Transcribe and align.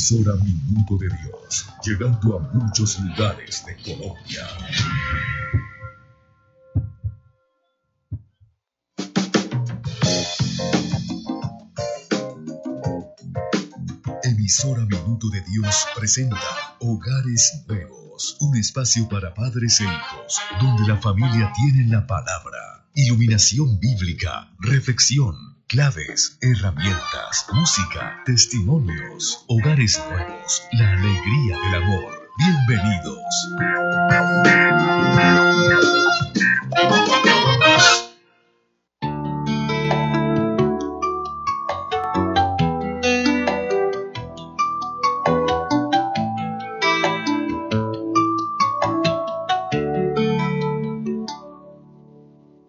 Emisora 0.00 0.34
Minuto 0.36 0.96
de 0.96 1.08
Dios, 1.08 1.66
llegando 1.84 2.38
a 2.38 2.54
muchos 2.54 2.98
lugares 3.00 3.62
de 3.66 3.76
Colombia. 3.82 4.48
Emisora 14.22 14.86
Minuto 14.86 15.28
de 15.28 15.42
Dios 15.42 15.86
presenta 15.94 16.38
Hogares 16.78 17.62
Nuevos, 17.68 18.38
un 18.40 18.56
espacio 18.56 19.06
para 19.06 19.34
padres 19.34 19.80
e 19.80 19.84
hijos, 19.84 20.38
donde 20.62 20.88
la 20.88 20.96
familia 20.96 21.52
tiene 21.54 21.86
la 21.90 22.06
palabra, 22.06 22.86
iluminación 22.94 23.78
bíblica, 23.78 24.50
reflexión 24.60 25.49
Claves, 25.70 26.36
herramientas, 26.40 27.46
música, 27.52 28.24
testimonios, 28.26 29.44
hogares 29.46 30.02
nuevos, 30.10 30.64
la 30.72 30.90
alegría 30.94 31.56
del 31.60 31.74
amor. 31.84 32.28
Bienvenidos. 32.38 33.20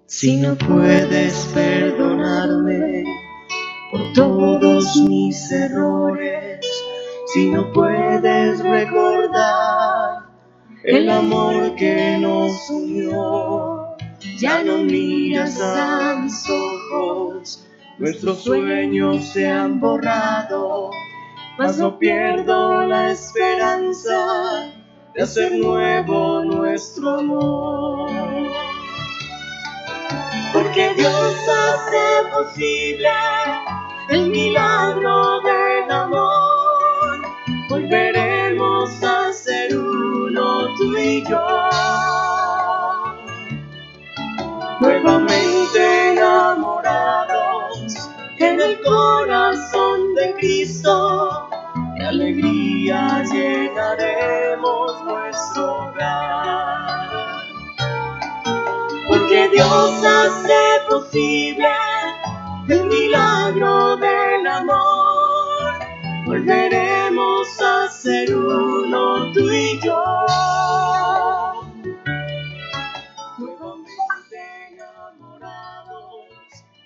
Si 0.06 0.38
no 0.38 0.56
puedes 0.56 1.48
perdonarme 1.52 3.01
todos 4.14 4.96
mis 5.08 5.52
errores, 5.52 6.60
si 7.34 7.50
no 7.50 7.72
puedes 7.72 8.64
recordar 8.64 10.26
el 10.84 11.10
amor 11.10 11.76
que 11.76 12.18
nos 12.20 12.70
unió, 12.70 13.96
ya 14.38 14.64
no 14.64 14.80
miras 14.80 15.60
a 15.62 16.20
mis 16.22 16.46
ojos, 16.50 17.68
nuestros 18.00 18.44
sueños 18.44 19.26
se 19.26 19.48
han 19.48 19.80
borrado, 19.80 20.92
mas 21.58 21.78
no 21.78 21.98
pierdo 21.98 22.86
la 22.86 23.12
esperanza 23.12 24.74
de 25.14 25.22
hacer 25.22 25.54
nuevo 25.54 26.44
nuestro 26.44 27.20
amor. 27.20 28.10
Porque 30.54 30.94
Dios 30.96 31.36
hace 31.48 32.30
posible 32.34 33.08
el 34.10 34.30
milagro 34.30 35.42
del 35.42 35.92
amor. 35.92 37.22
Volveremos 37.70 39.04
a 39.04 39.32
ser 39.34 39.78
uno 39.78 40.76
tú 40.78 40.98
y 40.98 41.24
yo. 41.28 41.46
Nuevamente 44.80 46.12
enamorados 46.14 48.10
en 48.40 48.60
el 48.60 48.82
corazón 48.82 50.16
de 50.16 50.34
Cristo, 50.40 51.50
de 51.98 52.06
alegría 52.06 53.24
llenaremos 53.32 55.04
nuestro 55.04 55.90
hogar 55.90 56.62
porque 59.08 59.50
Dios 59.50 60.04
hace 60.06 60.60
posible 60.90 61.68
milagro 63.54 63.98
del 63.98 64.48
amor. 64.48 65.74
Volveremos 66.26 67.48
a 67.62 67.90
ser 67.90 68.36
uno 68.36 69.32
tú 69.34 69.50
y 69.52 69.80
yo. 69.82 70.04
Nuevamente 73.38 74.38
enamorados 74.72 76.26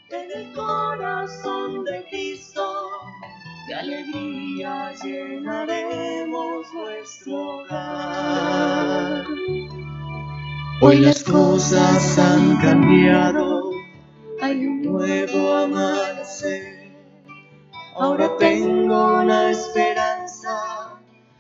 en 0.10 0.32
el 0.32 0.54
corazón 0.54 1.84
de 1.86 2.06
Cristo, 2.10 2.90
de 3.68 3.76
alegría 3.76 4.94
llenaremos 5.04 6.66
nuestro 6.74 7.60
hogar. 7.60 9.26
Hoy 10.82 11.00
las 11.00 11.24
cosas 11.24 12.18
han 12.20 12.58
cambiado, 12.58 13.72
hay 14.42 14.66
un 14.66 14.82
nuevo 14.82 15.56
Ahora 17.98 18.36
tengo 18.38 19.22
una 19.22 19.52
esperanza, 19.52 21.00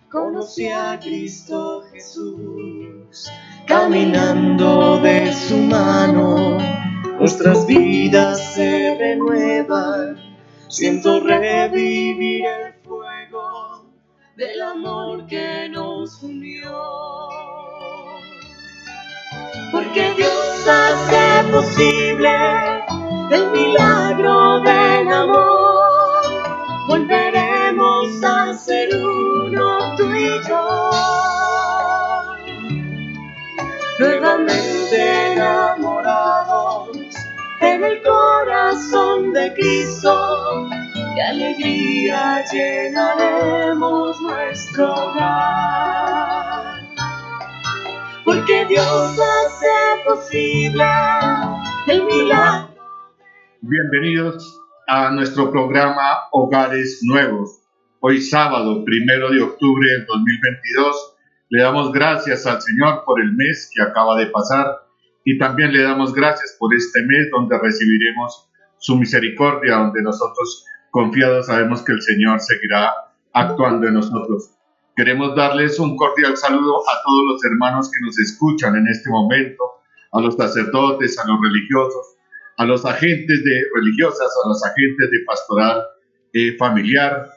conocí 0.09 0.69
a 0.69 0.97
Cristo 1.01 1.83
Jesús, 1.91 3.29
caminando 3.67 4.97
de 5.01 5.33
su 5.33 5.57
mano, 5.57 6.57
nuestras 7.19 7.67
vidas 7.67 8.53
se 8.53 8.95
renuevan. 8.97 10.15
Siento 10.69 11.19
revivir 11.19 12.45
el 12.45 12.73
fuego 12.81 13.91
del 14.37 14.61
amor 14.61 15.27
que 15.27 15.67
nos 15.69 16.23
unió. 16.23 16.71
Porque 19.73 20.13
Dios 20.15 20.67
hace 20.67 21.51
posible 21.51 22.74
el 23.31 23.51
milagro 23.51 24.59
del 24.61 25.07
amor. 25.07 26.85
Volveremos 26.87 28.23
a 28.23 28.53
ser 28.53 28.89
uno 28.95 29.95
tú 29.97 30.13
y 30.13 30.29
yo. 30.47 30.91
Nuevamente 33.99 35.33
enamorados 35.33 36.89
en 37.61 37.83
el 37.83 38.01
corazón 38.03 39.33
de 39.33 39.53
Cristo, 39.53 40.67
de 41.15 41.21
alegría 41.21 42.43
llenaremos 42.51 44.19
nuestro 44.21 44.93
hogar 44.93 46.45
porque 48.25 48.65
Dios 48.65 49.17
hace 49.19 50.03
posible 50.03 50.83
el 51.87 52.03
milagro. 52.03 52.64
Bienvenidos 53.67 54.61
a 54.87 55.09
nuestro 55.09 55.49
programa 55.49 56.27
Hogares 56.31 56.99
Nuevos. 57.01 57.63
Hoy 57.99 58.21
sábado, 58.21 58.85
primero 58.85 59.31
de 59.31 59.41
octubre 59.41 59.89
del 59.89 60.05
2022, 60.05 61.15
le 61.49 61.63
damos 61.63 61.91
gracias 61.91 62.45
al 62.45 62.61
Señor 62.61 63.01
por 63.07 63.19
el 63.19 63.33
mes 63.33 63.71
que 63.73 63.81
acaba 63.81 64.19
de 64.19 64.27
pasar 64.27 64.67
y 65.23 65.39
también 65.39 65.73
le 65.73 65.81
damos 65.81 66.13
gracias 66.13 66.55
por 66.59 66.75
este 66.75 67.01
mes 67.07 67.31
donde 67.31 67.57
recibiremos 67.57 68.47
su 68.77 68.97
misericordia, 68.97 69.77
donde 69.77 70.03
nosotros 70.03 70.63
confiados 70.91 71.47
sabemos 71.47 71.81
que 71.81 71.93
el 71.93 72.03
Señor 72.03 72.41
seguirá 72.41 72.93
actuando 73.33 73.87
en 73.87 73.95
nosotros. 73.95 74.51
Queremos 74.95 75.35
darles 75.35 75.79
un 75.79 75.97
cordial 75.97 76.37
saludo 76.37 76.87
a 76.87 77.01
todos 77.03 77.23
los 77.31 77.43
hermanos 77.43 77.89
que 77.89 78.05
nos 78.05 78.19
escuchan 78.19 78.75
en 78.75 78.87
este 78.89 79.09
momento, 79.09 79.63
a 80.11 80.21
los 80.21 80.35
sacerdotes, 80.35 81.17
a 81.17 81.27
los 81.27 81.39
religiosos, 81.41 82.14
a 82.57 82.65
los 82.65 82.85
agentes 82.85 83.43
de 83.43 83.63
religiosas, 83.75 84.29
a 84.43 84.47
los 84.47 84.63
agentes 84.63 85.11
de 85.11 85.17
pastoral 85.25 85.83
eh, 86.33 86.55
familiar, 86.57 87.29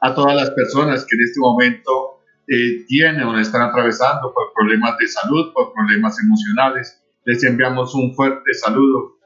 a 0.00 0.14
todas 0.14 0.34
las 0.36 0.50
personas 0.50 1.04
que 1.04 1.16
en 1.16 1.22
este 1.22 1.40
momento 1.40 2.20
eh, 2.48 2.84
tienen 2.86 3.22
o 3.24 3.38
están 3.38 3.62
atravesando 3.62 4.32
por 4.32 4.52
problemas 4.54 4.96
de 4.98 5.08
salud, 5.08 5.52
por 5.52 5.72
problemas 5.72 6.18
emocionales. 6.22 7.02
Les 7.24 7.42
enviamos 7.42 7.94
un 7.94 8.14
fuerte 8.14 8.54
saludo 8.54 9.16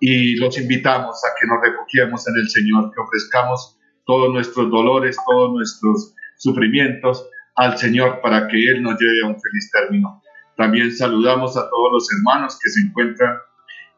y 0.00 0.36
los 0.36 0.58
invitamos 0.58 1.16
a 1.24 1.28
que 1.38 1.46
nos 1.46 1.62
refugiemos 1.62 2.26
en 2.28 2.34
el 2.36 2.48
Señor, 2.48 2.92
que 2.92 3.00
ofrezcamos 3.00 3.78
todos 4.06 4.32
nuestros 4.32 4.70
dolores, 4.70 5.16
todos 5.26 5.52
nuestros 5.52 6.14
sufrimientos 6.38 7.28
al 7.56 7.78
Señor 7.78 8.20
para 8.20 8.48
que 8.48 8.56
Él 8.56 8.82
nos 8.82 8.98
lleve 8.98 9.22
a 9.22 9.28
un 9.28 9.40
feliz 9.40 9.70
término. 9.70 10.20
También 10.56 10.92
saludamos 10.92 11.56
a 11.56 11.68
todos 11.70 11.92
los 11.92 12.08
hermanos 12.12 12.58
que 12.62 12.70
se 12.70 12.80
encuentran 12.80 13.36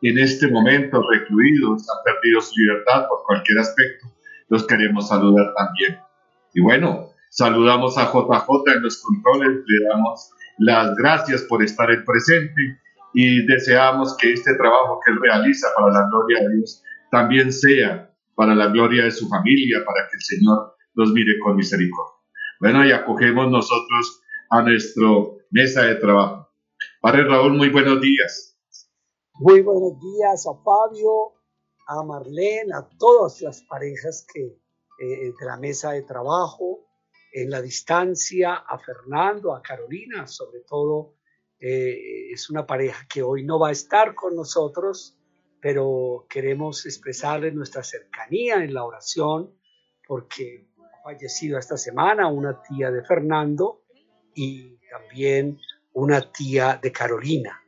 en 0.03 0.19
este 0.19 0.49
momento 0.49 1.03
recluidos, 1.11 1.87
han 1.89 2.05
perdido 2.05 2.41
su 2.41 2.53
libertad 2.57 3.07
por 3.09 3.23
cualquier 3.27 3.59
aspecto. 3.59 4.07
Los 4.49 4.67
queremos 4.67 5.09
saludar 5.09 5.53
también. 5.57 5.99
Y 6.55 6.61
bueno, 6.61 7.11
saludamos 7.31 7.99
a 7.99 8.13
JJ 8.13 8.77
en 8.77 8.83
los 8.83 9.03
controles, 9.03 9.63
le 9.67 9.89
damos 9.89 10.31
las 10.59 10.95
gracias 10.97 11.43
por 11.43 11.63
estar 11.63 11.91
en 11.91 12.05
presente 12.05 12.81
y 13.15 13.47
deseamos 13.47 14.17
que 14.17 14.33
este 14.33 14.55
trabajo 14.57 15.01
que 15.05 15.13
él 15.13 15.19
realiza 15.21 15.69
para 15.77 15.93
la 15.93 16.07
gloria 16.09 16.41
de 16.41 16.57
Dios 16.57 16.83
también 17.11 17.53
sea 17.53 18.11
para 18.35 18.55
la 18.55 18.69
gloria 18.69 19.05
de 19.05 19.11
su 19.11 19.29
familia, 19.29 19.83
para 19.85 20.09
que 20.09 20.17
el 20.17 20.23
Señor 20.23 20.75
los 20.95 21.13
mire 21.13 21.39
con 21.43 21.57
misericordia. 21.57 22.15
Bueno, 22.61 22.85
y 22.85 22.93
acogemos 22.93 23.51
nosotros 23.51 24.23
a 24.51 24.63
nuestro 24.63 25.39
mesa 25.51 25.83
de 25.83 25.97
trabajo. 25.97 26.51
Padre 27.01 27.25
Raúl, 27.25 27.55
muy 27.55 27.71
buenos 27.71 28.01
días. 28.01 28.56
Muy 29.39 29.61
buenos 29.61 30.01
días 30.01 30.47
a 30.47 30.55
Fabio, 30.65 31.35
a 31.87 32.03
Marlene, 32.03 32.73
a 32.73 32.89
todas 32.99 33.43
las 33.43 33.61
parejas 33.65 34.27
que 34.33 34.41
eh, 34.99 35.33
de 35.39 35.47
la 35.47 35.59
mesa 35.59 35.93
de 35.93 36.03
trabajo. 36.05 36.87
en 37.35 37.51
la 37.51 37.61
distancia 37.61 38.55
a 38.55 38.79
Fernando, 38.79 39.55
a 39.55 39.61
Carolina, 39.61 40.27
sobre 40.27 40.61
todo 40.61 41.17
eh, 41.61 42.33
es 42.33 42.49
una 42.49 42.67
pareja 42.67 43.07
que 43.13 43.23
hoy 43.23 43.45
no 43.45 43.59
va 43.59 43.69
a 43.69 43.73
estar 43.73 44.15
con 44.15 44.35
nosotros, 44.35 45.19
pero 45.61 46.25
queremos 46.31 46.87
expresarle 46.87 47.53
nuestra 47.53 47.83
cercanía 47.83 48.65
en 48.65 48.73
la 48.73 48.85
oración 48.85 49.55
porque 50.09 50.71
ha 50.79 51.03
fallecido 51.03 51.59
esta 51.59 51.77
semana 51.77 52.29
una 52.29 52.63
tía 52.63 52.91
de 52.91 53.05
Fernando 53.05 53.83
y 54.35 54.79
también 54.89 55.59
una 55.93 56.33
tía 56.33 56.81
de 56.83 56.91
Carolina 56.91 57.66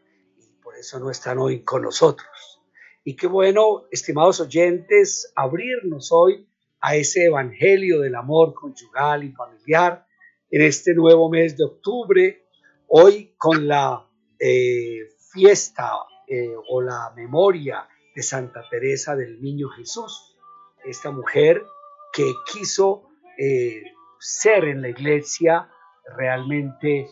eso 0.79 1.01
no 1.01 1.11
están 1.11 1.39
hoy 1.39 1.63
con 1.63 1.83
nosotros. 1.83 2.61
Y 3.05 3.17
qué 3.17 3.27
bueno, 3.27 3.87
estimados 3.91 4.41
oyentes, 4.41 5.33
abrirnos 5.35 6.13
hoy 6.13 6.47
a 6.81 6.95
ese 6.95 7.25
evangelio 7.25 8.01
del 8.01 8.15
amor 8.15 8.55
conyugal 8.55 9.25
y 9.25 9.33
familiar 9.33 10.07
en 10.51 10.63
este 10.63 10.95
nuevo 10.95 11.29
mes 11.29 11.57
de 11.57 11.65
octubre, 11.65 12.47
hoy 12.87 13.35
con 13.37 13.67
la 13.67 14.07
eh, 14.39 15.09
fiesta 15.33 15.91
eh, 16.27 16.55
o 16.69 16.81
la 16.81 17.13
memoria 17.17 17.89
de 18.15 18.23
Santa 18.23 18.65
Teresa 18.71 19.17
del 19.17 19.41
Niño 19.43 19.69
Jesús, 19.71 20.37
esta 20.85 21.11
mujer 21.11 21.65
que 22.13 22.33
quiso 22.53 23.09
eh, 23.37 23.83
ser 24.21 24.65
en 24.65 24.83
la 24.83 24.89
iglesia 24.89 25.69
realmente 26.17 27.09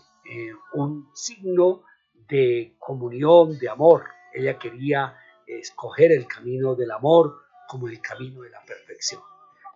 un 0.72 1.08
signo 1.14 1.84
de 2.28 2.74
comunión, 2.78 3.58
de 3.58 3.68
amor. 3.68 4.04
Ella 4.32 4.58
quería 4.58 5.16
escoger 5.46 6.12
el 6.12 6.26
camino 6.26 6.74
del 6.74 6.90
amor 6.90 7.42
como 7.68 7.88
el 7.88 8.00
camino 8.00 8.42
de 8.42 8.50
la 8.50 8.64
perfección. 8.64 9.20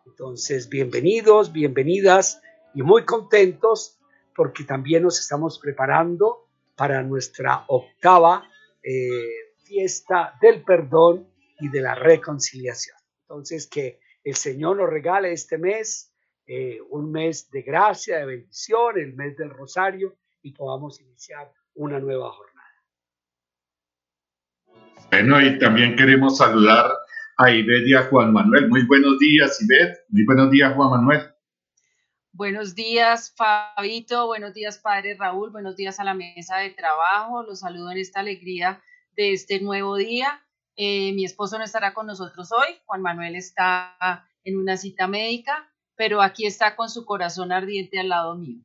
Entonces, 0.07 0.69
bienvenidos, 0.69 1.53
bienvenidas 1.53 2.43
y 2.75 2.83
muy 2.83 3.05
contentos 3.05 3.99
porque 4.35 4.65
también 4.65 5.03
nos 5.03 5.21
estamos 5.21 5.59
preparando 5.59 6.49
para 6.77 7.03
nuestra 7.03 7.65
octava 7.69 8.49
eh, 8.83 9.55
fiesta 9.65 10.35
del 10.41 10.63
perdón 10.65 11.29
y 11.59 11.69
de 11.69 11.83
la 11.83 11.95
reconciliación. 11.95 12.97
Entonces, 13.23 13.67
que 13.67 14.01
el 14.25 14.35
Señor 14.35 14.79
nos 14.79 14.89
regale 14.89 15.33
este 15.33 15.59
mes, 15.59 16.13
eh, 16.47 16.79
un 16.89 17.13
mes 17.13 17.51
de 17.51 17.63
gracia, 17.63 18.19
de 18.19 18.27
bendición, 18.27 18.99
el 18.99 19.15
mes 19.15 19.37
del 19.37 19.51
rosario, 19.51 20.17
y 20.43 20.53
podamos 20.53 21.01
iniciar 21.01 21.53
una 21.75 21.99
nueva 21.99 22.31
jornada. 22.31 22.51
Bueno, 25.11 25.41
y 25.41 25.59
también 25.59 25.97
queremos 25.97 26.39
saludar 26.39 26.91
a 27.39 27.51
Ivette 27.51 27.89
y 27.89 27.95
a 27.95 28.05
Juan 28.05 28.33
Manuel. 28.33 28.69
Muy 28.69 28.87
buenos 28.87 29.19
días, 29.19 29.61
Ivette. 29.63 30.05
Muy 30.09 30.25
buenos 30.25 30.51
días, 30.51 30.75
Juan 30.75 30.91
Manuel. 30.91 31.35
Buenos 32.33 32.75
días, 32.75 33.35
Fabito. 33.37 34.27
Buenos 34.27 34.55
días, 34.55 34.79
padre 34.79 35.17
Raúl. 35.19 35.51
Buenos 35.51 35.77
días 35.77 35.99
a 36.01 36.05
la 36.05 36.15
mesa 36.15 36.59
de 36.59 36.71
trabajo. 36.71 37.43
Los 37.43 37.61
saludo 37.61 37.91
en 37.91 37.99
esta 37.99 38.21
alegría 38.21 38.81
de 39.17 39.33
este 39.33 39.61
nuevo 39.61 39.97
día. 39.97 40.41
Eh, 40.77 41.13
mi 41.13 41.25
esposo 41.25 41.59
no 41.59 41.65
estará 41.65 41.93
con 41.93 42.07
nosotros 42.07 42.53
hoy. 42.53 42.69
Juan 42.87 43.03
Manuel 43.03 43.35
está 43.35 44.27
en 44.45 44.57
una 44.57 44.77
cita 44.77 45.09
médica, 45.09 45.71
pero 45.97 46.23
aquí 46.23 46.47
está 46.47 46.77
con 46.77 46.89
su 46.89 47.05
corazón 47.05 47.53
ardiente 47.53 47.99
al 47.99 48.11
lado 48.11 48.37
mío. 48.37 48.65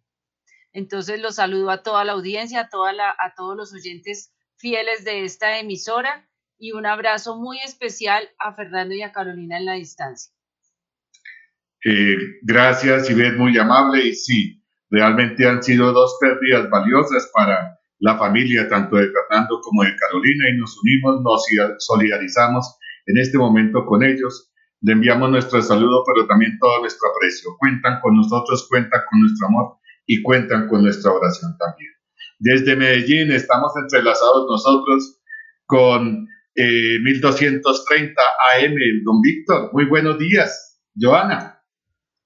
Entonces 0.75 1.21
los 1.21 1.35
saludo 1.35 1.71
a 1.71 1.83
toda 1.83 2.03
la 2.03 2.11
audiencia, 2.11 2.59
a, 2.59 3.33
todos 3.33 3.55
los 3.55 3.73
oyentes 3.73 4.33
fieles 4.57 5.05
de 5.05 5.23
esta 5.23 5.57
emisora 5.57 6.27
y 6.59 6.73
un 6.73 6.85
abrazo 6.85 7.37
muy 7.37 7.59
especial 7.59 8.27
a 8.39 8.53
Fernando 8.55 8.93
y 8.93 9.01
a 9.01 9.13
Carolina 9.13 9.57
en 9.57 9.65
la 9.65 9.73
distancia. 9.75 10.33
Eh, 11.85 12.17
gracias, 12.41 13.09
Ivette, 13.09 13.37
muy 13.37 13.57
amable. 13.57 14.05
Y 14.05 14.15
sí, 14.15 14.61
realmente 14.89 15.47
han 15.47 15.63
sido 15.63 15.93
dos 15.93 16.17
pérdidas 16.19 16.69
valiosas 16.69 17.31
para 17.33 17.79
la 17.99 18.17
familia, 18.17 18.67
tanto 18.67 18.97
de 18.97 19.09
Fernando 19.09 19.61
como 19.61 19.83
de 19.83 19.95
Carolina, 19.95 20.49
y 20.49 20.57
nos 20.57 20.77
unimos, 20.83 21.21
nos 21.21 21.45
solidarizamos 21.85 22.77
en 23.05 23.17
este 23.17 23.37
momento 23.37 23.85
con 23.85 24.03
ellos. 24.03 24.51
Le 24.81 24.91
enviamos 24.91 25.29
nuestro 25.29 25.61
saludo, 25.61 26.03
pero 26.05 26.27
también 26.27 26.59
todo 26.59 26.81
nuestro 26.81 27.07
aprecio. 27.11 27.51
Cuentan 27.59 28.01
con 28.01 28.17
nosotros, 28.17 28.67
cuentan 28.69 28.99
con 29.09 29.21
nuestro 29.21 29.47
amor 29.47 29.77
y 30.05 30.21
cuentan 30.21 30.67
con 30.67 30.83
nuestra 30.83 31.11
oración 31.11 31.57
también. 31.57 31.91
Desde 32.39 32.75
Medellín 32.75 33.31
estamos 33.31 33.71
entrelazados 33.77 34.45
nosotros 34.49 35.21
con 35.65 36.27
1230 36.55 38.21
eh, 38.21 38.65
AM. 38.65 38.75
Don 39.03 39.21
Víctor, 39.21 39.71
muy 39.73 39.85
buenos 39.85 40.17
días. 40.19 40.81
Joana. 40.95 41.61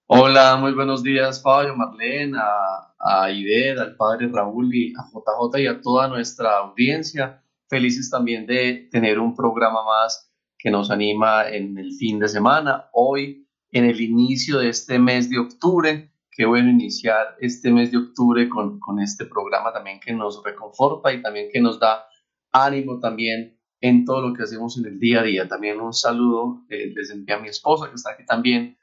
Hola, 0.08 0.58
muy 0.58 0.74
buenos 0.74 1.04
días, 1.04 1.42
Fabio, 1.42 1.76
Marlene, 1.76 2.36
a, 2.36 2.96
a 3.00 3.26
al 3.26 3.96
padre 3.96 4.28
Raúl 4.32 4.74
y 4.74 4.94
a 4.96 5.04
JJ 5.04 5.60
y 5.60 5.68
a 5.68 5.82
toda 5.82 6.08
nuestra 6.08 6.58
audiencia. 6.58 7.44
Felices 7.70 8.10
también 8.10 8.48
de 8.48 8.90
tener 8.92 9.20
un 9.20 9.36
programa 9.36 9.84
más 9.86 10.32
que 10.58 10.72
nos 10.72 10.90
anima 10.90 11.48
en 11.48 11.78
el 11.78 11.94
fin 11.94 12.20
de 12.20 12.28
semana. 12.28 12.90
Hoy, 12.92 13.48
en 13.72 13.86
el 13.86 14.02
inicio 14.02 14.58
de 14.58 14.70
este 14.70 14.98
mes 14.98 15.30
de 15.30 15.38
octubre, 15.38 16.12
qué 16.32 16.46
bueno 16.46 16.70
iniciar 16.70 17.36
este 17.40 17.72
mes 17.72 17.92
de 17.92 17.98
octubre 17.98 18.50
con, 18.50 18.80
con 18.80 19.00
este 19.00 19.26
programa 19.26 19.74
también 19.74 20.00
que 20.00 20.14
nos 20.14 20.44
reconforta 20.44 21.12
y 21.14 21.22
también 21.22 21.50
que 21.52 21.62
nos 21.62 21.80
da 21.80 22.06
ánimo 22.52 23.00
también 23.00 23.60
en 23.82 24.06
todo 24.06 24.28
lo 24.28 24.34
que 24.34 24.44
hacemos 24.44 24.78
en 24.78 24.86
el 24.86 25.00
día 25.00 25.22
a 25.22 25.24
día. 25.24 25.48
También 25.48 25.80
un 25.80 25.94
saludo 25.94 26.66
eh, 26.70 26.92
les 26.96 27.10
envía 27.12 27.36
a 27.36 27.40
mi 27.40 27.50
esposa 27.50 27.90
que 27.90 27.96
está 27.96 28.12
aquí 28.12 28.26
también, 28.26 28.78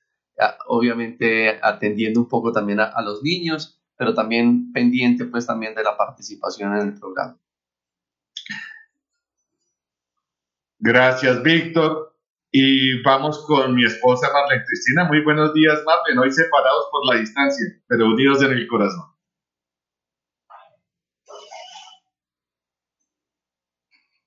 obviamente 0.67 1.59
atendiendo 1.63 2.21
un 2.21 2.29
poco 2.29 2.53
también 2.53 2.81
a, 2.81 3.03
los 3.03 3.23
niños, 3.23 3.81
pero 3.97 4.15
también 4.15 4.73
pendiente 4.73 5.25
pues 5.27 5.47
también 5.47 5.75
de 5.75 5.83
la 5.83 5.97
participación 5.97 6.77
en 6.77 6.89
el 6.89 6.95
programa. 6.99 7.39
Gracias, 10.79 11.43
Víctor. 11.43 12.16
Y 12.53 13.03
vamos 13.03 13.45
con 13.47 13.75
mi 13.75 13.85
esposa 13.85 14.29
Marlene 14.33 14.65
Cristina. 14.65 15.05
Muy 15.05 15.23
buenos 15.25 15.53
días, 15.53 15.83
Marlene. 15.85 16.21
Hoy 16.21 16.31
separados 16.31 16.87
por 16.91 17.05
la 17.13 17.21
distancia, 17.21 17.67
pero 17.89 18.07
unidos 18.07 18.43
en 18.43 18.53
el 18.53 18.67
corazón. 18.69 19.17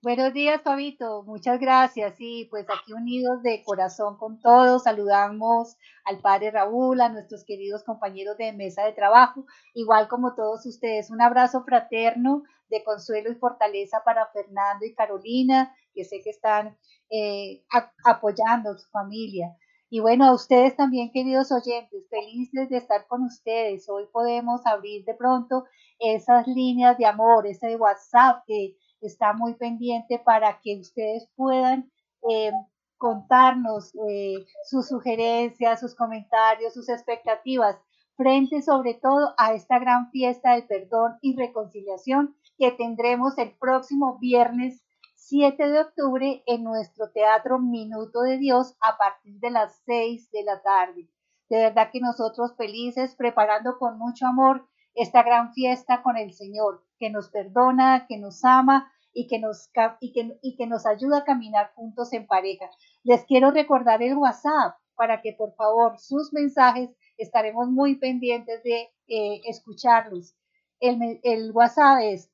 Buenos 0.02 0.34
días, 0.34 0.62
Fabito. 0.62 1.24
Muchas 1.24 1.60
gracias. 1.60 2.16
Sí, 2.16 2.48
pues 2.50 2.66
aquí 2.70 2.94
unidos 2.94 3.44
de 3.44 3.62
corazón 3.66 4.18
con 4.18 4.40
todos, 4.40 4.84
saludamos 4.84 5.76
al 6.06 6.22
padre 6.22 6.52
Raúl, 6.52 7.02
a 7.02 7.10
nuestros 7.10 7.44
queridos 7.44 7.84
compañeros 7.84 8.38
de 8.38 8.54
mesa 8.54 8.86
de 8.86 8.94
trabajo, 8.94 9.46
igual 9.74 10.08
como 10.08 10.36
todos 10.36 10.66
ustedes. 10.66 11.10
Un 11.10 11.22
abrazo 11.22 11.66
fraterno 11.66 12.44
de 12.70 12.82
consuelo 12.86 13.30
y 13.30 13.36
fortaleza 13.36 14.02
para 14.06 14.28
Fernando 14.28 14.86
y 14.86 14.94
Carolina, 14.94 15.76
que 16.00 16.06
sé 16.06 16.22
que 16.24 16.30
están 16.30 16.78
eh, 17.10 17.66
apoyando 18.06 18.72
a 18.72 18.78
su 18.78 18.90
familia. 18.90 19.54
Y 19.90 20.00
bueno, 20.00 20.24
a 20.26 20.34
ustedes 20.34 20.78
también, 20.78 21.12
queridos 21.12 21.52
oyentes, 21.52 22.08
felices 22.10 22.70
de 22.70 22.78
estar 22.78 23.06
con 23.08 23.24
ustedes. 23.24 23.90
Hoy 23.90 24.06
podemos 24.14 24.66
abrir 24.66 25.04
de 25.04 25.14
pronto 25.14 25.66
esas 26.00 26.48
líneas 26.48 26.98
de 26.98 27.06
amor, 27.06 27.48
ese 27.48 27.76
WhatsApp 27.76 28.44
que 28.48 28.78
está 29.02 29.34
muy 29.34 29.56
pendiente 29.56 30.20
para 30.20 30.62
que 30.62 30.80
ustedes 30.80 31.28
puedan 31.36 31.92
eh, 32.30 32.52
contarnos 32.98 33.94
eh, 34.10 34.46
sus 34.70 34.88
sugerencias, 34.88 35.82
sus 35.82 35.96
comentarios, 35.96 36.74
sus 36.74 36.88
expectativas 36.88 37.76
frente 38.16 38.62
sobre 38.62 38.96
todo 38.96 39.34
a 39.38 39.54
esta 39.54 39.80
gran 39.80 40.12
fiesta 40.12 40.54
del 40.54 40.68
perdón 40.68 41.18
y 41.22 41.38
reconciliación 41.38 42.36
que 42.58 42.72
tendremos 42.72 43.38
el 43.38 43.52
próximo 43.58 44.18
viernes 44.20 44.82
7 45.22 45.70
de 45.70 45.82
octubre 45.82 46.44
en 46.48 46.64
nuestro 46.64 47.12
Teatro 47.12 47.60
Minuto 47.60 48.22
de 48.22 48.38
Dios 48.38 48.76
a 48.82 48.98
partir 48.98 49.38
de 49.40 49.52
las 49.52 49.82
6 49.86 50.32
de 50.32 50.44
la 50.44 50.62
tarde. 50.62 51.10
De 51.50 51.58
verdad 51.58 51.90
que 51.92 52.00
nosotros 52.00 52.56
felices, 52.56 53.16
preparando 53.16 53.78
con 53.78 54.00
mucho 54.00 54.26
amor 54.26 54.68
esta 54.96 55.22
gran 55.22 55.54
fiesta 55.54 56.02
con 56.04 56.18
el 56.18 56.34
Señor, 56.34 56.84
que 56.98 57.10
nos 57.10 57.30
perdona, 57.30 58.06
que 58.08 58.18
nos 58.18 58.44
ama 58.46 58.92
y 59.14 59.28
que 59.28 59.40
nos, 59.40 59.70
y 60.00 60.14
que, 60.14 60.40
y 60.42 60.56
que 60.56 60.68
nos 60.68 60.86
ayuda 60.86 61.20
a 61.20 61.26
caminar 61.26 61.74
juntos 61.76 62.14
en 62.14 62.26
pareja. 62.26 62.70
Les 63.04 63.26
quiero 63.26 63.52
recordar 63.52 64.02
el 64.02 64.16
WhatsApp 64.16 64.78
para 64.96 65.22
que 65.22 65.34
por 65.34 65.54
favor 65.56 66.00
sus 66.00 66.32
mensajes 66.34 66.90
estaremos 67.18 67.70
muy 67.70 67.98
pendientes 67.98 68.64
de 68.64 68.90
eh, 69.08 69.42
escucharlos. 69.46 70.36
El, 70.80 71.20
el 71.24 71.52
WhatsApp 71.52 72.00
es 72.04 72.30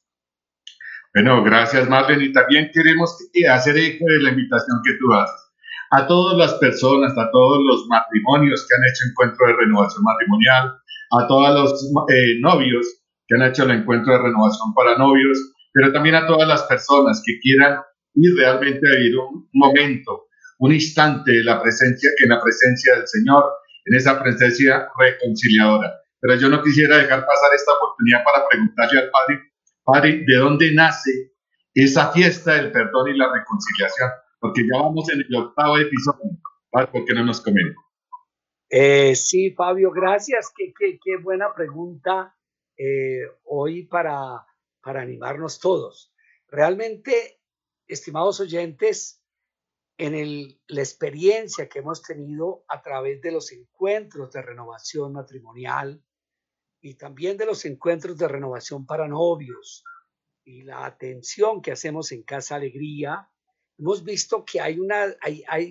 Bueno, 1.14 1.44
gracias 1.44 1.90
Marlene. 1.90 2.26
Y 2.26 2.34
también 2.34 2.72
queremos 2.74 3.16
hacer 3.50 3.78
eco 3.78 4.06
de 4.06 4.24
la 4.24 4.30
invitación 4.30 4.82
que 4.84 4.94
tú 5.00 5.14
haces 5.14 5.44
a 5.94 6.08
todas 6.08 6.36
las 6.38 6.56
personas, 6.56 7.16
a 7.18 7.30
todos 7.32 7.64
los 7.64 7.86
matrimonios 7.88 8.68
que 8.68 8.76
han 8.76 8.84
hecho 8.90 9.06
encuentro 9.12 9.46
de 9.46 9.54
renovación 9.54 10.04
matrimonial, 10.04 10.74
a 11.12 11.28
todos 11.28 11.54
los 11.54 11.72
eh, 12.10 12.40
novios 12.42 12.88
que 13.28 13.36
han 13.36 13.44
hecho 13.48 13.66
el 13.66 13.72
encuentro 13.72 14.14
de 14.14 14.24
renovación 14.24 14.74
para 14.74 14.98
novios, 14.98 15.38
pero 15.72 15.94
también 15.94 16.16
a 16.16 16.26
todas 16.26 16.48
las 16.48 16.64
personas 16.64 17.22
que 17.24 17.38
quieran 17.40 17.78
ir 18.16 18.36
realmente 18.36 18.82
a 18.88 18.98
vivir 18.98 19.18
un 19.18 19.50
momento, 19.54 20.28
un 20.60 20.74
instante 20.74 21.32
de 21.32 21.44
la 21.44 21.62
presencia, 21.62 22.10
en 22.24 22.30
la 22.30 22.42
presencia 22.42 22.96
del 22.96 23.08
Señor, 23.08 23.44
en 23.86 23.96
esa 23.96 24.22
presencia 24.22 24.88
reconciliadora. 24.98 25.92
Pero 26.20 26.36
yo 26.36 26.50
no 26.50 26.64
quisiera 26.64 26.98
dejar 26.98 27.26
pasar 27.26 27.50
esta 27.54 27.74
oportunidad 27.74 28.24
para 28.24 28.48
preguntarle 28.48 29.00
al 29.00 29.12
Padre, 29.12 29.42
Padre, 29.84 30.24
¿de 30.26 30.38
dónde 30.38 30.74
nace 30.74 31.34
esa 31.74 32.12
fiesta 32.12 32.54
del 32.54 32.72
perdón 32.72 33.10
y 33.10 33.18
la 33.18 33.32
reconciliación? 33.34 34.10
Porque 34.40 34.62
ya 34.62 34.82
vamos 34.82 35.10
en 35.12 35.20
el 35.20 35.36
octavo 35.36 35.78
episodio. 35.78 36.40
¿Por 36.72 37.06
qué 37.06 37.14
no 37.14 37.26
nos 37.26 37.42
comenta? 37.42 37.76
Eh, 38.70 39.16
sí, 39.16 39.52
Fabio, 39.52 39.92
gracias. 39.92 40.52
Qué, 40.56 40.74
qué, 40.78 41.18
buena 41.18 41.54
pregunta 41.54 42.36
eh, 42.78 43.22
hoy 43.44 43.86
para, 43.86 44.46
para 44.82 45.02
animarnos 45.02 45.60
todos. 45.60 46.14
Realmente, 46.48 47.42
estimados 47.88 48.40
oyentes, 48.40 49.20
en 49.98 50.60
la 50.68 50.82
experiencia 50.82 51.70
que 51.70 51.80
hemos 51.80 52.02
tenido 52.02 52.66
a 52.68 52.82
través 52.82 53.22
de 53.22 53.32
los 53.32 53.52
encuentros 53.52 54.32
de 54.32 54.42
renovación 54.42 55.14
matrimonial 55.14 56.04
y 56.82 56.96
también 56.96 57.38
de 57.38 57.46
los 57.46 57.64
encuentros 57.66 58.18
de 58.18 58.28
renovación 58.28 58.86
para 58.86 59.08
novios 59.08 59.84
y 60.44 60.64
la 60.64 60.86
atención 60.86 61.62
que 61.62 61.72
hacemos 61.72 62.12
en 62.12 62.24
Casa 62.24 62.56
Alegría, 62.56 63.30
hemos 63.78 64.04
visto 64.04 64.44
que 64.44 64.60
hay, 64.60 64.78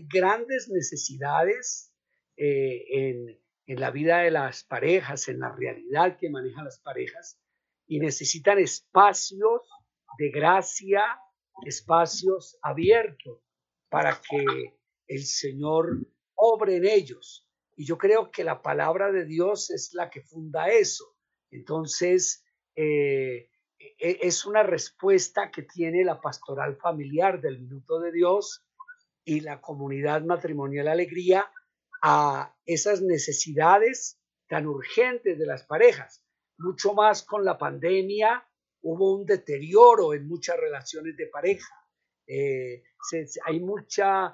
grandes 0.09 0.69
necesidades 0.69 1.93
eh, 2.37 3.39
en 3.67 3.81
la 3.81 3.91
vida 3.91 4.19
de 4.19 4.31
las 4.31 4.65
parejas, 4.65 5.29
en 5.29 5.41
la 5.41 5.53
realidad 5.55 6.17
que 6.17 6.31
manejan 6.31 6.65
las 6.65 6.79
parejas, 6.79 7.39
y 7.87 7.99
necesitan 7.99 8.59
espacios 8.59 9.63
de 10.19 10.31
gracia, 10.31 11.03
espacios 11.65 12.59
abiertos 12.63 13.39
para 13.89 14.21
que 14.21 14.45
el 15.07 15.25
Señor 15.25 15.99
obre 16.35 16.77
en 16.77 16.87
ellos. 16.87 17.47
Y 17.77 17.87
yo 17.87 17.99
creo 17.99 18.31
que 18.31 18.45
la 18.45 18.63
palabra 18.63 19.13
de 19.13 19.25
Dios 19.25 19.71
es 19.71 19.93
la 19.95 20.11
que 20.11 20.23
funda 20.23 20.69
eso. 20.69 21.17
Entonces, 21.51 22.45
eh, 22.75 23.51
e, 23.79 24.19
es 24.23 24.47
una 24.47 24.63
respuesta 24.63 25.51
que 25.51 25.63
tiene 25.63 26.05
la 26.05 26.21
pastoral 26.21 26.77
familiar 26.77 27.41
del 27.41 27.61
minuto 27.61 28.01
de 28.01 28.13
Dios 28.13 28.65
y 29.25 29.41
la 29.41 29.61
comunidad 29.61 30.23
matrimonial 30.23 30.89
alegría 30.89 31.51
a 32.03 32.55
esas 32.67 33.01
necesidades 33.01 34.19
tan 34.49 34.67
urgentes 34.67 35.39
de 35.39 35.47
las 35.47 35.65
parejas. 35.65 36.25
Mucho 36.59 36.95
más 36.95 37.23
con 37.23 37.45
la 37.45 37.59
pandemia 37.59 38.47
hubo 38.83 39.15
un 39.17 39.25
deterioro 39.25 40.15
en 40.15 40.27
muchas 40.27 40.59
relaciones 40.59 41.17
de 41.17 41.27
pareja. 41.27 41.75
Eh, 42.27 42.83
hay 43.45 43.61
mucha 43.61 44.33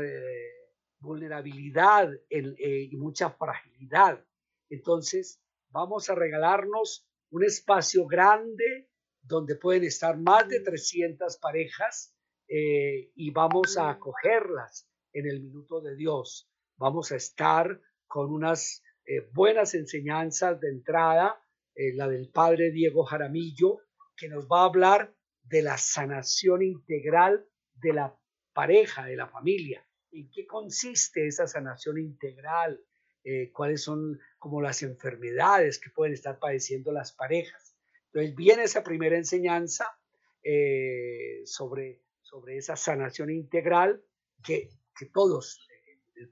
eh, 0.00 0.50
vulnerabilidad 0.98 2.10
eh, 2.28 2.88
y 2.90 2.96
mucha 2.96 3.30
fragilidad. 3.30 4.24
Entonces, 4.68 5.42
vamos 5.70 6.10
a 6.10 6.14
regalarnos 6.14 7.06
un 7.30 7.44
espacio 7.44 8.06
grande 8.06 8.88
donde 9.22 9.56
pueden 9.56 9.84
estar 9.84 10.18
más 10.18 10.48
de 10.48 10.60
300 10.60 11.36
parejas 11.38 12.16
y 12.52 13.30
vamos 13.30 13.76
a 13.76 13.90
acogerlas 13.90 14.88
en 15.12 15.28
el 15.28 15.40
minuto 15.40 15.80
de 15.80 15.94
Dios 15.94 16.50
vamos 16.76 17.12
a 17.12 17.16
estar 17.16 17.80
con 18.08 18.32
unas 18.32 18.82
buenas 19.34 19.74
enseñanzas 19.74 20.58
de 20.58 20.70
entrada, 20.70 21.40
la 21.76 22.08
del 22.08 22.28
padre 22.30 22.72
Diego 22.72 23.04
Jaramillo, 23.04 23.78
que 24.20 24.28
nos 24.28 24.46
va 24.46 24.60
a 24.60 24.66
hablar 24.66 25.14
de 25.42 25.62
la 25.62 25.78
sanación 25.78 26.62
integral 26.62 27.46
de 27.72 27.94
la 27.94 28.14
pareja, 28.52 29.06
de 29.06 29.16
la 29.16 29.26
familia. 29.26 29.82
¿En 30.12 30.30
qué 30.30 30.46
consiste 30.46 31.26
esa 31.26 31.46
sanación 31.46 31.96
integral? 31.96 32.84
Eh, 33.24 33.50
¿Cuáles 33.50 33.82
son 33.82 34.20
como 34.38 34.60
las 34.60 34.82
enfermedades 34.82 35.78
que 35.78 35.88
pueden 35.88 36.12
estar 36.12 36.38
padeciendo 36.38 36.92
las 36.92 37.12
parejas? 37.12 37.74
Entonces 38.06 38.36
viene 38.36 38.64
esa 38.64 38.84
primera 38.84 39.16
enseñanza 39.16 39.86
sobre, 41.44 42.02
sobre 42.22 42.56
esa 42.56 42.76
sanación 42.76 43.30
integral 43.30 44.02
que, 44.42 44.70
todos 45.12 45.66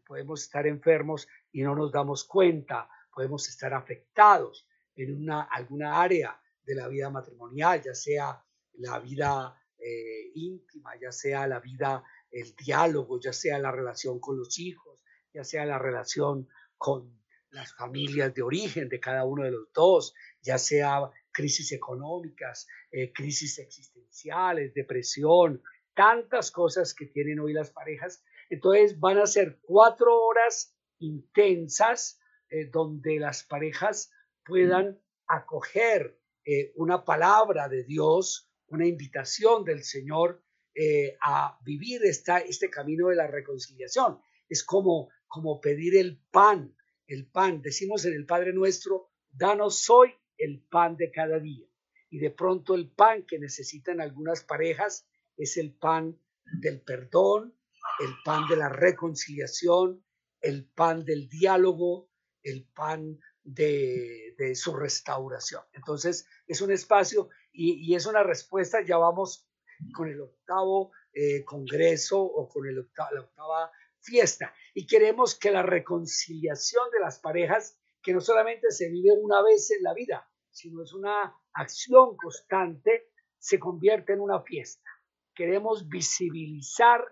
podemos 0.06 0.42
estar 0.42 0.66
enfermos 0.66 1.26
y 1.52 1.62
no 1.62 1.74
nos 1.74 1.90
damos 1.90 2.24
cuenta, 2.24 2.88
podemos 3.14 3.48
estar 3.48 3.72
afectados 3.72 4.68
en 4.94 5.14
una, 5.14 5.42
alguna 5.44 6.02
área 6.02 6.38
de 6.68 6.74
la 6.74 6.86
vida 6.86 7.08
matrimonial, 7.08 7.82
ya 7.82 7.94
sea 7.94 8.44
la 8.74 9.00
vida 9.00 9.58
eh, 9.78 10.30
íntima, 10.34 10.92
ya 11.00 11.10
sea 11.10 11.46
la 11.46 11.60
vida, 11.60 12.04
el 12.30 12.54
diálogo, 12.54 13.18
ya 13.18 13.32
sea 13.32 13.58
la 13.58 13.72
relación 13.72 14.20
con 14.20 14.36
los 14.36 14.58
hijos, 14.58 15.02
ya 15.32 15.44
sea 15.44 15.64
la 15.64 15.78
relación 15.78 16.46
con 16.76 17.18
las 17.50 17.74
familias 17.74 18.34
de 18.34 18.42
origen 18.42 18.90
de 18.90 19.00
cada 19.00 19.24
uno 19.24 19.44
de 19.44 19.50
los 19.50 19.72
dos, 19.72 20.12
ya 20.42 20.58
sea 20.58 21.10
crisis 21.32 21.72
económicas, 21.72 22.66
eh, 22.90 23.14
crisis 23.14 23.58
existenciales, 23.60 24.74
depresión, 24.74 25.62
tantas 25.94 26.50
cosas 26.50 26.92
que 26.92 27.06
tienen 27.06 27.40
hoy 27.40 27.54
las 27.54 27.70
parejas. 27.70 28.22
Entonces 28.50 29.00
van 29.00 29.16
a 29.16 29.26
ser 29.26 29.58
cuatro 29.62 30.22
horas 30.22 30.76
intensas 30.98 32.20
eh, 32.50 32.66
donde 32.66 33.18
las 33.18 33.42
parejas 33.42 34.12
puedan 34.44 35.00
acoger 35.26 36.18
eh, 36.50 36.72
una 36.76 37.04
palabra 37.04 37.68
de 37.68 37.84
Dios, 37.84 38.50
una 38.68 38.86
invitación 38.86 39.64
del 39.64 39.84
Señor 39.84 40.42
eh, 40.74 41.14
a 41.20 41.58
vivir 41.62 42.02
esta, 42.06 42.38
este 42.38 42.70
camino 42.70 43.08
de 43.08 43.16
la 43.16 43.26
reconciliación. 43.26 44.18
Es 44.48 44.64
como, 44.64 45.10
como 45.26 45.60
pedir 45.60 45.98
el 45.98 46.18
pan, 46.30 46.74
el 47.06 47.26
pan. 47.26 47.60
Decimos 47.60 48.06
en 48.06 48.14
el 48.14 48.24
Padre 48.24 48.54
Nuestro, 48.54 49.10
danos 49.30 49.90
hoy 49.90 50.14
el 50.38 50.62
pan 50.62 50.96
de 50.96 51.10
cada 51.10 51.38
día. 51.38 51.66
Y 52.08 52.18
de 52.18 52.30
pronto 52.30 52.74
el 52.74 52.90
pan 52.92 53.26
que 53.26 53.38
necesitan 53.38 54.00
algunas 54.00 54.42
parejas 54.42 55.06
es 55.36 55.58
el 55.58 55.74
pan 55.74 56.18
del 56.62 56.80
perdón, 56.80 57.54
el 58.00 58.14
pan 58.24 58.48
de 58.48 58.56
la 58.56 58.70
reconciliación, 58.70 60.02
el 60.40 60.64
pan 60.64 61.04
del 61.04 61.28
diálogo, 61.28 62.08
el 62.42 62.66
pan 62.74 63.20
de, 63.54 64.54
su 64.54 64.74
restauración. 64.74 65.62
Entonces, 65.72 66.26
es 66.46 66.60
un 66.60 66.70
espacio 66.72 67.28
y, 67.52 67.94
es 67.94 68.06
una 68.06 68.22
respuesta, 68.22 68.84
ya 68.84 68.98
vamos 68.98 69.48
con 69.94 70.08
el 70.08 70.20
octavo 70.20 70.92
eh, 71.12 71.44
congreso 71.44 72.20
o 72.20 72.48
con 72.48 72.72
la 72.74 72.80
octava 72.80 73.70
fiesta. 74.00 74.54
Y 74.74 74.86
queremos 74.86 75.38
que 75.38 75.50
la 75.50 75.62
reconciliación 75.62 76.90
de 76.90 77.00
las 77.00 77.18
parejas, 77.18 77.78
que 78.02 78.12
no 78.12 78.20
solamente 78.20 78.70
se 78.70 78.88
vive 78.88 79.12
una 79.12 79.42
vez 79.42 79.70
en 79.70 79.82
la 79.82 79.94
vida, 79.94 80.28
sino 80.50 80.82
es 80.82 80.92
una 80.92 81.34
acción 81.52 82.16
constante, 82.16 83.10
se 83.38 83.58
convierta 83.58 84.12
en 84.12 84.20
una 84.20 84.40
fiesta. 84.42 84.88
Queremos 85.34 85.88
visibilizar 85.88 87.04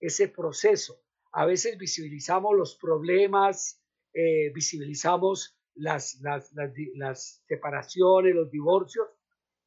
ese 0.00 0.28
proceso. 0.28 1.00
A 1.32 1.46
veces 1.46 1.78
visibilizamos 1.78 2.56
los 2.56 2.76
problemas, 2.76 3.82
eh, 4.12 4.52
visibilizamos 4.52 5.56
las, 5.74 6.20
las, 6.20 6.52
las, 6.94 7.42
separaciones, 7.46 8.34
los 8.34 8.50
divorcios, 8.50 9.08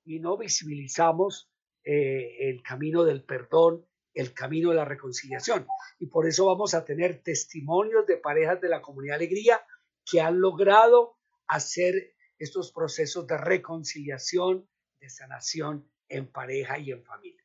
y 0.03 0.19
no 0.19 0.37
visibilizamos 0.37 1.49
eh, 1.83 2.49
el 2.49 2.61
camino 2.61 3.03
del 3.03 3.23
perdón, 3.23 3.85
el 4.13 4.33
camino 4.33 4.69
de 4.69 4.75
la 4.75 4.85
reconciliación. 4.85 5.65
Y 5.99 6.07
por 6.07 6.27
eso 6.27 6.45
vamos 6.45 6.73
a 6.73 6.85
tener 6.85 7.21
testimonios 7.21 8.05
de 8.05 8.17
parejas 8.17 8.61
de 8.61 8.69
la 8.69 8.81
comunidad 8.81 9.15
Alegría 9.15 9.61
que 10.05 10.21
han 10.21 10.39
logrado 10.39 11.17
hacer 11.47 12.13
estos 12.37 12.71
procesos 12.71 13.27
de 13.27 13.37
reconciliación, 13.37 14.67
de 14.99 15.09
sanación 15.09 15.89
en 16.09 16.27
pareja 16.27 16.77
y 16.79 16.91
en 16.91 17.03
familia. 17.03 17.41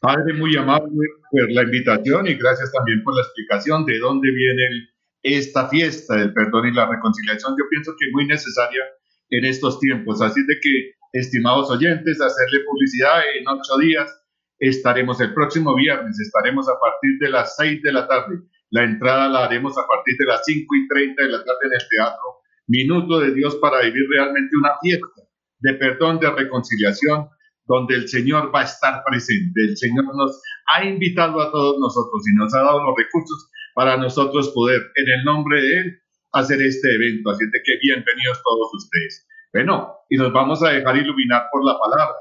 Padre, 0.00 0.34
muy 0.34 0.56
amable 0.56 1.06
por 1.30 1.50
la 1.50 1.62
invitación 1.62 2.26
y 2.26 2.34
gracias 2.34 2.70
también 2.72 3.02
por 3.02 3.14
la 3.14 3.22
explicación 3.22 3.86
de 3.86 3.98
dónde 3.98 4.30
viene 4.30 4.93
esta 5.24 5.68
fiesta 5.68 6.16
del 6.16 6.32
perdón 6.32 6.68
y 6.68 6.72
la 6.72 6.86
reconciliación. 6.86 7.54
Yo 7.58 7.64
pienso 7.70 7.92
que 7.98 8.06
es 8.06 8.12
muy 8.12 8.26
necesaria 8.26 8.84
en 9.30 9.44
estos 9.46 9.80
tiempos. 9.80 10.20
Así 10.20 10.40
de 10.40 10.54
que, 10.60 10.92
estimados 11.12 11.70
oyentes, 11.70 12.20
hacerle 12.20 12.60
publicidad 12.66 13.22
en 13.38 13.48
ocho 13.48 13.78
días. 13.78 14.20
Estaremos 14.60 15.20
el 15.20 15.34
próximo 15.34 15.74
viernes, 15.74 16.18
estaremos 16.20 16.68
a 16.68 16.78
partir 16.78 17.18
de 17.20 17.30
las 17.30 17.56
seis 17.56 17.82
de 17.82 17.92
la 17.92 18.06
tarde. 18.06 18.38
La 18.70 18.84
entrada 18.84 19.28
la 19.28 19.44
haremos 19.46 19.76
a 19.76 19.86
partir 19.86 20.14
de 20.16 20.26
las 20.26 20.42
cinco 20.44 20.76
y 20.76 20.86
treinta 20.86 21.22
de 21.24 21.30
la 21.30 21.38
tarde 21.38 21.58
en 21.64 21.72
el 21.72 21.88
teatro. 21.88 22.22
Minuto 22.68 23.20
de 23.20 23.34
Dios 23.34 23.56
para 23.56 23.82
vivir 23.82 24.04
realmente 24.10 24.56
una 24.56 24.72
fiesta 24.80 25.22
de 25.60 25.74
perdón, 25.74 26.20
de 26.20 26.30
reconciliación 26.30 27.28
donde 27.66 27.94
el 27.94 28.08
Señor 28.08 28.54
va 28.54 28.60
a 28.60 28.64
estar 28.64 29.02
presente. 29.08 29.60
El 29.62 29.76
Señor 29.76 30.04
nos 30.14 30.40
ha 30.66 30.84
invitado 30.84 31.40
a 31.40 31.50
todos 31.50 31.78
nosotros 31.80 32.22
y 32.28 32.36
nos 32.36 32.54
ha 32.54 32.58
dado 32.58 32.84
los 32.84 32.94
recursos 32.96 33.50
para 33.74 33.96
nosotros 33.96 34.50
poder, 34.54 34.80
en 34.94 35.12
el 35.18 35.24
nombre 35.24 35.60
de 35.60 35.78
Él, 35.80 35.98
hacer 36.32 36.62
este 36.62 36.94
evento. 36.94 37.30
Así 37.30 37.44
que 37.52 37.72
bienvenidos 37.82 38.42
todos 38.42 38.70
ustedes. 38.74 39.26
Bueno, 39.52 39.94
y 40.08 40.16
nos 40.16 40.32
vamos 40.32 40.62
a 40.62 40.70
dejar 40.70 40.96
iluminar 40.96 41.44
por 41.52 41.64
la 41.64 41.78
palabra. 41.78 42.16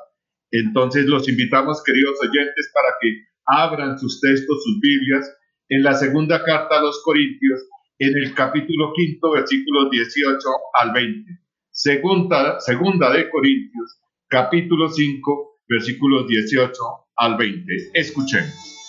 Entonces 0.51 1.05
los 1.05 1.27
invitamos, 1.27 1.83
queridos 1.83 2.19
oyentes, 2.22 2.72
para 2.74 2.89
que 3.01 3.25
abran 3.45 3.98
sus 3.98 4.22
textos, 4.22 4.63
sus 4.63 4.79
Biblias, 4.79 5.36
en 5.69 5.83
la 5.83 5.93
segunda 5.93 6.43
carta 6.43 6.77
a 6.77 6.81
los 6.81 7.01
Corintios, 7.03 7.62
en 7.98 8.15
el 8.17 8.33
capítulo 8.36 8.93
quinto, 8.93 9.31
versículos 9.31 9.89
18 9.91 10.48
al 10.75 10.93
20. 10.93 11.39
Segunda, 11.72 12.60
segunda 12.60 13.12
de 13.12 13.29
Corintios, 13.29 14.00
capítulo 14.27 14.89
5, 14.89 15.62
versículos 15.67 16.27
18 16.27 16.74
al 17.17 17.38
20. 17.38 17.74
Escuchemos. 17.93 18.82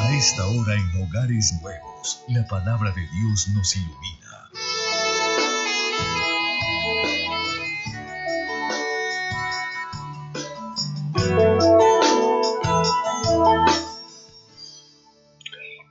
A 0.00 0.16
esta 0.16 0.46
hora 0.46 0.76
en 0.76 1.02
Hogares 1.02 1.60
Nuevos, 1.60 2.24
la 2.28 2.46
palabra 2.46 2.90
de 2.92 3.02
Dios 3.02 3.48
nos 3.54 3.76
ilumina. 3.76 4.50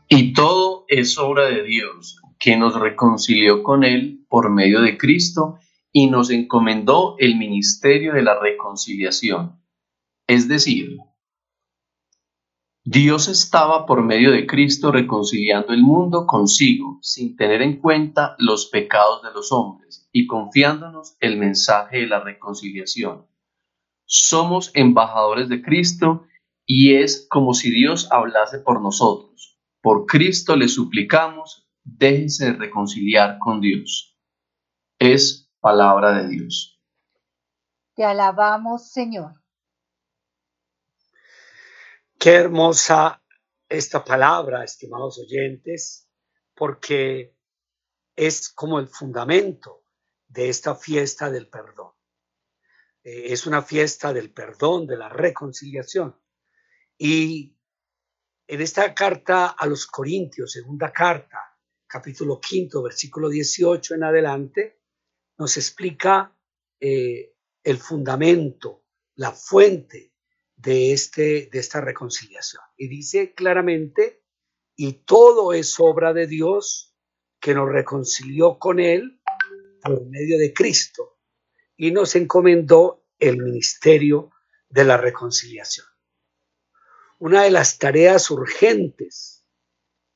Y 0.07 0.33
todo 0.33 0.85
es 0.87 1.15
obra 1.19 1.45
de 1.45 1.61
Dios, 1.61 2.19
que 2.39 2.57
nos 2.57 2.79
reconcilió 2.79 3.61
con 3.61 3.83
Él 3.83 4.25
por 4.27 4.49
medio 4.49 4.81
de 4.81 4.97
Cristo 4.97 5.59
y 5.91 6.07
nos 6.07 6.31
encomendó 6.31 7.15
el 7.19 7.37
ministerio 7.37 8.13
de 8.13 8.23
la 8.23 8.39
reconciliación. 8.39 9.61
Es 10.25 10.47
decir, 10.47 10.97
Dios 12.85 13.27
estaba 13.27 13.85
por 13.85 14.03
medio 14.03 14.31
de 14.31 14.47
Cristo 14.47 14.91
reconciliando 14.91 15.73
el 15.73 15.81
mundo 15.81 16.25
consigo, 16.25 16.97
sin 17.01 17.35
tener 17.35 17.61
en 17.61 17.79
cuenta 17.79 18.35
los 18.39 18.67
pecados 18.67 19.21
de 19.21 19.31
los 19.31 19.51
hombres 19.51 20.09
y 20.13 20.27
confiándonos 20.27 21.17
el 21.19 21.37
mensaje 21.37 21.99
de 21.99 22.07
la 22.07 22.21
reconciliación. 22.21 23.27
Somos 24.05 24.71
embajadores 24.73 25.49
de 25.49 25.61
Cristo 25.61 26.25
y 26.65 26.95
es 26.95 27.27
como 27.29 27.53
si 27.53 27.69
Dios 27.69 28.07
hablase 28.11 28.59
por 28.59 28.81
nosotros. 28.81 29.59
Por 29.81 30.05
Cristo 30.05 30.55
le 30.55 30.67
suplicamos, 30.67 31.69
déjense 31.83 32.53
reconciliar 32.53 33.39
con 33.39 33.59
Dios. 33.59 34.17
Es 34.99 35.51
palabra 35.59 36.13
de 36.13 36.29
Dios. 36.29 36.81
Te 37.95 38.05
alabamos, 38.05 38.91
Señor. 38.91 39.38
Qué 42.21 42.31
hermosa 42.31 43.23
esta 43.69 44.03
palabra, 44.03 44.65
estimados 44.65 45.19
oyentes, 45.19 46.09
porque 46.53 47.33
es 48.13 48.49
como 48.49 48.77
el 48.77 48.89
fundamento 48.89 49.85
de 50.27 50.49
esta 50.49 50.75
fiesta 50.75 51.31
del 51.31 51.47
perdón. 51.47 51.93
Eh, 53.05 53.31
es 53.31 53.47
una 53.47 53.61
fiesta 53.61 54.11
del 54.11 54.33
perdón, 54.33 54.85
de 54.85 54.97
la 54.97 55.07
reconciliación. 55.07 56.19
Y 56.97 57.57
en 58.47 58.59
esta 58.59 58.93
carta 58.93 59.55
a 59.57 59.65
los 59.65 59.87
Corintios, 59.87 60.51
segunda 60.51 60.91
carta, 60.91 61.57
capítulo 61.87 62.41
quinto, 62.41 62.83
versículo 62.83 63.29
18 63.29 63.95
en 63.95 64.03
adelante, 64.03 64.81
nos 65.37 65.55
explica 65.55 66.37
eh, 66.81 67.33
el 67.63 67.77
fundamento, 67.77 68.83
la 69.15 69.31
fuente 69.31 70.09
de, 70.59 70.93
este, 70.93 71.49
de 71.51 71.59
esta 71.59 71.81
reconciliación. 71.81 72.61
Y 72.77 72.87
dice 72.87 73.33
claramente, 73.33 74.23
y 74.75 74.93
todo 75.03 75.53
es 75.53 75.79
obra 75.79 76.13
de 76.13 76.27
Dios 76.27 76.95
que 77.39 77.53
nos 77.53 77.69
reconcilió 77.69 78.59
con 78.59 78.79
Él 78.79 79.21
por 79.81 80.05
medio 80.05 80.37
de 80.37 80.53
Cristo 80.53 81.19
y 81.75 81.91
nos 81.91 82.15
encomendó 82.15 83.05
el 83.17 83.37
ministerio 83.37 84.31
de 84.69 84.85
la 84.85 84.97
reconciliación 84.97 85.87
una 87.19 87.43
de 87.43 87.51
las 87.51 87.77
tareas 87.77 88.31
urgentes 88.31 89.45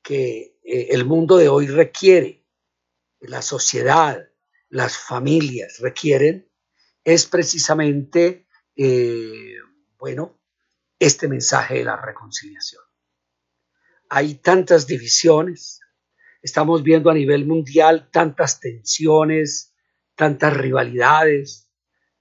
que 0.02 0.58
eh, 0.64 0.88
el 0.92 1.06
mundo 1.06 1.38
de 1.38 1.50
hoy 1.50 1.68
requiere, 1.68 2.46
la 3.20 3.42
sociedad, 3.42 4.30
las 4.70 4.98
familias 4.98 5.80
requieren, 5.80 6.50
es 7.04 7.26
precisamente, 7.26 8.48
eh, 8.76 9.58
bueno, 10.04 10.38
este 11.00 11.30
mensaje 11.30 11.76
de 11.76 11.86
la 11.86 11.96
reconciliación. 11.96 12.84
Hay 14.10 14.36
tantas 14.36 14.86
divisiones, 14.86 15.80
estamos 16.42 16.84
viendo 16.84 17.10
a 17.10 17.14
nivel 17.14 17.46
mundial 17.46 18.10
tantas 18.12 18.60
tensiones, 18.60 19.74
tantas 20.14 20.58
rivalidades 20.58 21.72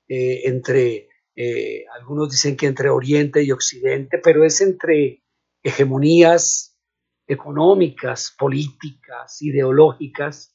eh, 0.07 0.43
entre 0.45 1.09
eh, 1.35 1.85
algunos 1.93 2.31
dicen 2.31 2.57
que 2.57 2.67
entre 2.67 2.89
Oriente 2.89 3.43
y 3.43 3.51
Occidente, 3.51 4.19
pero 4.19 4.45
es 4.45 4.61
entre 4.61 5.25
hegemonías 5.65 6.79
económicas, 7.27 8.33
políticas, 8.39 9.43
ideológicas, 9.43 10.55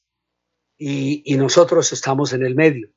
y, 0.78 1.30
y 1.30 1.36
nosotros 1.36 1.92
estamos 1.92 2.32
en 2.32 2.42
el 2.42 2.54
medio. 2.54 2.88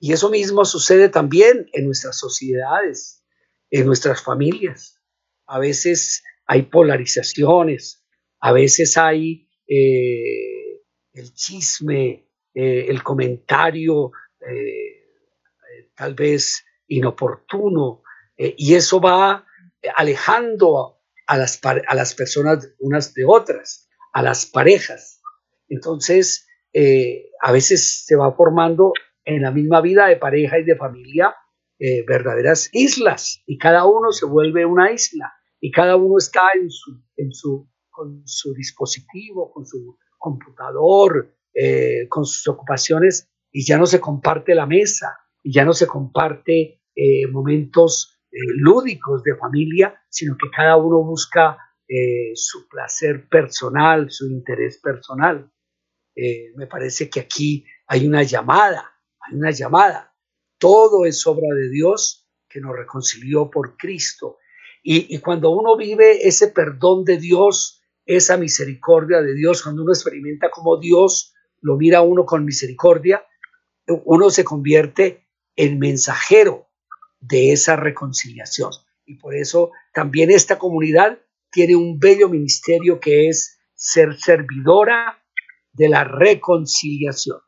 Y 0.00 0.12
eso 0.14 0.30
mismo 0.30 0.64
sucede 0.64 1.08
también 1.08 1.68
en 1.72 1.84
nuestras 1.84 2.18
sociedades, 2.18 3.21
en 3.72 3.86
nuestras 3.86 4.22
familias. 4.22 5.02
A 5.48 5.58
veces 5.58 6.22
hay 6.46 6.62
polarizaciones, 6.62 8.06
a 8.38 8.52
veces 8.52 8.96
hay 8.96 9.48
eh, 9.66 10.82
el 11.12 11.34
chisme, 11.34 12.28
eh, 12.54 12.86
el 12.88 13.02
comentario, 13.02 14.12
tal 15.94 16.14
vez 16.14 16.64
inoportuno, 16.88 18.02
eh, 18.36 18.54
y 18.56 18.74
eso 18.74 19.00
va 19.00 19.46
alejando 19.96 20.98
a 21.26 21.38
las, 21.38 21.60
a 21.64 21.94
las 21.94 22.14
personas 22.14 22.74
unas 22.78 23.14
de 23.14 23.24
otras, 23.24 23.88
a 24.12 24.22
las 24.22 24.46
parejas. 24.46 25.20
Entonces, 25.68 26.48
eh, 26.72 27.30
a 27.40 27.52
veces 27.52 28.04
se 28.04 28.16
va 28.16 28.32
formando 28.32 28.92
en 29.24 29.42
la 29.42 29.50
misma 29.50 29.80
vida 29.80 30.06
de 30.06 30.16
pareja 30.16 30.58
y 30.58 30.64
de 30.64 30.76
familia 30.76 31.34
eh, 31.82 32.04
verdaderas 32.06 32.70
islas, 32.72 33.42
y 33.46 33.58
cada 33.58 33.84
uno 33.86 34.12
se 34.12 34.26
vuelve 34.26 34.64
una 34.64 34.92
isla, 34.92 35.32
y 35.60 35.70
cada 35.70 35.96
uno 35.96 36.18
está 36.18 36.42
en 36.54 36.70
su, 36.70 37.02
en 37.16 37.32
su, 37.32 37.68
con 37.90 38.22
su 38.24 38.54
dispositivo, 38.54 39.50
con 39.52 39.66
su 39.66 39.98
computador, 40.18 41.34
con 42.08 42.24
sus 42.24 42.46
ocupaciones, 42.48 43.28
y 43.50 43.66
ya 43.66 43.76
no 43.76 43.86
se 43.86 44.00
comparte 44.00 44.54
la 44.54 44.66
mesa, 44.66 45.18
y 45.42 45.52
ya 45.52 45.64
no 45.64 45.72
se 45.72 45.86
comparte 45.86 46.82
eh, 46.94 47.26
momentos 47.26 48.20
eh, 48.30 48.36
lúdicos 48.56 49.22
de 49.22 49.36
familia, 49.36 50.00
sino 50.08 50.36
que 50.36 50.50
cada 50.54 50.76
uno 50.76 51.02
busca 51.02 51.58
eh, 51.88 52.32
su 52.34 52.68
placer 52.68 53.28
personal, 53.28 54.10
su 54.10 54.26
interés 54.28 54.78
personal. 54.80 55.50
me 56.56 56.66
parece 56.66 57.08
que 57.08 57.20
aquí 57.20 57.64
hay 57.86 58.06
una 58.06 58.22
llamada, 58.22 58.84
hay 59.20 59.36
una 59.36 59.50
llamada. 59.50 60.11
Todo 60.62 61.06
es 61.06 61.26
obra 61.26 61.52
de 61.56 61.68
Dios 61.70 62.24
que 62.48 62.60
nos 62.60 62.76
reconcilió 62.76 63.50
por 63.50 63.76
Cristo. 63.76 64.38
Y, 64.80 65.18
cuando 65.18 65.50
uno 65.50 65.76
vive 65.76 66.28
ese 66.28 66.46
perdón 66.48 67.04
de 67.04 67.18
Dios, 67.18 67.82
esa 68.06 68.36
misericordia 68.36 69.22
de 69.22 69.34
Dios, 69.34 69.64
cuando 69.64 69.82
uno 69.82 69.90
experimenta 69.90 70.50
como 70.52 70.78
Dios 70.78 71.34
lo 71.62 71.76
mira 71.76 71.98
a 71.98 72.02
uno 72.02 72.24
con 72.24 72.44
misericordia, 72.44 73.26
uno 74.04 74.30
se 74.30 74.44
convierte 74.44 75.26
en 75.56 75.80
mensajero 75.80 76.68
de 77.18 77.50
esa 77.50 77.74
reconciliación. 77.74 78.70
Y 79.04 79.16
por 79.16 79.34
eso 79.34 79.72
también 79.92 80.30
esta 80.30 80.60
comunidad 80.60 81.18
tiene 81.50 81.74
un 81.74 81.98
bello 81.98 82.28
ministerio 82.28 83.00
que 83.00 83.28
es 83.28 83.58
ser 83.74 84.16
servidora 84.16 85.24
de 85.72 85.88
la 85.88 86.04
reconciliación. 86.04 87.40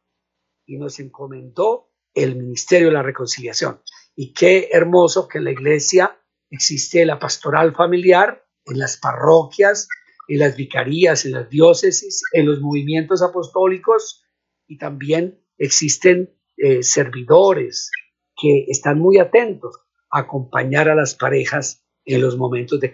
Y 0.66 0.78
nos 0.78 0.98
encomendó 0.98 1.93
el 2.14 2.36
ministerio 2.36 2.88
de 2.88 2.94
la 2.94 3.02
reconciliación. 3.02 3.80
Y 4.16 4.32
qué 4.32 4.68
hermoso 4.72 5.28
que 5.28 5.38
en 5.38 5.44
la 5.44 5.50
iglesia 5.50 6.18
existe 6.50 7.04
la 7.04 7.18
pastoral 7.18 7.74
familiar, 7.74 8.46
en 8.66 8.78
las 8.78 8.96
parroquias, 8.96 9.88
en 10.28 10.38
las 10.38 10.56
vicarías, 10.56 11.24
en 11.24 11.32
las 11.32 11.50
diócesis, 11.50 12.22
en 12.32 12.46
los 12.46 12.60
movimientos 12.60 13.22
apostólicos 13.22 14.24
y 14.66 14.78
también 14.78 15.44
existen 15.58 16.34
eh, 16.56 16.82
servidores, 16.82 17.90
que 18.36 18.64
están 18.68 18.98
muy 18.98 19.18
atentos 19.18 19.76
a 20.10 20.20
acompañar 20.20 20.88
a 20.88 20.94
las 20.94 21.14
parejas 21.14 21.84
en 22.04 22.20
los 22.20 22.36
momentos 22.36 22.80
de 22.80 22.92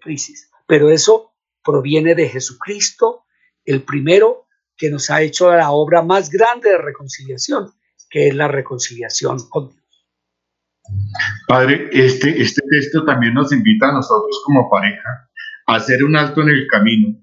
crisis. 0.00 0.50
Pero 0.66 0.90
eso 0.90 1.34
proviene 1.62 2.14
de 2.14 2.28
Jesucristo, 2.28 3.24
el 3.64 3.82
primero 3.82 4.46
que 4.76 4.90
nos 4.90 5.10
ha 5.10 5.22
hecho 5.22 5.52
la 5.52 5.70
obra 5.70 6.02
más 6.02 6.30
grande 6.30 6.70
de 6.70 6.78
reconciliación, 6.78 7.72
que 8.12 8.28
es 8.28 8.34
la 8.34 8.46
reconciliación 8.46 9.38
con 9.48 9.70
Dios. 9.70 9.82
Padre, 11.48 11.88
este, 11.92 12.42
este 12.42 12.60
texto 12.70 13.04
también 13.04 13.32
nos 13.32 13.52
invita 13.52 13.88
a 13.88 13.92
nosotros 13.92 14.42
como 14.44 14.68
pareja 14.70 15.30
a 15.66 15.76
hacer 15.76 16.04
un 16.04 16.14
alto 16.14 16.42
en 16.42 16.50
el 16.50 16.66
camino, 16.66 17.18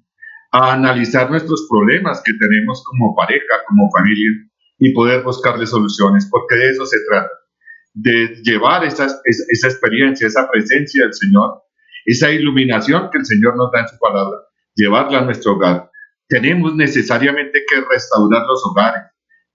a 0.52 0.73
analizar 0.73 1.30
nuestros 1.30 1.67
problemas 1.69 2.21
que 2.25 2.34
tenemos 2.34 2.84
como 2.84 3.15
pareja, 3.15 3.63
como 3.67 3.89
familia, 3.91 4.32
y 4.80 4.93
poder 4.93 5.23
buscarle 5.23 5.67
soluciones, 5.67 6.28
porque 6.32 6.56
de 6.56 6.69
eso 6.71 6.86
se 6.86 6.97
trata, 7.08 7.30
de 7.93 8.41
llevar 8.43 8.84
esa, 8.86 9.06
esa 9.25 9.67
experiencia, 9.67 10.25
esa 10.25 10.49
presencia 10.49 11.04
del 11.04 11.13
Señor, 11.13 11.62
esa 12.06 12.32
iluminación 12.32 13.10
que 13.12 13.19
el 13.19 13.25
Señor 13.25 13.58
nos 13.58 13.71
da 13.71 13.82
en 13.82 13.88
su 13.89 13.99
palabra, 13.99 14.39
llevarla 14.73 15.19
a 15.19 15.25
nuestro 15.25 15.54
hogar. 15.54 15.91
Tenemos 16.28 16.75
necesariamente 16.75 17.60
que 17.69 17.82
restaurar 17.82 18.43
los 18.47 18.65
hogares. 18.65 19.04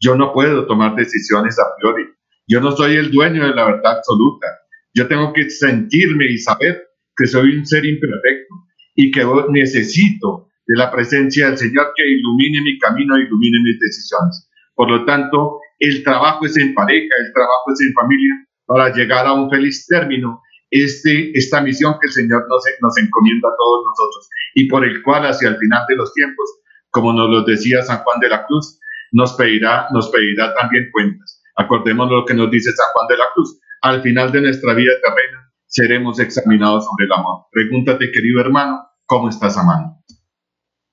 Yo 0.00 0.16
no 0.16 0.32
puedo 0.32 0.66
tomar 0.66 0.94
decisiones 0.94 1.58
a 1.58 1.64
priori. 1.78 2.04
Yo 2.46 2.60
no 2.60 2.72
soy 2.72 2.96
el 2.96 3.10
dueño 3.10 3.46
de 3.46 3.54
la 3.54 3.64
verdad 3.64 3.96
absoluta. 3.98 4.46
Yo 4.94 5.08
tengo 5.08 5.32
que 5.32 5.48
sentirme 5.50 6.26
y 6.30 6.38
saber 6.38 6.82
que 7.16 7.26
soy 7.26 7.56
un 7.56 7.66
ser 7.66 7.84
imperfecto 7.84 8.54
y 8.94 9.10
que 9.10 9.26
necesito 9.50 10.48
de 10.66 10.76
la 10.76 10.90
presencia 10.90 11.48
del 11.48 11.58
Señor 11.58 11.92
que 11.96 12.06
ilumine 12.06 12.62
mi 12.62 12.78
camino, 12.78 13.18
ilumine 13.18 13.58
mis 13.62 13.80
decisiones. 13.80 14.48
Por 14.74 14.90
lo 14.90 15.04
tanto, 15.04 15.58
el 15.78 16.02
trabajo 16.02 16.46
es 16.46 16.56
en 16.56 16.74
pareja, 16.74 17.14
el 17.26 17.32
trabajo 17.32 17.72
es 17.72 17.80
en 17.86 17.92
familia 17.92 18.46
para 18.66 18.92
llegar 18.94 19.26
a 19.26 19.32
un 19.32 19.50
feliz 19.50 19.86
término. 19.86 20.40
Este, 20.70 21.30
esta 21.38 21.60
misión 21.60 21.94
que 22.00 22.08
el 22.08 22.12
Señor 22.12 22.46
nos, 22.48 22.64
nos 22.80 22.98
encomienda 22.98 23.48
a 23.48 23.56
todos 23.56 23.84
nosotros 23.84 24.28
y 24.54 24.66
por 24.66 24.84
el 24.84 25.02
cual 25.02 25.24
hacia 25.26 25.48
el 25.50 25.56
final 25.58 25.84
de 25.88 25.96
los 25.96 26.12
tiempos, 26.14 26.50
como 26.90 27.12
nos 27.12 27.30
lo 27.30 27.44
decía 27.44 27.82
San 27.82 27.98
Juan 27.98 28.18
de 28.20 28.28
la 28.28 28.44
Cruz, 28.46 28.80
nos 29.14 29.34
pedirá, 29.34 29.86
nos 29.92 30.10
pedirá 30.10 30.52
también 30.54 30.90
cuentas. 30.92 31.40
Acordemos 31.56 32.10
lo 32.10 32.24
que 32.24 32.34
nos 32.34 32.50
dice 32.50 32.70
San 32.72 32.92
Juan 32.92 33.06
de 33.06 33.16
la 33.16 33.24
Cruz. 33.32 33.60
Al 33.82 34.02
final 34.02 34.32
de 34.32 34.40
nuestra 34.40 34.74
vida 34.74 34.90
terrena 35.02 35.52
seremos 35.66 36.18
examinados 36.18 36.84
sobre 36.84 37.04
el 37.04 37.12
amor. 37.12 37.46
Pregúntate, 37.52 38.10
querido 38.10 38.40
hermano, 38.40 38.88
¿cómo 39.06 39.28
estás 39.28 39.56
amando? 39.56 39.96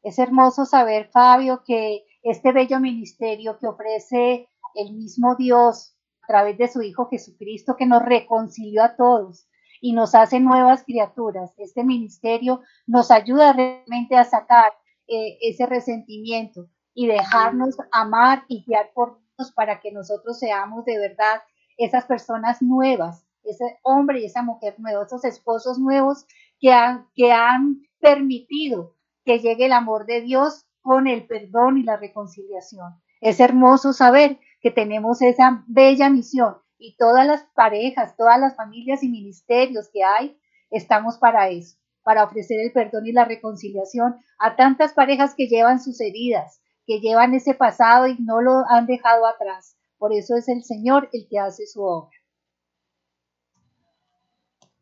Es 0.03 0.19
hermoso 0.19 0.65
saber, 0.65 1.10
Fabio, 1.12 1.63
que 1.65 2.03
este 2.21 2.51
bello 2.51 2.79
ministerio 2.79 3.57
que 3.60 3.67
ofrece 3.67 4.47
el 4.75 4.93
mismo 4.93 5.36
Dios 5.36 5.95
a 6.21 6.27
través 6.27 6.60
de 6.60 6.67
su 6.67 6.84
Hijo 6.84 7.07
Jesucristo, 7.10 7.75
que 7.75 7.88
nos 7.88 8.03
reconcilió 8.03 8.84
a 8.84 8.95
todos 8.95 9.47
y 9.81 9.93
nos 9.93 10.13
hace 10.13 10.39
nuevas 10.39 10.84
criaturas, 10.84 11.55
este 11.57 11.84
ministerio 11.84 12.62
nos 12.86 13.10
ayuda 13.10 13.53
realmente 13.53 14.15
a 14.15 14.25
sacar 14.25 14.73
eh, 15.07 15.38
ese 15.41 15.65
resentimiento 15.65 16.69
y 16.93 17.08
dejarnos 17.08 17.77
amar 17.91 18.43
y 18.47 18.63
guiar 18.65 18.91
por 18.93 19.19
Dios 19.38 19.51
para 19.54 19.80
que 19.80 19.91
nosotros 19.91 20.39
seamos 20.39 20.86
de 20.86 20.97
verdad 20.97 21.41
esas 21.77 22.06
personas 22.06 22.62
nuevas, 22.62 23.25
ese 23.43 23.80
hombre 23.84 24.21
y 24.21 24.25
esa 24.25 24.43
mujer 24.43 24.75
nueva, 24.77 25.04
esos 25.04 25.25
esposos 25.25 25.80
nuevos 25.80 26.25
que 26.60 26.71
han, 26.71 27.08
que 27.15 27.32
han 27.32 27.82
permitido 27.99 28.95
que 29.25 29.39
llegue 29.39 29.65
el 29.65 29.73
amor 29.73 30.06
de 30.06 30.21
Dios 30.21 30.65
con 30.82 31.08
el 31.08 31.27
perdón 31.27 31.77
y 31.77 31.84
la 31.84 31.97
reconciliación. 31.97 33.01
Es 33.19 33.39
hermoso 33.39 33.93
saber 33.93 34.39
que 34.62 34.71
tenemos 34.71 35.21
esa 35.21 35.63
bella 35.67 36.10
misión 36.10 36.58
y 36.77 36.95
todas 36.97 37.25
las 37.27 37.43
parejas, 37.54 38.15
todas 38.17 38.39
las 38.39 38.56
familias 38.56 39.04
y 39.04 39.10
ministerios 39.10 39.89
que 39.93 40.04
hay, 40.04 40.38
estamos 40.71 41.17
para 41.19 41.49
eso, 41.49 41.77
para 42.04 42.23
ofrecer 42.23 42.60
el 42.60 42.71
perdón 42.71 43.06
y 43.06 43.12
la 43.12 43.25
reconciliación 43.25 44.15
a 44.39 44.56
tantas 44.56 44.93
parejas 44.93 45.36
que 45.36 45.47
llevan 45.47 45.80
sus 45.80 46.01
heridas, 46.01 46.62
que 46.91 46.99
llevan 46.99 47.34
ese 47.34 47.54
pasado 47.54 48.08
y 48.08 48.17
no 48.19 48.41
lo 48.41 48.65
han 48.69 48.86
dejado 48.86 49.25
atrás. 49.25 49.77
Por 49.97 50.12
eso 50.12 50.36
es 50.36 50.49
el 50.49 50.62
Señor 50.62 51.10
el 51.13 51.25
que 51.30 51.39
hace 51.39 51.65
su 51.65 51.82
obra. 51.82 52.12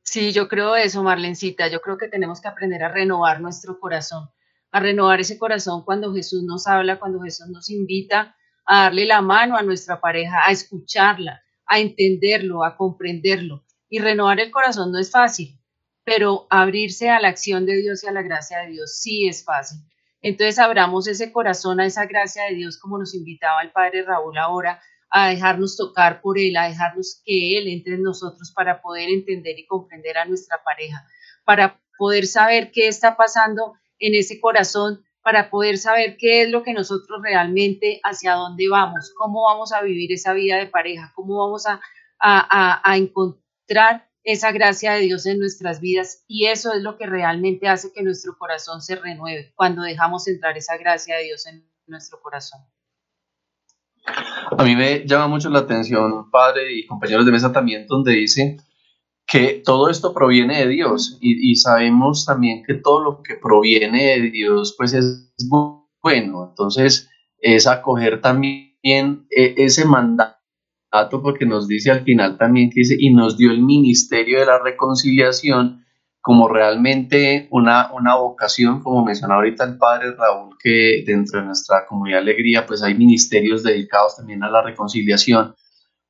Sí, 0.02 0.32
yo 0.32 0.48
creo 0.48 0.76
eso, 0.76 1.04
Marlencita. 1.04 1.67
Yo 1.67 1.82
creo 1.82 2.00
que 2.00 2.08
tenemos 2.08 2.41
que 2.41 2.48
aprender 2.48 2.84
a 2.84 2.89
renovar 2.89 3.41
nuestro 3.41 3.80
corazón, 3.80 4.28
a 4.72 4.80
renovar 4.80 5.19
ese 5.19 5.38
corazón 5.38 5.86
cuando 5.86 6.12
Jesús 6.12 6.41
nos 6.41 6.65
habla, 6.65 6.98
cuando 6.98 7.22
Jesús 7.22 7.48
nos 7.50 7.69
invita 7.69 8.36
a 8.65 8.86
darle 8.86 9.06
la 9.06 9.22
mano 9.22 9.56
a 9.56 9.62
nuestra 9.62 10.02
pareja, 10.02 10.39
a 10.48 10.52
escucharla, 10.52 11.43
a 11.67 11.78
entenderlo, 11.78 12.63
a 12.63 12.76
comprenderlo. 12.76 13.65
Y 13.88 14.00
renovar 14.00 14.39
el 14.39 14.50
corazón 14.50 14.91
no 14.91 14.98
es 14.98 15.12
fácil, 15.12 15.60
pero 16.04 16.48
abrirse 16.50 17.12
a 17.12 17.19
la 17.19 17.28
acción 17.28 17.67
de 17.67 17.78
Dios 17.78 18.04
y 18.04 18.08
a 18.08 18.12
la 18.12 18.24
gracia 18.24 18.62
de 18.62 18.72
Dios 18.72 18.98
sí 18.98 19.28
es 19.28 19.43
fácil. 19.43 19.80
Entonces 20.21 20.60
abramos 20.60 21.08
ese 21.08 21.32
corazón 21.32 21.79
a 21.79 21.86
esa 21.86 22.05
gracia 22.05 22.45
de 22.45 22.55
Dios 22.55 22.77
como 22.77 22.97
nos 22.97 23.15
invitaba 23.15 23.62
el 23.62 23.71
Padre 23.71 24.03
Raúl 24.03 24.38
ahora, 24.38 24.82
a 25.10 25.29
dejarnos 25.29 25.75
tocar 25.75 26.21
por 26.21 26.38
Él, 26.38 26.55
a 26.58 26.67
dejarnos 26.67 27.21
que 27.25 27.58
Él 27.58 27.67
entre 27.67 27.95
en 27.95 28.03
nosotros 28.03 28.51
para 28.53 28.82
poder 28.82 29.10
entender 29.10 29.58
y 29.58 29.65
comprender 29.65 30.17
a 30.17 30.25
nuestra 30.25 30.62
pareja, 30.63 31.05
para 31.45 31.79
poder 31.97 32.27
saber 32.27 32.71
qué 32.71 32.88
está 32.88 33.17
pasando 33.17 33.73
en 33.97 34.13
ese 34.15 34.39
corazón, 34.39 35.03
para 35.23 35.49
poder 35.49 35.77
saber 35.77 36.15
qué 36.17 36.43
es 36.43 36.49
lo 36.49 36.63
que 36.63 36.73
nosotros 36.73 37.21
realmente, 37.23 37.99
hacia 38.03 38.34
dónde 38.34 38.69
vamos, 38.69 39.13
cómo 39.17 39.43
vamos 39.43 39.73
a 39.73 39.82
vivir 39.82 40.12
esa 40.12 40.34
vida 40.34 40.58
de 40.58 40.67
pareja, 40.67 41.12
cómo 41.15 41.38
vamos 41.38 41.65
a, 41.65 41.82
a, 42.19 42.82
a 42.89 42.97
encontrar 42.97 44.09
esa 44.23 44.51
gracia 44.51 44.93
de 44.93 45.01
Dios 45.01 45.25
en 45.25 45.39
nuestras 45.39 45.79
vidas 45.79 46.23
y 46.27 46.47
eso 46.47 46.73
es 46.73 46.82
lo 46.82 46.97
que 46.97 47.05
realmente 47.05 47.67
hace 47.67 47.91
que 47.93 48.03
nuestro 48.03 48.38
corazón 48.38 48.82
se 48.82 48.95
renueve 48.95 49.53
cuando 49.55 49.82
dejamos 49.82 50.27
entrar 50.27 50.58
esa 50.58 50.77
gracia 50.77 51.17
de 51.17 51.23
Dios 51.23 51.45
en 51.47 51.65
nuestro 51.88 52.21
corazón. 52.21 52.62
A 54.05 54.63
mí 54.63 54.75
me 54.75 55.05
llama 55.05 55.27
mucho 55.27 55.49
la 55.49 55.60
atención, 55.60 56.29
padre 56.32 56.73
y 56.73 56.86
compañeros 56.86 57.25
de 57.25 57.32
mesa 57.32 57.51
también, 57.51 57.86
donde 57.88 58.13
dice 58.13 58.58
que 59.27 59.62
todo 59.63 59.89
esto 59.89 60.13
proviene 60.13 60.60
de 60.60 60.67
Dios 60.67 61.17
y, 61.21 61.55
sabemos 61.55 62.25
también 62.25 62.63
que 62.65 62.73
todo 62.73 62.99
lo 62.99 63.21
que 63.21 63.36
proviene 63.36 64.19
de 64.19 64.32
Dios 64.32 64.73
pues 64.75 64.93
es 64.93 65.29
bueno. 66.01 66.47
Entonces 66.49 67.10
es 67.38 67.67
acoger 67.67 68.21
también 68.21 69.27
e, 69.29 69.53
ese 69.58 69.86
mandato 69.86 70.38
porque 71.21 71.45
nos 71.45 71.67
dice 71.67 71.91
al 71.91 72.04
final 72.04 72.38
también 72.38 72.69
que 72.69 72.82
dice 72.82 72.95
y 72.97 73.13
nos 73.13 73.38
dio 73.38 73.52
el 73.52 73.62
ministerio 73.62 74.39
de 74.39 74.45
la 74.45 74.60
reconciliación 74.60 75.86
como 76.21 76.49
realmente 76.49 77.47
una, 77.49 77.91
una 77.93 78.15
vocación, 78.15 78.82
como 78.82 79.06
mencionaba 79.06 79.39
ahorita 79.39 79.63
el 79.63 79.78
padre 79.78 80.15
Raúl, 80.15 80.56
que 80.62 81.04
dentro 81.06 81.39
de 81.39 81.45
nuestra 81.47 81.86
comunidad 81.88 82.19
Alegría, 82.19 82.65
pues 82.65 82.84
hay 82.84 82.93
ministerios 82.93 83.63
dedicados 83.63 84.17
también 84.17 84.43
a 84.43 84.49
la 84.52 84.62
reconciliación, 84.62 85.56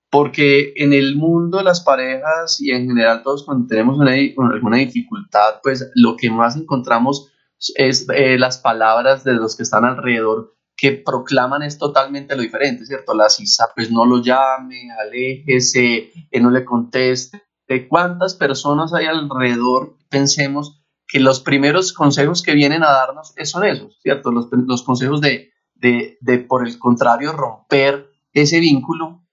porque 0.09 0.73
en 0.75 0.93
el 0.93 1.15
mundo 1.15 1.61
las 1.61 1.81
parejas 1.81 2.59
y 2.59 2.71
en 2.71 2.87
general 2.87 3.21
todos 3.23 3.45
cuando 3.45 3.67
tenemos 3.67 3.99
una, 3.99 4.13
alguna 4.51 4.77
dificultad, 4.77 5.59
pues 5.61 5.91
lo 5.93 6.15
que 6.17 6.31
más 6.31 6.55
encontramos 6.55 7.31
es 7.75 8.07
eh, 8.09 8.39
las 8.39 8.57
palabras 8.57 9.23
de 9.23 9.33
los 9.33 9.55
que 9.55 9.63
están 9.63 9.85
alrededor 9.85 10.55
que 10.79 10.93
proclaman 10.93 11.61
es 11.63 11.77
totalmente 11.77 12.35
lo 12.35 12.41
diferente, 12.41 12.85
¿cierto? 12.85 13.13
La 13.13 13.29
CISA, 13.29 13.71
pues 13.75 13.91
no 13.91 14.05
lo 14.05 14.21
llame, 14.21 14.89
aléjese, 14.91 16.11
que 16.31 16.39
no 16.39 16.51
le 16.51 16.63
conteste, 16.63 17.43
de 17.67 17.87
cuántas 17.87 18.33
personas 18.33 18.93
hay 18.93 19.05
alrededor, 19.05 19.97
pensemos 20.09 20.81
que 21.07 21.19
los 21.19 21.41
primeros 21.41 21.91
consejos 21.91 22.43
que 22.43 22.53
vienen 22.53 22.83
a 22.83 22.91
darnos 22.91 23.33
son 23.43 23.65
esos, 23.65 23.99
¿cierto? 24.01 24.31
Los, 24.31 24.83
consejos 24.83 25.21
de, 25.21 25.51
de, 25.75 26.37
por 26.47 26.65
el 26.65 26.79
contrario, 26.79 27.33
romper 27.33 28.09
ese 28.31 28.59
vínculo 28.59 29.25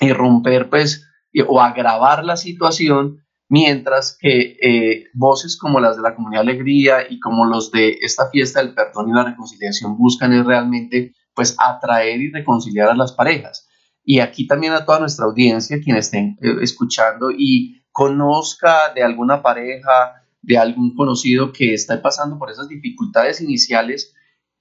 y 0.00 0.12
romper, 0.12 0.70
pues, 0.70 1.06
o 1.46 1.60
agravar 1.60 2.24
la 2.24 2.36
situación, 2.36 3.24
mientras 3.48 4.16
que 4.18 4.56
eh, 4.60 5.04
voces 5.14 5.56
como 5.56 5.80
las 5.80 5.96
de 5.96 6.02
la 6.02 6.14
Comunidad 6.14 6.42
Alegría 6.42 6.98
y 7.08 7.18
como 7.20 7.46
los 7.46 7.70
de 7.70 7.98
esta 8.00 8.28
fiesta 8.30 8.60
del 8.60 8.74
perdón 8.74 9.10
y 9.10 9.14
la 9.14 9.24
reconciliación 9.24 9.96
buscan 9.96 10.32
es 10.32 10.44
realmente, 10.44 11.14
pues, 11.34 11.56
atraer 11.58 12.20
y 12.20 12.30
reconciliar 12.30 12.88
a 12.88 12.96
las 12.96 13.12
parejas 13.12 13.68
y 14.10 14.20
aquí 14.20 14.46
también 14.46 14.72
a 14.72 14.86
toda 14.86 15.00
nuestra 15.00 15.26
audiencia, 15.26 15.80
quien 15.84 15.96
estén 15.96 16.38
eh, 16.40 16.56
escuchando 16.62 17.30
y 17.30 17.82
conozca 17.92 18.94
de 18.94 19.02
alguna 19.02 19.42
pareja, 19.42 20.24
de 20.40 20.56
algún 20.56 20.94
conocido 20.94 21.52
que 21.52 21.74
está 21.74 22.00
pasando 22.00 22.38
por 22.38 22.50
esas 22.50 22.68
dificultades 22.68 23.42
iniciales, 23.42 24.14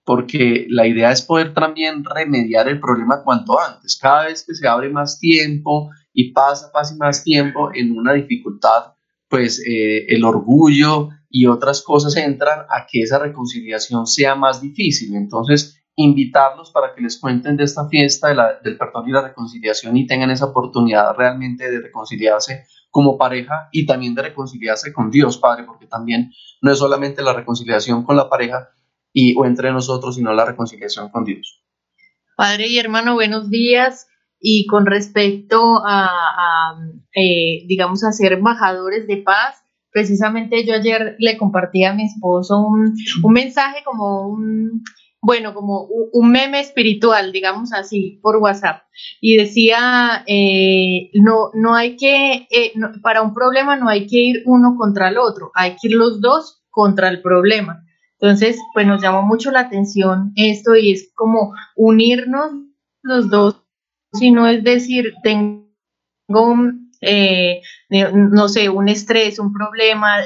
porque 0.03 0.65
la 0.67 0.85
idea 0.85 1.13
es 1.13 1.21
poder 1.21 1.53
también 1.53 2.03
remediar 2.03 2.67
el 2.67 2.81
problema 2.81 3.23
cuanto 3.23 3.57
antes. 3.57 3.97
Cada 3.97 4.25
vez 4.25 4.43
que 4.45 4.53
se 4.53 4.67
abre 4.67 4.89
más 4.89 5.17
tiempo 5.17 5.91
y 6.19 6.31
pasa, 6.31 6.71
pasa 6.73 6.95
más 6.97 7.23
tiempo 7.23 7.69
en 7.75 7.91
una 7.91 8.13
dificultad, 8.13 8.95
pues 9.29 9.63
eh, 9.63 10.07
el 10.07 10.25
orgullo 10.25 11.09
y 11.29 11.45
otras 11.45 11.83
cosas 11.83 12.17
entran 12.17 12.61
a 12.61 12.87
que 12.89 13.01
esa 13.01 13.19
reconciliación 13.19 14.07
sea 14.07 14.33
más 14.33 14.59
difícil. 14.59 15.15
Entonces, 15.15 15.79
invitarlos 15.95 16.71
para 16.71 16.95
que 16.95 17.01
les 17.01 17.19
cuenten 17.19 17.55
de 17.55 17.65
esta 17.65 17.87
fiesta 17.87 18.29
del 18.63 18.79
perdón 18.79 19.07
y 19.07 19.11
la 19.11 19.27
reconciliación 19.27 19.95
y 19.95 20.07
tengan 20.07 20.31
esa 20.31 20.45
oportunidad 20.45 21.15
realmente 21.15 21.69
de 21.69 21.81
reconciliarse 21.81 22.65
como 22.89 23.15
pareja 23.19 23.69
y 23.71 23.85
también 23.85 24.15
de 24.15 24.23
reconciliarse 24.23 24.91
con 24.91 25.11
Dios, 25.11 25.37
Padre, 25.37 25.65
porque 25.65 25.85
también 25.85 26.31
no 26.63 26.71
es 26.71 26.79
solamente 26.79 27.21
la 27.21 27.33
reconciliación 27.33 28.03
con 28.03 28.15
la 28.15 28.27
pareja 28.27 28.69
y, 29.13 29.35
o 29.37 29.45
entre 29.45 29.71
nosotros, 29.71 30.15
sino 30.15 30.33
la 30.33 30.45
reconciliación 30.45 31.09
con 31.09 31.25
Dios. 31.25 31.63
Padre 32.35 32.69
y 32.69 32.79
hermano, 32.79 33.13
buenos 33.13 33.51
días. 33.51 34.06
Y 34.39 34.67
con 34.67 34.85
respecto 34.85 35.81
a, 35.85 36.75
eh, 37.15 37.65
digamos, 37.67 38.03
a 38.03 38.11
ser 38.11 38.33
embajadores 38.33 39.07
de 39.07 39.17
paz, 39.17 39.63
precisamente 39.91 40.65
yo 40.65 40.75
ayer 40.75 41.15
le 41.19 41.37
compartí 41.37 41.83
a 41.83 41.93
mi 41.93 42.05
esposo 42.05 42.61
un, 42.61 42.93
un 43.23 43.33
mensaje 43.33 43.83
como 43.83 44.27
un, 44.27 44.83
bueno, 45.21 45.53
como 45.53 45.87
un 46.13 46.31
meme 46.31 46.59
espiritual, 46.59 47.31
digamos 47.31 47.73
así, 47.73 48.19
por 48.21 48.37
WhatsApp. 48.37 48.83
Y 49.19 49.37
decía, 49.37 50.23
eh, 50.27 51.09
no, 51.13 51.49
no 51.53 51.75
hay 51.75 51.97
que, 51.97 52.47
eh, 52.49 52.73
para 53.01 53.21
un 53.21 53.33
problema 53.33 53.75
no 53.75 53.89
hay 53.89 54.07
que 54.07 54.17
ir 54.17 54.43
uno 54.45 54.75
contra 54.77 55.09
el 55.09 55.17
otro, 55.17 55.51
hay 55.53 55.71
que 55.71 55.89
ir 55.89 55.95
los 55.95 56.21
dos 56.21 56.63
contra 56.69 57.09
el 57.09 57.21
problema. 57.21 57.83
Entonces, 58.19 58.57
pues 58.73 58.87
nos 58.87 59.01
llamó 59.01 59.21
mucho 59.21 59.51
la 59.51 59.61
atención 59.61 60.31
esto 60.35 60.75
y 60.75 60.91
es 60.91 61.11
como 61.13 61.53
unirnos 61.75 62.51
los 63.01 63.29
dos, 63.29 63.63
si 64.17 64.31
no 64.31 64.47
es 64.47 64.63
decir, 64.63 65.13
tengo, 65.23 65.67
eh, 67.01 67.61
no 67.89 68.47
sé, 68.47 68.69
un 68.69 68.89
estrés, 68.89 69.39
un 69.39 69.53
problema, 69.53 70.17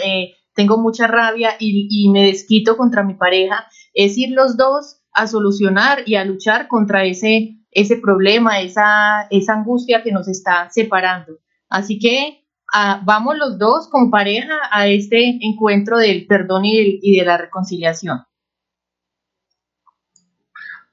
tengo 0.55 0.77
mucha 0.77 1.07
rabia 1.07 1.55
y, 1.59 2.09
me 2.09 2.27
desquito 2.27 2.77
contra 2.77 3.03
mi 3.03 3.13
pareja 3.13 3.67
es 3.93 4.17
ir 4.17 4.31
los 4.31 4.57
dos 4.57 5.01
a 5.13 5.27
solucionar 5.27 6.03
y 6.05 6.15
a 6.15 6.25
luchar 6.25 6.67
contra 6.67 7.03
ese, 7.03 7.57
ese 7.71 7.97
problema, 7.97 8.61
esa, 8.61 9.27
esa 9.29 9.53
angustia 9.53 10.03
que 10.03 10.11
nos 10.11 10.27
está 10.27 10.69
separando. 10.69 11.39
Así 11.69 11.99
que 11.99 12.45
ah, 12.73 13.01
vamos 13.03 13.37
los 13.37 13.57
dos 13.57 13.89
como 13.89 14.09
pareja 14.09 14.55
a 14.71 14.87
este 14.87 15.39
encuentro 15.41 15.97
del 15.97 16.27
perdón 16.27 16.65
y, 16.65 16.99
y 17.01 17.17
de 17.17 17.25
la 17.25 17.37
reconciliación. 17.37 18.21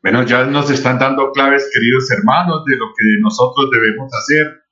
Bueno, 0.03 0.23
ya 0.25 0.45
nos 0.45 0.71
están 0.71 0.99
dando 0.99 1.33
claves, 1.33 1.71
queridos 1.73 2.11
hermanos, 2.11 2.65
de 2.65 2.77
lo 2.77 2.87
que 2.97 3.05
nosotros 3.21 3.69
debemos 3.71 4.11
hacer. 4.15 4.63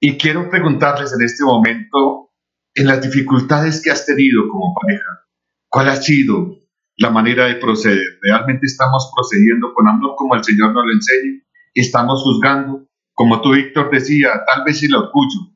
Y 0.00 0.16
quiero 0.16 0.48
preguntarles 0.50 1.12
en 1.12 1.24
este 1.24 1.44
momento, 1.44 2.30
en 2.74 2.86
las 2.86 3.00
dificultades 3.00 3.82
que 3.82 3.90
has 3.90 4.06
tenido 4.06 4.48
como 4.48 4.74
pareja, 4.74 5.26
¿cuál 5.68 5.88
ha 5.88 5.96
sido 5.96 6.66
la 6.96 7.10
manera 7.10 7.46
de 7.46 7.56
proceder. 7.56 8.18
Realmente 8.22 8.66
estamos 8.66 9.10
procediendo 9.14 9.72
con 9.74 9.88
amor 9.88 10.14
como 10.16 10.34
el 10.34 10.44
Señor 10.44 10.72
nos 10.72 10.84
lo 10.84 10.92
enseña. 10.92 11.42
Estamos 11.74 12.22
juzgando, 12.22 12.88
como 13.12 13.40
tú, 13.42 13.52
Víctor, 13.52 13.90
decía, 13.90 14.30
tal 14.46 14.64
vez 14.64 14.82
el 14.82 14.94
orgullo, 14.94 15.52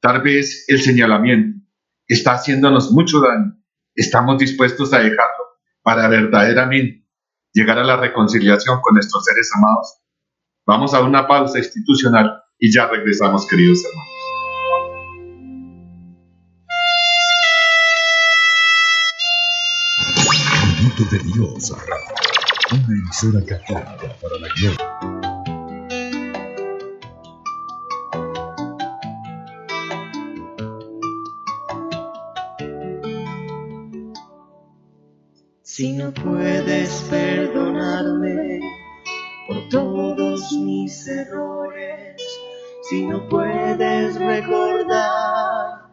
tal 0.00 0.22
vez 0.22 0.64
el 0.68 0.80
señalamiento 0.80 1.60
está 2.06 2.32
haciéndonos 2.32 2.92
mucho 2.92 3.20
daño. 3.20 3.56
Estamos 3.94 4.38
dispuestos 4.38 4.92
a 4.94 4.98
dejarlo 5.00 5.44
para 5.82 6.08
verdaderamente 6.08 6.99
llegar 7.52 7.78
a 7.78 7.84
la 7.84 7.96
reconciliación 7.96 8.80
con 8.80 8.94
nuestros 8.94 9.24
seres 9.24 9.50
amados. 9.56 9.98
Vamos 10.66 10.94
a 10.94 11.00
una 11.00 11.26
pausa 11.26 11.58
institucional 11.58 12.42
y 12.58 12.72
ya 12.72 12.86
regresamos, 12.86 13.46
queridos 13.46 13.84
hermanos. 13.84 14.20
de 21.10 21.18
Dios 21.18 21.72
una 22.72 22.94
emisora 22.94 23.44
católica 23.46 24.16
para 24.20 24.38
la 24.38 24.48
gloria. 24.54 25.29
Puedes 36.12 37.06
perdonarme 37.10 38.60
por 39.46 39.68
todos 39.68 40.52
mis 40.52 41.06
errores, 41.08 42.22
si 42.88 43.06
no 43.06 43.28
puedes 43.28 44.18
recordar 44.18 45.90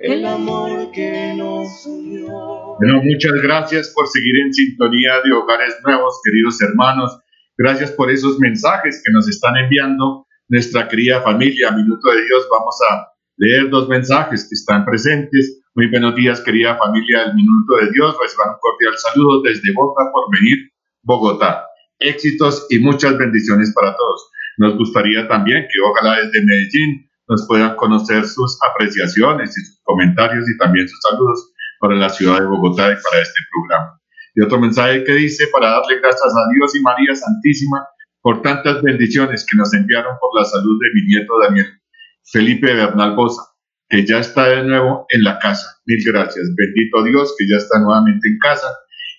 el 0.00 0.24
amor 0.24 0.90
que 0.92 1.34
nos 1.36 1.86
unió. 1.86 2.76
Bueno, 2.78 3.02
muchas 3.02 3.32
gracias 3.42 3.92
por 3.94 4.08
seguir 4.08 4.38
en 4.44 4.52
sintonía 4.52 5.20
de 5.24 5.32
Hogares 5.32 5.76
Nuevos, 5.84 6.20
queridos 6.24 6.60
hermanos. 6.62 7.18
Gracias 7.58 7.92
por 7.92 8.10
esos 8.10 8.38
mensajes 8.38 9.02
que 9.04 9.12
nos 9.12 9.28
están 9.28 9.56
enviando 9.56 10.26
nuestra 10.48 10.88
querida 10.88 11.20
familia. 11.20 11.70
Minuto 11.72 12.10
de 12.10 12.24
Dios, 12.24 12.48
vamos 12.50 12.76
a 12.90 13.08
leer 13.36 13.68
dos 13.68 13.88
mensajes 13.88 14.44
que 14.48 14.54
están 14.54 14.84
presentes. 14.84 15.59
Muy 15.76 15.86
buenos 15.88 16.16
días, 16.16 16.40
querida 16.40 16.76
familia 16.76 17.26
del 17.26 17.34
Minuto 17.36 17.76
de 17.76 17.92
Dios. 17.92 18.16
Reciban 18.20 18.48
un 18.48 18.58
cordial 18.58 18.92
saludo 18.98 19.40
desde 19.42 19.72
Bogotá 19.72 20.10
por 20.12 20.24
venir, 20.34 20.72
Bogotá. 21.04 21.64
Éxitos 22.00 22.66
y 22.70 22.80
muchas 22.80 23.16
bendiciones 23.16 23.72
para 23.72 23.94
todos. 23.94 24.30
Nos 24.58 24.76
gustaría 24.76 25.28
también 25.28 25.62
que 25.62 25.80
ojalá 25.88 26.16
desde 26.16 26.44
Medellín 26.44 27.08
nos 27.28 27.46
puedan 27.46 27.76
conocer 27.76 28.26
sus 28.26 28.58
apreciaciones 28.68 29.56
y 29.56 29.64
sus 29.64 29.80
comentarios 29.84 30.44
y 30.50 30.58
también 30.58 30.88
sus 30.88 30.98
saludos 31.08 31.52
para 31.78 31.94
la 31.94 32.08
ciudad 32.08 32.40
de 32.40 32.46
Bogotá 32.46 32.90
y 32.90 32.98
para 32.98 33.22
este 33.22 33.40
programa. 33.52 34.00
Y 34.34 34.42
otro 34.42 34.58
mensaje 34.58 35.04
que 35.04 35.12
dice, 35.14 35.46
para 35.52 35.70
darle 35.70 36.00
gracias 36.00 36.34
a 36.34 36.52
Dios 36.52 36.74
y 36.74 36.80
María 36.80 37.14
Santísima 37.14 37.86
por 38.22 38.42
tantas 38.42 38.82
bendiciones 38.82 39.46
que 39.48 39.56
nos 39.56 39.72
enviaron 39.72 40.16
por 40.20 40.36
la 40.36 40.44
salud 40.44 40.80
de 40.80 40.88
mi 40.94 41.06
nieto 41.06 41.38
Daniel 41.38 41.80
Felipe 42.24 42.74
Bernal 42.74 43.14
Bosa, 43.14 43.42
que 43.90 44.06
ya 44.06 44.20
está 44.20 44.48
de 44.48 44.62
nuevo 44.62 45.04
en 45.10 45.24
la 45.24 45.38
casa. 45.38 45.66
Mil 45.84 45.98
gracias. 46.06 46.48
Bendito 46.56 47.02
Dios 47.02 47.34
que 47.36 47.46
ya 47.48 47.56
está 47.56 47.80
nuevamente 47.80 48.28
en 48.28 48.38
casa 48.38 48.68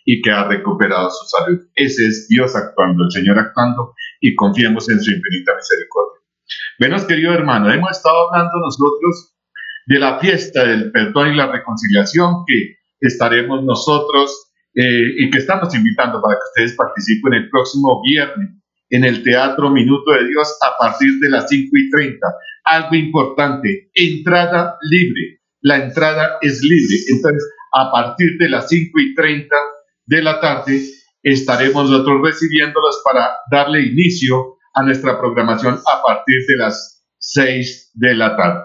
y 0.06 0.22
que 0.22 0.32
ha 0.32 0.46
recuperado 0.46 1.10
su 1.10 1.26
salud. 1.28 1.60
Ese 1.76 2.08
es 2.08 2.28
Dios 2.30 2.56
actuando, 2.56 3.04
el 3.04 3.12
Señor 3.12 3.38
actuando 3.38 3.94
y 4.22 4.34
confiemos 4.34 4.90
en 4.90 5.00
su 5.00 5.12
infinita 5.12 5.56
misericordia. 5.56 6.22
Menos 6.80 7.04
querido 7.04 7.34
hermano, 7.34 7.72
hemos 7.72 7.92
estado 7.92 8.30
hablando 8.30 8.58
nosotros 8.60 9.36
de 9.86 10.00
la 10.00 10.20
fiesta 10.20 10.66
del 10.66 10.92
perdón 10.92 11.34
y 11.34 11.36
la 11.36 11.52
reconciliación 11.52 12.44
que 12.48 12.78
estaremos 13.02 13.64
nosotros 13.64 14.52
eh, 14.74 15.14
y 15.18 15.30
que 15.30 15.40
estamos 15.40 15.76
invitando 15.76 16.22
para 16.22 16.36
que 16.36 16.48
ustedes 16.50 16.78
participen 16.78 17.34
el 17.34 17.50
próximo 17.50 18.02
viernes 18.08 18.50
en 18.90 19.04
el 19.04 19.24
Teatro 19.24 19.70
Minuto 19.70 20.12
de 20.12 20.28
Dios 20.28 20.58
a 20.62 20.78
partir 20.78 21.20
de 21.20 21.30
las 21.30 21.50
5 21.50 21.70
y 21.74 21.90
30. 21.90 22.28
Algo 22.64 22.96
importante, 22.96 23.90
entrada 23.94 24.78
libre. 24.90 25.42
La 25.62 25.84
entrada 25.84 26.38
es 26.42 26.62
libre. 26.62 26.96
Entonces, 27.10 27.44
a 27.74 27.92
partir 27.92 28.38
de 28.40 28.50
las 28.50 28.68
5 28.70 29.00
y 29.00 29.16
30 29.16 29.56
de 30.06 30.22
la 30.22 30.40
tarde, 30.40 30.82
estaremos 31.24 31.90
nosotros 31.90 32.22
recibiéndolos 32.24 33.02
para 33.06 33.30
darle 33.50 33.82
inicio 33.82 34.58
a 34.74 34.84
nuestra 34.84 35.20
programación 35.20 35.76
a 35.76 36.02
partir 36.04 36.36
de 36.48 36.58
las 36.58 37.06
6 37.20 37.92
de 37.94 38.16
la 38.16 38.36
tarde. 38.36 38.64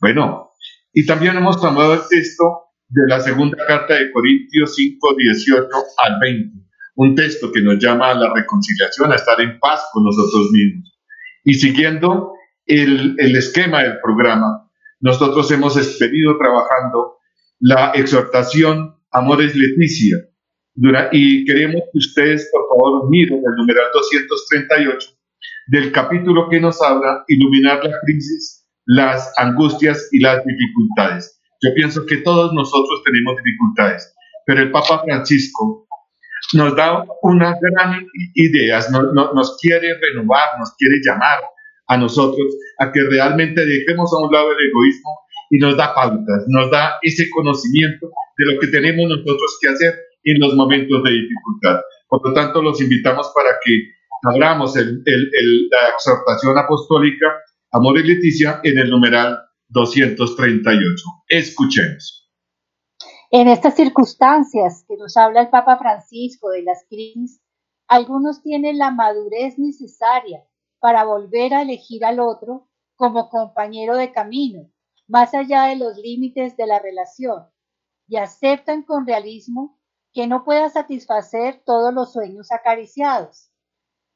Bueno, 0.00 0.50
y 0.92 1.06
también 1.06 1.36
hemos 1.36 1.60
tomado 1.60 1.94
el 1.94 2.00
texto 2.08 2.44
de 2.88 3.02
la 3.08 3.20
segunda 3.20 3.56
carta 3.66 3.94
de 3.94 4.10
Corintios 4.12 4.74
5, 4.74 5.14
18 5.16 5.68
al 6.04 6.20
20, 6.20 6.58
un 6.96 7.14
texto 7.14 7.50
que 7.50 7.62
nos 7.62 7.78
llama 7.78 8.10
a 8.10 8.14
la 8.14 8.32
reconciliación, 8.34 9.12
a 9.12 9.16
estar 9.16 9.40
en 9.40 9.58
paz 9.58 9.82
con 9.92 10.04
nosotros 10.04 10.50
mismos. 10.52 10.98
Y 11.44 11.54
siguiendo 11.54 12.34
el, 12.80 13.36
esquema 13.36 13.82
del 13.82 13.98
programa, 14.02 14.70
nosotros 15.00 15.50
hemos 15.50 15.74
venido 15.98 16.36
trabajando 16.38 17.16
la 17.60 17.92
exhortación 17.94 18.96
Amores 19.10 19.54
Leticia, 19.54 20.18
y 21.12 21.44
queremos 21.44 21.82
que 21.92 21.98
ustedes, 21.98 22.48
por 22.50 22.62
favor, 22.68 23.10
miren 23.10 23.38
el 23.38 23.56
numeral 23.56 23.86
238 23.92 25.08
del 25.68 25.92
capítulo 25.92 26.48
que 26.48 26.60
nos 26.60 26.82
habla 26.82 27.24
iluminar 27.28 27.84
la 27.84 27.98
crisis, 28.04 28.66
las 28.86 29.32
angustias 29.38 30.08
y 30.12 30.20
las 30.20 30.42
dificultades. 30.44 31.40
Yo 31.62 31.74
pienso 31.74 32.04
que 32.06 32.16
todos 32.18 32.52
nosotros 32.52 33.02
tenemos 33.04 33.36
dificultades, 33.36 34.14
pero 34.46 34.62
el 34.62 34.70
Papa 34.70 35.02
Francisco 35.04 35.86
nos 36.54 36.74
da 36.74 37.04
una 37.22 37.56
gran 37.60 38.06
idea, 38.34 38.80
nos, 38.90 39.58
quiere 39.60 39.94
renovar, 40.00 40.48
nos 40.58 40.74
quiere 40.76 40.96
llamar 41.04 41.40
a 41.86 41.96
nosotros 41.96 42.46
a 42.78 42.92
que 42.92 43.02
realmente 43.02 43.64
dejemos 43.64 44.12
a 44.12 44.24
un 44.24 44.32
lado 44.32 44.50
el 44.52 44.68
egoísmo 44.68 45.10
y 45.50 45.58
nos 45.58 45.76
da 45.76 45.94
pautas, 45.94 46.44
nos 46.48 46.70
da 46.70 46.94
ese 47.02 47.28
conocimiento 47.30 48.10
de 48.38 48.52
lo 48.52 48.60
que 48.60 48.68
tenemos 48.68 49.08
nosotros 49.08 49.58
que 49.60 49.68
hacer 49.68 49.94
en 50.24 50.40
los 50.40 50.54
momentos 50.54 51.02
de 51.02 51.10
dificultad. 51.10 51.80
Por 52.08 52.26
lo 52.26 52.32
tanto, 52.32 52.62
los 52.62 52.80
invitamos 52.80 53.30
para 53.34 53.50
que 53.64 53.82
abramos 54.22 54.76
el, 54.76 55.02
la 55.04 55.88
exhortación 55.94 56.56
apostólica 56.56 57.26
Amor 57.72 57.98
y 57.98 58.02
Leticia 58.02 58.60
en 58.62 58.78
el 58.78 58.90
numeral 58.90 59.38
238. 59.68 61.04
Escuchemos. 61.28 62.30
En 63.30 63.48
estas 63.48 63.76
circunstancias 63.76 64.84
que 64.86 64.96
nos 64.98 65.16
habla 65.16 65.40
el 65.40 65.48
Papa 65.48 65.78
Francisco 65.78 66.50
de 66.50 66.62
las 66.62 66.84
crisis, 66.88 67.40
algunos 67.88 68.42
tienen 68.42 68.76
la 68.76 68.90
madurez 68.90 69.58
necesaria 69.58 70.44
para 70.82 71.04
volver 71.04 71.54
a 71.54 71.62
elegir 71.62 72.04
al 72.04 72.18
otro 72.18 72.68
como 72.96 73.30
compañero 73.30 73.96
de 73.96 74.10
camino, 74.10 74.68
más 75.06 75.32
allá 75.32 75.66
de 75.66 75.76
los 75.76 75.96
límites 75.96 76.56
de 76.56 76.66
la 76.66 76.80
relación, 76.80 77.46
y 78.08 78.16
aceptan 78.16 78.82
con 78.82 79.06
realismo 79.06 79.78
que 80.12 80.26
no 80.26 80.42
pueda 80.42 80.68
satisfacer 80.70 81.62
todos 81.64 81.94
los 81.94 82.12
sueños 82.12 82.50
acariciados. 82.50 83.52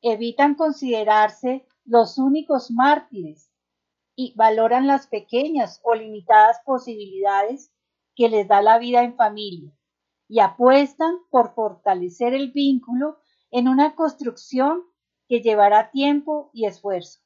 Evitan 0.02 0.56
considerarse 0.56 1.64
los 1.84 2.18
únicos 2.18 2.72
mártires 2.72 3.52
y 4.16 4.34
valoran 4.34 4.88
las 4.88 5.06
pequeñas 5.06 5.80
o 5.84 5.94
limitadas 5.94 6.58
posibilidades 6.64 7.72
que 8.16 8.28
les 8.28 8.48
da 8.48 8.60
la 8.60 8.78
vida 8.78 9.04
en 9.04 9.14
familia 9.14 9.72
y 10.26 10.40
apuestan 10.40 11.14
por 11.30 11.54
fortalecer 11.54 12.34
el 12.34 12.50
vínculo 12.50 13.18
en 13.52 13.68
una 13.68 13.94
construcción 13.94 14.82
que 15.28 15.40
llevará 15.40 15.90
tiempo 15.90 16.50
y 16.52 16.66
esfuerzo, 16.66 17.20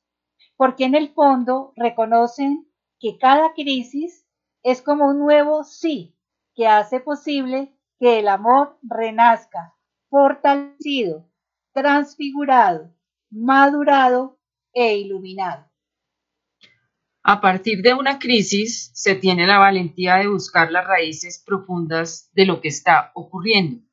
porque 0.57 0.85
en 0.85 0.95
el 0.95 1.13
fondo 1.13 1.73
reconocen 1.77 2.71
que 2.99 3.19
cada 3.19 3.53
crisis 3.55 4.27
es 4.63 4.83
como 4.83 5.07
un 5.07 5.19
nuevo 5.19 5.65
sí 5.65 6.17
que 6.55 6.67
hace 6.67 7.01
posible 7.01 7.75
que 7.99 8.19
el 8.19 8.29
amor 8.29 8.79
renazca, 8.83 9.75
fortalecido, 10.09 11.31
transfigurado, 11.73 12.95
madurado 13.31 14.39
e 14.73 14.97
iluminado. 14.97 15.71
A 17.23 17.41
partir 17.41 17.83
de 17.83 17.95
una 17.95 18.19
crisis 18.19 18.91
se 18.95 19.15
tiene 19.15 19.47
la 19.47 19.59
valentía 19.59 20.17
de 20.17 20.29
buscar 20.29 20.73
las 20.73 20.87
raíces 20.87 21.43
profundas 21.45 22.31
de 22.33 22.47
lo 22.47 22.61
que 22.61 22.69
está 22.69 23.13
ocurriendo, 23.15 23.87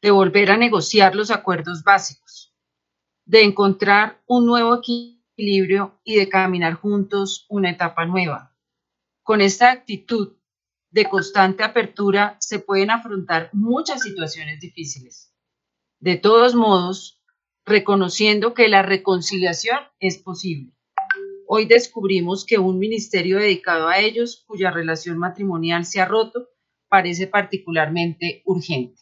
de 0.00 0.10
volver 0.10 0.50
a 0.50 0.56
negociar 0.56 1.14
los 1.14 1.30
acuerdos 1.30 1.84
básicos, 1.84 2.49
de 3.30 3.44
encontrar 3.44 4.20
un 4.26 4.44
nuevo 4.44 4.74
equilibrio 4.74 6.00
y 6.02 6.16
de 6.16 6.28
caminar 6.28 6.74
juntos 6.74 7.46
una 7.48 7.70
etapa 7.70 8.04
nueva. 8.04 8.56
Con 9.22 9.40
esta 9.40 9.70
actitud 9.70 10.36
de 10.90 11.04
constante 11.04 11.62
apertura 11.62 12.36
se 12.40 12.58
pueden 12.58 12.90
afrontar 12.90 13.48
muchas 13.52 14.02
situaciones 14.02 14.58
difíciles. 14.58 15.32
De 16.00 16.16
todos 16.16 16.56
modos, 16.56 17.22
reconociendo 17.64 18.52
que 18.52 18.66
la 18.66 18.82
reconciliación 18.82 19.78
es 20.00 20.18
posible. 20.18 20.72
Hoy 21.46 21.66
descubrimos 21.66 22.44
que 22.44 22.58
un 22.58 22.80
ministerio 22.80 23.38
dedicado 23.38 23.86
a 23.86 24.00
ellos, 24.00 24.42
cuya 24.44 24.72
relación 24.72 25.18
matrimonial 25.18 25.84
se 25.84 26.00
ha 26.00 26.04
roto, 26.04 26.48
parece 26.88 27.28
particularmente 27.28 28.42
urgente. 28.44 29.00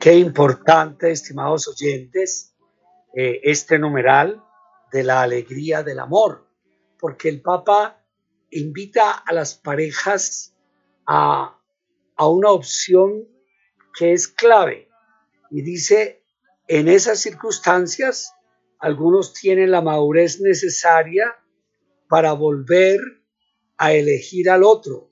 Qué 0.00 0.14
importante, 0.14 1.10
estimados 1.10 1.66
oyentes, 1.66 2.54
eh, 3.16 3.40
este 3.42 3.80
numeral 3.80 4.44
de 4.92 5.02
la 5.02 5.22
alegría 5.22 5.82
del 5.82 5.98
amor, 5.98 6.46
porque 7.00 7.28
el 7.28 7.42
Papa 7.42 8.04
invita 8.50 9.10
a 9.10 9.32
las 9.32 9.56
parejas 9.56 10.54
a, 11.04 11.60
a 12.14 12.28
una 12.28 12.52
opción 12.52 13.26
que 13.98 14.12
es 14.12 14.28
clave 14.28 14.88
y 15.50 15.62
dice, 15.62 16.22
en 16.68 16.86
esas 16.86 17.18
circunstancias, 17.18 18.32
algunos 18.78 19.32
tienen 19.32 19.72
la 19.72 19.82
madurez 19.82 20.40
necesaria 20.40 21.34
para 22.08 22.34
volver 22.34 23.00
a 23.76 23.92
elegir 23.92 24.48
al 24.48 24.62
otro 24.62 25.10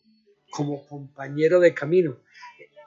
como 0.50 0.86
compañero 0.86 1.58
de 1.58 1.74
camino. 1.74 2.20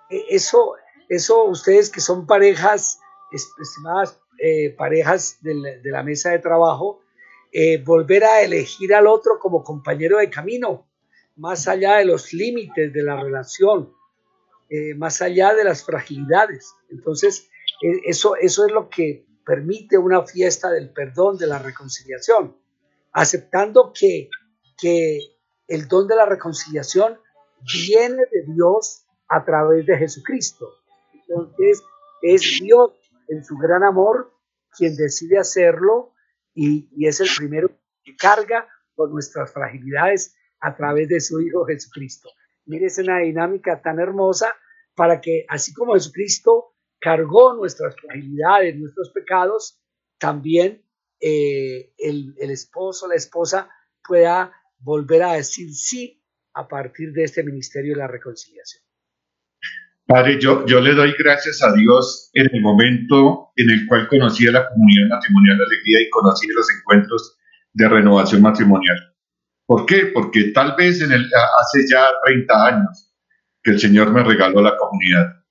E, 0.09 0.23
eso 0.29 0.75
eso 1.09 1.43
ustedes 1.45 1.89
que 1.89 2.01
son 2.01 2.27
parejas, 2.27 2.99
estimadas 3.31 4.19
eh, 4.41 4.69
parejas 4.69 5.39
de 5.41 5.81
la, 5.83 6.03
mesa 6.03 6.29
de 6.29 6.39
trabajo, 6.39 7.01
eh, 7.51 7.83
volver 7.83 8.23
a 8.23 8.41
elegir 8.41 8.93
al 8.93 9.07
otro 9.07 9.39
como 9.39 9.63
compañero 9.63 10.19
de 10.19 10.29
camino, 10.29 10.87
más 11.35 11.67
allá 11.67 11.97
de 11.97 12.05
los 12.05 12.31
límites 12.31 12.93
de 12.93 13.03
la 13.03 13.21
relación, 13.21 13.91
eh, 14.69 14.93
más 14.95 15.21
allá 15.21 15.53
de 15.55 15.63
las 15.63 15.83
fragilidades. 15.83 16.73
Entonces, 16.89 17.49
eso, 18.05 18.35
eso 18.35 18.65
es 18.65 18.71
lo 18.71 18.87
que 18.89 19.25
permite 19.45 19.97
una 19.97 20.23
fiesta 20.23 20.69
del 20.69 20.91
perdón, 20.91 21.37
de 21.37 21.47
la 21.47 21.59
reconciliación, 21.59 22.55
aceptando 23.11 23.91
que, 23.93 24.29
que 24.77 25.19
el 25.67 25.87
don 25.87 26.07
de 26.07 26.15
la 26.15 26.25
reconciliación 26.25 27.19
viene 27.61 28.23
de 28.31 28.53
Dios 28.53 29.05
a 29.27 29.43
través 29.43 29.85
de 29.85 29.97
Jesucristo. 29.97 30.78
Entonces, 31.29 31.83
es 32.21 32.59
Dios 32.61 32.93
en 33.27 33.43
su 33.43 33.55
gran 33.57 33.83
amor 33.83 34.33
quien 34.75 34.95
decide 34.95 35.37
hacerlo 35.37 36.13
y, 36.53 36.89
es 37.05 37.19
el 37.21 37.29
primero 37.37 37.69
que 38.03 38.15
carga 38.15 38.67
con 38.95 39.11
nuestras 39.11 39.51
fragilidades 39.53 40.35
a 40.59 40.75
través 40.75 41.07
de 41.07 41.21
su 41.21 41.39
Hijo 41.39 41.65
Jesucristo. 41.65 42.29
Mire, 42.65 42.87
es 42.87 42.97
una 42.97 43.19
dinámica 43.19 43.81
tan 43.81 43.99
hermosa 43.99 44.53
para 44.95 45.21
que 45.21 45.45
así 45.47 45.73
como 45.73 45.93
Jesucristo 45.93 46.75
cargó 46.99 47.53
nuestras 47.53 47.95
fragilidades, 47.95 48.75
nuestros 48.77 49.11
pecados, 49.11 49.81
también 50.17 50.85
eh, 51.21 51.93
el, 51.97 52.35
el 52.37 52.51
esposo, 52.51 53.07
la 53.07 53.15
esposa 53.15 53.69
pueda 54.05 54.53
volver 54.79 55.23
a 55.23 55.33
decir 55.33 55.73
sí 55.73 56.23
a 56.53 56.67
partir 56.67 57.13
de 57.13 57.23
este 57.23 57.43
ministerio 57.43 57.93
de 57.93 57.99
la 57.99 58.07
reconciliación. 58.07 58.88
Padre, 60.09 60.39
yo, 60.41 60.65
yo 60.65 60.81
le 60.81 60.95
doy 60.95 61.13
gracias 61.19 61.61
a 61.61 61.71
Dios 61.71 62.31
en 62.33 62.49
el 62.51 62.63
momento 62.63 63.51
en 63.55 63.69
el 63.69 63.85
cual 63.85 64.07
conocí 64.07 64.47
a 64.47 64.51
la 64.51 64.67
comunidad 64.67 65.07
matrimonial 65.07 65.59
de 65.59 65.63
alegría 65.65 66.01
y 66.01 66.09
conocí 66.09 66.47
los 66.47 66.67
encuentros 66.71 67.37
de 67.73 67.87
renovación 67.87 68.41
matrimonial. 68.41 68.97
¿Por 69.67 69.85
qué? 69.85 70.07
Porque 70.11 70.45
tal 70.45 70.73
vez 70.75 70.99
en 71.03 71.11
el, 71.11 71.29
hace 71.59 71.87
ya 71.87 72.07
30 72.25 72.65
años 72.65 73.13
que 73.61 73.69
el 73.69 73.79
Señor 73.79 74.11
me 74.11 74.23
regaló 74.23 74.63
la 74.63 74.75
comunidad. 74.77 75.43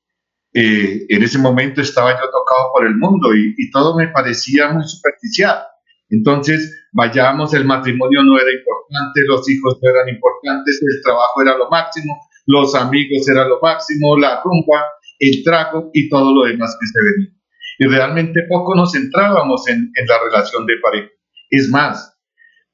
Eh, 0.52 1.06
en 1.08 1.22
ese 1.22 1.38
momento 1.38 1.80
estaba 1.80 2.14
yo 2.14 2.24
tocado 2.28 2.72
por 2.72 2.84
el 2.84 2.96
mundo 2.96 3.32
y, 3.36 3.54
y 3.56 3.70
todo 3.70 3.96
me 3.96 4.08
parecía 4.08 4.72
muy 4.72 4.82
superficial. 4.88 5.62
Entonces, 6.10 6.88
vayamos, 6.92 7.54
el 7.54 7.64
matrimonio 7.64 8.24
no 8.24 8.36
era 8.40 8.50
importante, 8.50 9.20
los 9.24 9.48
hijos 9.48 9.78
no 9.80 9.88
eran 9.88 10.08
importantes, 10.08 10.80
el 10.82 11.00
trabajo 11.00 11.42
era 11.42 11.56
lo 11.56 11.70
máximo, 11.70 12.12
los 12.48 12.74
amigos 12.74 13.28
era 13.28 13.46
lo 13.46 13.60
máximo, 13.60 14.16
la 14.16 14.40
rumba, 14.42 14.82
el 15.18 15.44
trago 15.44 15.90
y 15.92 16.08
todo 16.08 16.34
lo 16.34 16.50
demás 16.50 16.76
que 16.80 16.86
se 16.86 16.98
venía. 17.04 17.38
Y 17.78 17.86
realmente 17.86 18.40
poco 18.48 18.74
nos 18.74 18.92
centrábamos 18.92 19.68
en, 19.68 19.92
la 20.08 20.18
relación 20.24 20.64
de 20.64 20.74
pareja. 20.82 21.08
Es 21.50 21.68
más, 21.68 22.18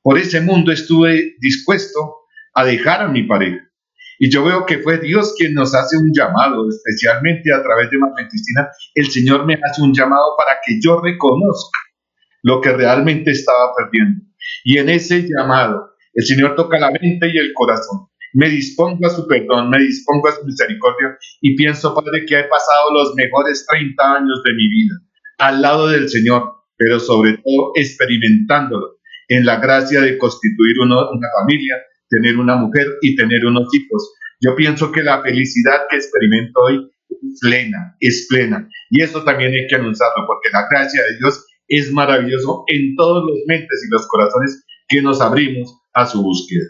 por 0.00 0.16
ese 0.16 0.40
mundo 0.40 0.70
estuve 0.70 1.34
dispuesto 1.40 1.98
a 2.54 2.64
dejar 2.64 3.02
a 3.02 3.08
mi 3.08 3.24
pareja. 3.24 3.58
Y 4.20 4.30
yo 4.30 4.44
veo 4.44 4.64
que 4.64 4.78
fue 4.78 4.98
Dios 4.98 5.34
quien 5.36 5.54
nos 5.54 5.74
hace 5.74 5.96
un 5.96 6.12
llamado, 6.14 6.68
especialmente 6.68 7.52
a 7.52 7.60
través 7.60 7.90
de 7.90 7.98
María 7.98 8.28
Cristina, 8.28 8.68
el 8.94 9.10
Señor 9.10 9.44
me 9.44 9.54
hace 9.54 9.82
un 9.82 9.92
llamado 9.92 10.36
para 10.38 10.60
que 10.64 10.78
yo 10.80 11.00
reconozca 11.00 11.78
lo 12.42 12.60
que 12.60 12.70
realmente 12.70 13.32
estaba 13.32 13.72
perdiendo. 13.76 14.24
Y 14.62 14.78
en 14.78 14.88
ese 14.88 15.26
llamado, 15.28 15.94
el 16.12 16.24
Señor 16.24 16.54
toca 16.54 16.78
la 16.78 16.92
mente 16.92 17.28
y 17.28 17.38
el 17.38 17.52
corazón 17.54 18.06
me 18.34 18.50
dispongo 18.50 19.06
a 19.06 19.10
su 19.10 19.26
perdón, 19.26 19.70
me 19.70 19.78
dispongo 19.78 20.28
a 20.28 20.32
su 20.32 20.44
misericordia 20.44 21.16
y 21.40 21.56
pienso, 21.56 21.94
Padre, 21.94 22.26
que 22.26 22.38
he 22.38 22.44
pasado 22.44 22.92
los 22.92 23.14
mejores 23.14 23.64
30 23.68 24.16
años 24.16 24.42
de 24.44 24.52
mi 24.52 24.68
vida 24.68 24.94
al 25.38 25.62
lado 25.62 25.88
del 25.88 26.08
Señor, 26.08 26.42
pero 26.76 27.00
sobre 27.00 27.38
todo 27.38 27.72
experimentándolo 27.74 28.98
en 29.28 29.46
la 29.46 29.60
gracia 29.60 30.00
de 30.00 30.18
constituir 30.18 30.76
una 30.80 31.28
familia, 31.40 31.76
tener 32.08 32.38
una 32.38 32.56
mujer 32.56 32.86
y 33.02 33.16
tener 33.16 33.44
unos 33.46 33.68
hijos. 33.74 34.12
Yo 34.40 34.54
pienso 34.54 34.92
que 34.92 35.02
la 35.02 35.22
felicidad 35.22 35.86
que 35.88 35.96
experimento 35.96 36.60
hoy 36.60 36.90
es 37.08 37.40
plena, 37.40 37.96
es 38.00 38.26
plena. 38.28 38.68
Y 38.90 39.02
eso 39.02 39.24
también 39.24 39.52
hay 39.52 39.66
que 39.68 39.76
anunciarlo, 39.76 40.26
porque 40.26 40.50
la 40.52 40.66
gracia 40.70 41.02
de 41.02 41.16
Dios 41.18 41.46
es 41.68 41.90
maravilloso 41.92 42.64
en 42.66 42.94
todos 42.96 43.24
los 43.24 43.38
mentes 43.46 43.84
y 43.86 43.90
los 43.90 44.06
corazones 44.08 44.64
que 44.88 45.00
nos 45.00 45.20
abrimos 45.20 45.80
a 45.94 46.06
su 46.06 46.22
búsqueda. 46.22 46.64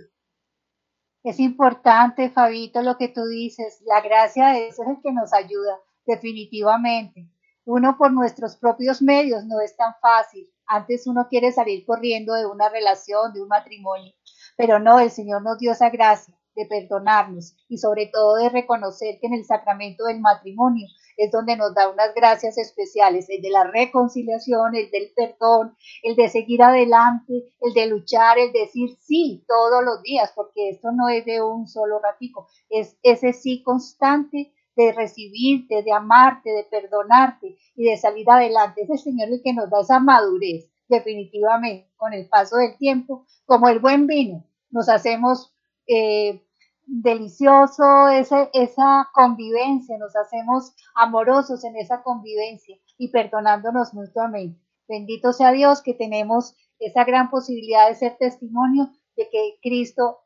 Es 1.24 1.40
importante, 1.40 2.28
Fabito, 2.28 2.82
lo 2.82 2.98
que 2.98 3.08
tú 3.08 3.24
dices. 3.24 3.80
La 3.87 4.02
gracia 4.02 4.48
de 4.48 4.68
eso 4.68 4.82
es 4.82 4.90
el 4.90 5.00
que 5.02 5.10
nos 5.10 5.32
ayuda, 5.32 5.80
definitivamente. 6.04 7.30
Uno 7.64 7.96
por 7.96 8.12
nuestros 8.12 8.56
propios 8.56 9.00
medios 9.00 9.42
no 9.46 9.58
es 9.62 9.74
tan 9.74 9.94
fácil. 10.02 10.52
Antes 10.66 11.06
uno 11.06 11.26
quiere 11.30 11.50
salir 11.50 11.87
corriendo 11.87 12.34
de 12.34 12.44
una 12.44 12.68
relación, 12.68 13.32
de 13.32 13.40
un 13.40 13.48
matrimonio, 13.48 14.12
pero 14.58 14.78
no, 14.78 15.00
el 15.00 15.10
Señor 15.10 15.42
nos 15.42 15.58
dio 15.58 15.72
esa 15.72 15.88
gracia 15.88 16.34
de 16.54 16.66
perdonarnos 16.66 17.56
y 17.68 17.78
sobre 17.78 18.06
todo 18.06 18.37
de 18.37 18.50
reconocer 18.50 19.18
que 19.18 19.26
en 19.26 19.34
el 19.34 19.46
sacramento 19.46 20.04
del 20.04 20.20
matrimonio 20.20 20.87
es 21.16 21.31
donde 21.31 21.57
nos 21.57 21.74
da 21.74 21.88
unas 21.88 22.14
gracias 22.14 22.59
especiales, 22.59 23.26
el 23.28 23.43
de 23.43 23.51
la 23.51 23.64
reconciliación, 23.64 24.74
el 24.74 24.91
del 24.91 25.12
perdón, 25.14 25.76
el 26.03 26.16
de 26.16 26.28
seguir 26.28 26.62
adelante, 26.62 27.53
el 27.61 27.74
de 27.74 27.86
luchar, 27.86 28.38
el 28.38 28.53
de 28.53 28.61
decir 28.61 28.97
sí 29.01 29.45
todos 29.47 29.84
los 29.84 30.03
días, 30.03 30.32
porque 30.34 30.70
esto 30.70 30.93
no 30.93 31.09
es 31.09 31.24
de 31.24 31.43
un 31.43 31.66
solo 31.66 31.99
ratico, 32.01 32.49
es 32.68 32.97
ese 33.03 33.32
sí 33.32 33.62
constante 33.62 34.53
de 34.76 34.93
recibirte, 34.93 35.82
de 35.82 35.93
amarte, 35.93 36.51
de 36.51 36.64
perdonarte 36.64 37.57
y 37.76 37.84
de 37.84 37.97
salir 37.97 38.28
adelante. 38.28 38.82
Es 38.82 38.91
el 38.91 38.99
Señor 38.99 39.28
el 39.28 39.41
que 39.43 39.53
nos 39.53 39.70
da 39.70 39.80
esa 39.80 40.01
madurez, 40.01 40.70
definitivamente, 40.88 41.91
con 41.97 42.12
el 42.12 42.28
paso 42.28 42.57
del 42.57 42.76
tiempo, 42.76 43.26
como 43.47 43.68
el 43.68 43.78
buen 43.78 44.07
vino, 44.07 44.45
nos 44.70 44.88
hacemos 44.88 45.55
eh, 45.86 46.43
delicioso 46.87 48.09
ese, 48.09 48.51
esa 48.53 49.09
convivencia, 49.12 49.99
nos 49.99 50.14
hacemos 50.16 50.74
amorosos 50.95 51.64
en 51.64 51.76
esa 51.76 52.03
convivencia 52.03 52.76
y 52.99 53.09
perdonándonos 53.09 53.95
mutuamente. 53.95 54.61
Bendito 54.89 55.32
sea 55.32 55.53
Dios 55.53 55.82
que 55.82 55.95
tenemos 55.95 56.55
esa 56.78 57.05
gran 57.05 57.30
posibilidad 57.30 57.89
de 57.89 57.95
ser 57.95 58.16
testimonio 58.18 58.91
de 59.16 59.28
que 59.30 59.59
Cristo 59.62 60.18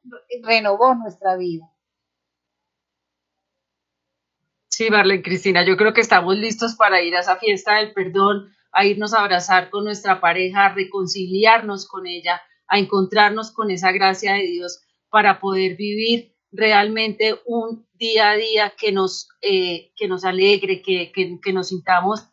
renovó 0.42 0.94
nuestra 0.94 1.36
vida. 1.36 1.70
Sí, 4.68 4.90
Marlene 4.90 5.22
Cristina, 5.22 5.64
yo 5.66 5.76
creo 5.76 5.92
que 5.92 6.00
estamos 6.00 6.36
listos 6.36 6.76
para 6.76 7.02
ir 7.02 7.16
a 7.16 7.20
esa 7.20 7.36
fiesta 7.36 7.76
del 7.76 7.92
perdón, 7.92 8.48
a 8.70 8.84
irnos 8.84 9.12
a 9.12 9.20
abrazar 9.20 9.70
con 9.70 9.84
nuestra 9.84 10.20
pareja, 10.20 10.66
a 10.66 10.74
reconciliarnos 10.74 11.88
con 11.88 12.06
ella, 12.06 12.40
a 12.68 12.78
encontrarnos 12.78 13.50
con 13.50 13.70
esa 13.70 13.92
gracia 13.92 14.34
de 14.34 14.42
Dios 14.42 14.84
para 15.08 15.40
poder 15.40 15.76
vivir 15.76 16.37
realmente 16.50 17.38
un 17.46 17.86
día 17.94 18.30
a 18.30 18.36
día 18.36 18.74
que 18.78 18.92
nos, 18.92 19.28
eh, 19.42 19.92
que 19.96 20.08
nos 20.08 20.24
alegre, 20.24 20.82
que, 20.82 21.12
que, 21.12 21.52
nos 21.52 21.68
sintamos 21.68 22.28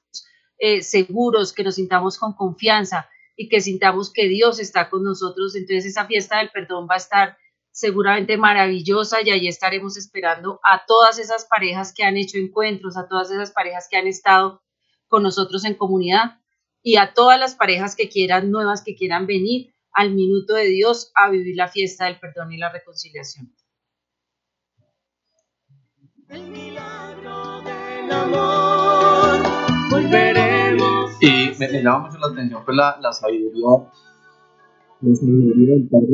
eh, 0.58 0.82
seguros, 0.82 1.54
que 1.54 1.64
nos 1.64 1.76
sintamos 1.76 2.18
con 2.18 2.34
confianza 2.34 3.10
y 3.36 3.50
que 3.50 3.62
sintamos 3.62 4.12
que 4.12 4.28
Dios 4.28 4.60
está 4.60 4.90
con 4.90 5.04
nosotros. 5.04 5.56
Entonces 5.56 5.86
esa 5.86 6.06
fiesta 6.06 6.38
del 6.38 6.52
perdón 6.52 6.88
va 6.90 6.96
a 6.96 6.98
estar 6.98 7.38
seguramente 7.72 8.38
maravillosa 8.38 9.18
y 9.22 9.32
ahí 9.32 9.48
estaremos 9.50 9.98
esperando 9.98 10.62
a 10.64 10.86
todas 10.86 11.20
esas 11.20 11.46
parejas 11.46 11.94
que 11.94 12.04
han 12.04 12.16
hecho 12.16 12.38
encuentros, 12.38 12.96
a 12.96 13.10
todas 13.10 13.32
esas 13.32 13.52
parejas 13.52 13.88
que 13.90 13.98
han 13.98 14.08
estado 14.08 14.62
con 15.10 15.24
nosotros 15.24 15.66
en 15.66 15.76
comunidad 15.76 16.40
y 16.82 16.96
a 16.96 17.14
todas 17.14 17.38
las 17.38 17.56
parejas 17.56 17.96
que 17.96 18.08
quieran, 18.08 18.50
nuevas 18.50 18.82
que 18.82 18.96
quieran 18.96 19.28
venir 19.28 19.74
al 19.92 20.12
minuto 20.14 20.54
de 20.54 20.66
Dios 20.66 21.12
a 21.16 21.30
vivir 21.30 21.56
la 21.58 21.68
fiesta 21.68 22.06
del 22.06 22.20
perdón 22.20 22.54
y 22.54 22.58
la 22.58 22.72
reconciliación. 22.72 23.54
El 26.36 26.52
milagro 26.52 27.62
del 27.62 28.12
amor, 28.12 29.40
volveremos. 29.90 31.16
Y 31.22 31.52
me, 31.58 31.82
llama 31.82 32.08
mucho 32.08 32.18
la 32.18 32.28
atención 32.28 32.62
pues, 32.66 32.76
la, 32.76 33.14
sabiduría, 33.14 33.90
la 35.00 35.16
sabiduría 35.16 35.76
del 35.76 35.88
Padre 35.90 36.14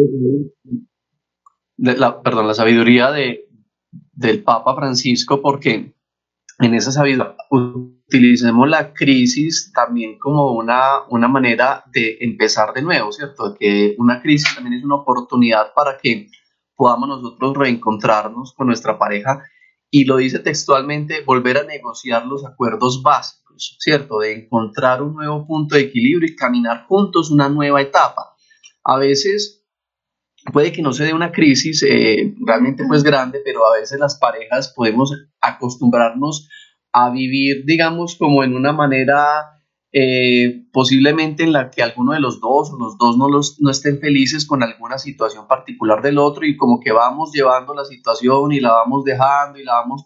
la, 1.98 2.22
perdón, 2.22 2.48
la 2.48 2.54
sabiduría 2.54 3.10
de, 3.10 3.50
del 4.14 4.44
Papa 4.44 4.76
Francisco, 4.76 5.42
porque 5.42 5.96
en 6.60 6.74
esa 6.76 6.92
sabiduría 6.92 7.36
utilicemos 7.50 8.70
la 8.70 8.94
crisis 8.94 9.72
también 9.74 10.20
como 10.20 10.52
una, 10.52 11.00
una 11.10 11.30
manera 11.30 11.84
de 11.92 12.20
empezar 12.22 12.74
de 12.74 12.84
nuevo, 12.84 13.12
¿cierto? 13.12 13.56
Que 13.60 13.96
una 13.98 14.22
crisis 14.22 14.54
también 14.54 14.76
es 14.76 14.84
una 14.84 14.98
oportunidad 14.98 15.74
para 15.74 15.98
que 15.98 16.28
podamos 16.76 17.10
nosotros 17.10 17.58
reencontrarnos 17.58 18.54
con 18.54 18.68
nuestra 18.68 19.00
pareja 19.00 19.44
y 19.92 20.06
lo 20.06 20.18
dice 20.18 20.40
textualmente, 20.40 21.22
volver 21.26 21.58
a 21.58 21.64
negociar 21.64 22.26
los 22.26 22.46
acuerdos 22.46 23.04
básicos, 23.04 23.76
¿cierto? 23.80 24.20
De 24.20 24.34
encontrar 24.34 25.04
un 25.04 25.16
nuevo 25.16 25.46
punto 25.46 25.76
de 25.76 25.82
equilibrio 25.82 26.30
y 26.30 26.36
caminar 26.36 26.86
juntos 26.88 27.30
una 27.30 27.50
nueva 27.50 27.82
etapa. 27.82 28.34
A 28.86 28.98
veces 28.98 29.66
puede 30.54 30.72
que 30.72 30.82
no 30.82 30.94
se 30.94 31.04
dé 31.04 31.14
una 31.14 31.34
crisis 31.34 31.84
eh, 31.84 32.34
realmente 32.46 32.86
pues 32.88 33.04
grande, 33.04 33.42
pero 33.44 33.68
a 33.68 33.78
veces 33.80 34.00
las 34.00 34.18
parejas 34.18 34.74
podemos 34.74 35.14
acostumbrarnos 35.42 36.48
a 36.94 37.12
vivir, 37.12 37.66
digamos, 37.66 38.16
como 38.16 38.44
en 38.46 38.56
una 38.56 38.72
manera 38.72 39.61
eh, 39.94 40.66
posiblemente 40.72 41.44
en 41.44 41.52
la 41.52 41.70
que 41.70 41.84
alguno 41.84 42.14
de 42.14 42.22
los 42.22 42.40
dos 42.40 42.72
o 42.72 42.78
los 42.78 42.98
dos 42.98 43.18
no, 43.18 43.28
los, 43.28 43.60
no 43.60 43.70
estén 43.70 44.00
felices 44.00 44.46
con 44.46 44.64
alguna 44.64 44.98
situación 44.98 45.48
particular 45.48 46.02
del 46.02 46.18
otro 46.18 46.46
y 46.46 46.56
como 46.56 46.80
que 46.80 46.92
vamos 46.92 47.32
llevando 47.34 47.74
la 47.74 47.84
situación 47.84 48.54
y 48.54 48.60
la 48.60 48.72
vamos 48.72 49.04
dejando 49.04 49.60
y 49.60 49.64
la 49.64 49.74
vamos 49.74 50.06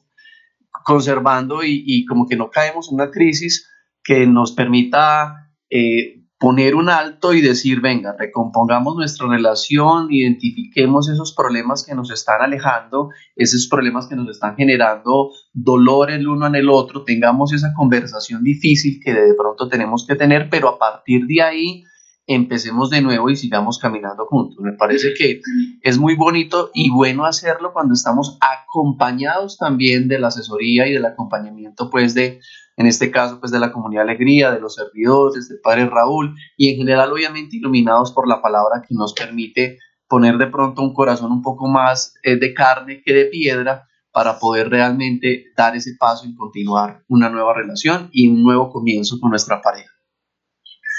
conservando 0.83 1.63
y, 1.63 1.83
y 1.85 2.05
como 2.05 2.27
que 2.27 2.35
no 2.35 2.49
caemos 2.49 2.89
en 2.89 2.95
una 2.95 3.11
crisis 3.11 3.69
que 4.03 4.27
nos 4.27 4.53
permita 4.53 5.51
eh, 5.69 6.24
poner 6.37 6.75
un 6.75 6.89
alto 6.89 7.33
y 7.33 7.41
decir, 7.41 7.79
venga, 7.79 8.15
recompongamos 8.17 8.95
nuestra 8.95 9.27
relación, 9.27 10.07
identifiquemos 10.11 11.09
esos 11.09 11.33
problemas 11.33 11.85
que 11.85 11.95
nos 11.95 12.11
están 12.11 12.41
alejando, 12.41 13.09
esos 13.35 13.67
problemas 13.67 14.07
que 14.07 14.15
nos 14.15 14.29
están 14.29 14.55
generando 14.55 15.31
dolor 15.53 16.11
el 16.11 16.27
uno 16.27 16.47
en 16.47 16.55
el 16.55 16.69
otro, 16.69 17.03
tengamos 17.03 17.53
esa 17.53 17.73
conversación 17.73 18.43
difícil 18.43 18.99
que 19.03 19.13
de 19.13 19.33
pronto 19.33 19.69
tenemos 19.69 20.05
que 20.05 20.15
tener, 20.15 20.49
pero 20.49 20.69
a 20.69 20.77
partir 20.77 21.25
de 21.25 21.41
ahí 21.41 21.83
empecemos 22.27 22.89
de 22.89 23.01
nuevo 23.01 23.29
y 23.29 23.35
sigamos 23.35 23.77
caminando 23.77 24.25
juntos. 24.25 24.59
Me 24.59 24.73
parece 24.73 25.13
que 25.13 25.41
es 25.81 25.97
muy 25.97 26.15
bonito 26.15 26.71
y 26.73 26.89
bueno 26.89 27.25
hacerlo 27.25 27.71
cuando 27.71 27.93
estamos 27.93 28.37
acompañados 28.41 29.57
también 29.57 30.07
de 30.07 30.19
la 30.19 30.27
asesoría 30.27 30.87
y 30.87 30.93
del 30.93 31.05
acompañamiento 31.05 31.89
pues 31.89 32.13
de 32.13 32.39
en 32.77 32.87
este 32.87 33.11
caso 33.11 33.39
pues 33.39 33.51
de 33.51 33.59
la 33.59 33.71
comunidad 33.71 34.03
Alegría, 34.03 34.51
de 34.51 34.59
los 34.59 34.75
servidores, 34.75 35.49
del 35.49 35.59
Padre 35.61 35.87
Raúl 35.87 36.35
y 36.57 36.69
en 36.69 36.77
general 36.77 37.11
obviamente 37.11 37.57
iluminados 37.57 38.11
por 38.11 38.27
la 38.27 38.41
palabra 38.41 38.81
que 38.87 38.93
nos 38.95 39.13
permite 39.13 39.77
poner 40.07 40.37
de 40.37 40.47
pronto 40.47 40.81
un 40.81 40.93
corazón 40.93 41.31
un 41.31 41.41
poco 41.41 41.67
más 41.67 42.13
eh, 42.23 42.35
de 42.37 42.53
carne 42.53 43.01
que 43.03 43.13
de 43.13 43.25
piedra 43.25 43.87
para 44.11 44.39
poder 44.39 44.69
realmente 44.69 45.47
dar 45.57 45.75
ese 45.75 45.95
paso 45.99 46.25
y 46.25 46.35
continuar 46.35 47.03
una 47.09 47.29
nueva 47.29 47.53
relación 47.53 48.09
y 48.11 48.27
un 48.27 48.43
nuevo 48.43 48.69
comienzo 48.71 49.19
con 49.19 49.29
nuestra 49.29 49.61
pareja. 49.61 49.91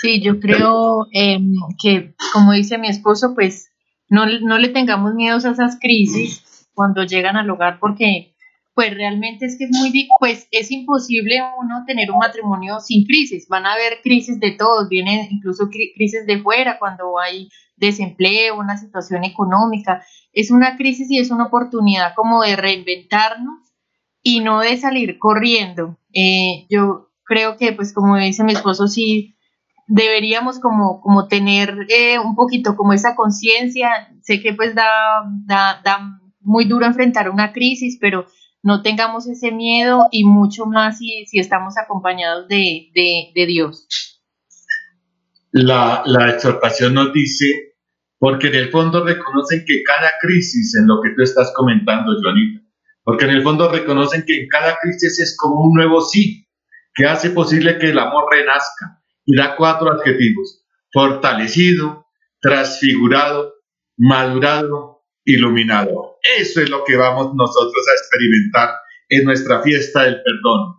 Sí, 0.02 0.20
yo 0.20 0.38
creo 0.38 1.06
em, 1.12 1.54
que, 1.82 2.14
como 2.34 2.52
dice 2.52 2.76
mi 2.76 2.88
esposo, 2.88 3.34
pues 3.34 3.70
no, 4.10 4.26
no 4.26 4.58
le 4.58 4.68
tengamos 4.68 5.14
miedo 5.14 5.36
a 5.36 5.50
esas 5.50 5.78
crisis 5.80 6.68
cuando 6.74 7.04
llegan 7.04 7.38
al 7.38 7.48
hogar 7.48 7.78
porque 7.80 8.35
pues 8.76 8.94
realmente 8.94 9.46
es 9.46 9.56
que 9.56 9.64
es 9.64 9.70
muy, 9.70 10.06
pues 10.20 10.48
es 10.50 10.70
imposible 10.70 11.40
uno 11.58 11.84
tener 11.86 12.10
un 12.10 12.18
matrimonio 12.18 12.78
sin 12.78 13.06
crisis. 13.06 13.48
Van 13.48 13.64
a 13.64 13.72
haber 13.72 14.02
crisis 14.02 14.38
de 14.38 14.50
todos, 14.50 14.90
vienen 14.90 15.28
incluso 15.30 15.70
crisis 15.70 16.26
de 16.26 16.42
fuera 16.42 16.78
cuando 16.78 17.18
hay 17.18 17.48
desempleo, 17.76 18.58
una 18.58 18.76
situación 18.76 19.24
económica. 19.24 20.04
Es 20.30 20.50
una 20.50 20.76
crisis 20.76 21.10
y 21.10 21.18
es 21.18 21.30
una 21.30 21.46
oportunidad 21.46 22.12
como 22.14 22.42
de 22.42 22.54
reinventarnos 22.54 23.60
y 24.22 24.40
no 24.40 24.60
de 24.60 24.76
salir 24.76 25.18
corriendo. 25.18 25.98
Eh, 26.12 26.66
yo 26.68 27.08
creo 27.24 27.56
que, 27.56 27.72
pues 27.72 27.94
como 27.94 28.18
dice 28.18 28.44
mi 28.44 28.52
esposo, 28.52 28.88
sí 28.88 29.36
deberíamos 29.86 30.58
como, 30.58 31.00
como 31.00 31.28
tener 31.28 31.86
eh, 31.88 32.18
un 32.18 32.34
poquito 32.34 32.76
como 32.76 32.92
esa 32.92 33.16
conciencia. 33.16 34.14
Sé 34.20 34.42
que 34.42 34.52
pues 34.52 34.74
da, 34.74 34.90
da, 35.46 35.80
da 35.82 36.20
muy 36.40 36.66
duro 36.66 36.84
enfrentar 36.84 37.30
una 37.30 37.54
crisis, 37.54 37.96
pero 37.98 38.26
no 38.66 38.82
tengamos 38.82 39.28
ese 39.28 39.52
miedo 39.52 40.08
y 40.10 40.24
mucho 40.24 40.66
más 40.66 40.98
si, 40.98 41.24
estamos 41.34 41.78
acompañados 41.78 42.48
de, 42.48 42.90
de, 42.92 43.46
Dios. 43.46 43.86
La, 45.52 46.02
la, 46.04 46.30
exhortación 46.30 46.94
nos 46.94 47.12
dice, 47.12 47.76
porque 48.18 48.48
en 48.48 48.56
el 48.56 48.70
fondo 48.70 49.04
reconocen 49.04 49.62
que 49.64 49.84
cada 49.84 50.14
crisis, 50.20 50.74
en 50.74 50.88
lo 50.88 51.00
que 51.00 51.10
tú 51.10 51.22
estás 51.22 51.52
comentando, 51.54 52.10
Joanita, 52.20 52.60
porque 53.04 53.26
en 53.26 53.30
el 53.30 53.44
fondo 53.44 53.70
reconocen 53.70 54.24
que 54.26 54.42
en 54.42 54.48
cada 54.48 54.76
crisis 54.82 55.20
es 55.20 55.36
como 55.38 55.60
un 55.60 55.74
nuevo 55.74 56.00
sí, 56.00 56.48
que 56.92 57.06
hace 57.06 57.30
posible 57.30 57.78
que 57.78 57.90
el 57.90 57.98
amor 58.00 58.24
renazca. 58.28 59.00
Y 59.24 59.36
da 59.36 59.54
cuatro 59.54 59.92
adjetivos, 59.92 60.64
fortalecido, 60.92 62.06
transfigurado, 62.40 63.54
madurado 63.96 65.04
iluminado. 65.24 66.15
Eso 66.38 66.60
es 66.60 66.70
lo 66.70 66.84
que 66.84 66.96
vamos 66.96 67.34
nosotros 67.34 67.84
a 67.88 67.92
experimentar 67.92 68.70
en 69.08 69.24
nuestra 69.24 69.62
fiesta 69.62 70.02
del 70.04 70.22
perdón. 70.22 70.76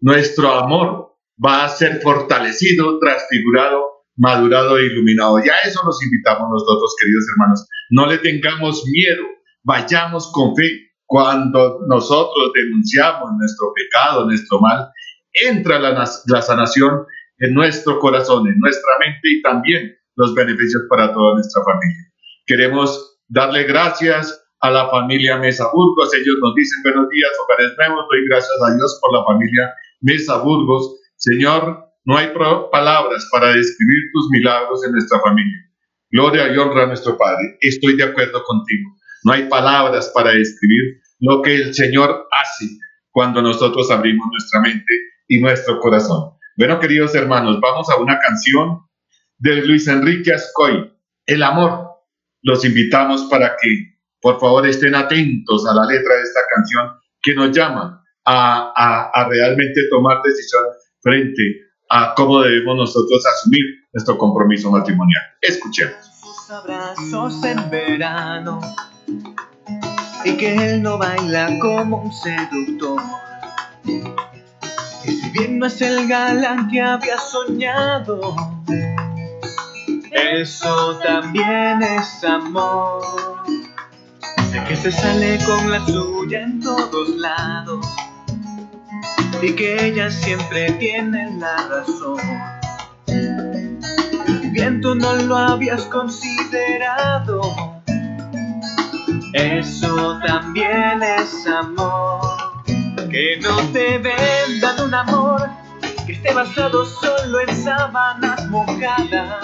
Nuestro 0.00 0.52
amor 0.52 1.16
va 1.44 1.64
a 1.64 1.68
ser 1.68 2.00
fortalecido, 2.00 2.98
transfigurado, 2.98 3.84
madurado 4.16 4.78
e 4.78 4.86
iluminado. 4.86 5.38
Ya 5.38 5.54
eso 5.64 5.80
nos 5.84 6.02
invitamos 6.02 6.48
nosotros, 6.50 6.94
queridos 7.00 7.24
hermanos. 7.30 7.66
No 7.90 8.06
le 8.06 8.18
tengamos 8.18 8.84
miedo, 8.86 9.24
vayamos 9.62 10.30
con 10.32 10.54
fe. 10.54 10.88
Cuando 11.06 11.80
nosotros 11.88 12.52
denunciamos 12.54 13.30
nuestro 13.36 13.72
pecado, 13.74 14.26
nuestro 14.26 14.60
mal, 14.60 14.90
entra 15.32 15.80
la, 15.80 15.90
la 16.26 16.42
sanación 16.42 17.04
en 17.38 17.54
nuestro 17.54 17.98
corazón, 17.98 18.46
en 18.46 18.58
nuestra 18.58 18.92
mente 19.00 19.28
y 19.28 19.42
también 19.42 19.96
los 20.14 20.34
beneficios 20.34 20.82
para 20.88 21.12
toda 21.12 21.34
nuestra 21.34 21.62
familia. 21.64 22.12
Queremos 22.46 23.18
darle 23.28 23.64
gracias 23.64 24.39
a 24.60 24.70
la 24.70 24.90
familia 24.90 25.38
Mesa 25.38 25.68
Burgos. 25.72 26.14
Ellos 26.14 26.36
nos 26.40 26.54
dicen 26.54 26.82
buenos 26.82 27.08
días, 27.08 27.30
hogares 27.42 27.74
nuevos. 27.78 28.06
Doy 28.10 28.26
gracias 28.28 28.58
a 28.66 28.74
Dios 28.74 28.98
por 29.00 29.12
la 29.18 29.24
familia 29.24 29.74
Mesa 30.00 30.38
Burgos. 30.38 30.96
Señor, 31.16 31.90
no 32.04 32.16
hay 32.16 32.32
palabras 32.70 33.28
para 33.32 33.52
describir 33.52 34.10
tus 34.12 34.28
milagros 34.30 34.84
en 34.84 34.92
nuestra 34.92 35.20
familia. 35.20 35.58
Gloria 36.10 36.52
y 36.52 36.56
honra 36.56 36.84
a 36.84 36.86
nuestro 36.86 37.16
Padre. 37.16 37.58
Estoy 37.60 37.96
de 37.96 38.04
acuerdo 38.04 38.42
contigo. 38.44 38.90
No 39.24 39.32
hay 39.32 39.48
palabras 39.48 40.10
para 40.14 40.32
describir 40.32 41.00
lo 41.20 41.42
que 41.42 41.54
el 41.54 41.74
Señor 41.74 42.26
hace 42.32 42.66
cuando 43.10 43.42
nosotros 43.42 43.90
abrimos 43.90 44.26
nuestra 44.30 44.60
mente 44.60 44.94
y 45.28 45.40
nuestro 45.40 45.78
corazón. 45.78 46.32
Bueno, 46.56 46.80
queridos 46.80 47.14
hermanos, 47.14 47.60
vamos 47.60 47.88
a 47.90 47.96
una 47.96 48.18
canción 48.18 48.80
de 49.38 49.64
Luis 49.66 49.88
Enrique 49.88 50.32
Ascoy, 50.32 50.92
El 51.26 51.42
amor 51.42 51.90
los 52.42 52.64
invitamos 52.64 53.24
para 53.30 53.56
que 53.60 53.99
por 54.20 54.38
favor 54.38 54.66
estén 54.66 54.94
atentos 54.94 55.66
a 55.66 55.74
la 55.74 55.86
letra 55.86 56.14
de 56.16 56.22
esta 56.22 56.40
canción 56.54 56.90
que 57.22 57.34
nos 57.34 57.50
llama 57.52 58.04
a, 58.24 59.10
a, 59.14 59.28
realmente 59.28 59.88
tomar 59.90 60.18
decisiones 60.22 60.76
frente 61.00 61.42
a 61.88 62.14
cómo 62.14 62.40
debemos 62.40 62.76
nosotros 62.76 63.24
asumir 63.26 63.64
nuestro 63.92 64.16
compromiso 64.18 64.70
matrimonial. 64.70 65.22
Escuchemos. 65.40 65.96
abrazos 66.50 67.42
en 67.44 67.70
verano 67.70 68.60
y 70.24 70.36
que 70.36 70.54
él 70.54 70.82
no 70.82 70.98
baila 70.98 71.58
como 71.60 72.02
un 72.02 72.12
seductor 72.12 73.00
Si 75.02 75.30
bien 75.30 75.58
no 75.58 75.66
es 75.66 75.80
el 75.80 76.06
galán 76.08 76.68
que 76.70 76.80
había 76.80 77.18
soñado, 77.18 78.36
eso 80.12 80.98
también 81.02 81.82
es 81.82 82.24
amor. 82.24 83.39
Sé 84.50 84.64
que 84.64 84.74
se 84.74 84.90
sale 84.90 85.38
con 85.46 85.70
la 85.70 85.86
suya 85.86 86.42
en 86.42 86.60
todos 86.60 87.10
lados 87.10 87.86
y 89.40 89.52
que 89.52 89.86
ella 89.86 90.10
siempre 90.10 90.72
tiene 90.72 91.36
la 91.38 91.56
razón. 91.68 92.18
Bien 94.52 94.80
tú 94.80 94.96
no 94.96 95.14
lo 95.14 95.36
habías 95.36 95.82
considerado, 95.84 97.40
eso 99.34 100.18
también 100.26 101.00
es 101.00 101.46
amor. 101.46 102.20
Que 103.08 103.38
no 103.40 103.56
te 103.72 103.98
vendan 103.98 104.80
un 104.84 104.94
amor 104.94 105.48
que 106.06 106.12
esté 106.14 106.34
basado 106.34 106.84
solo 106.84 107.40
en 107.40 107.56
sábanas 107.56 108.48
mojadas. 108.48 109.36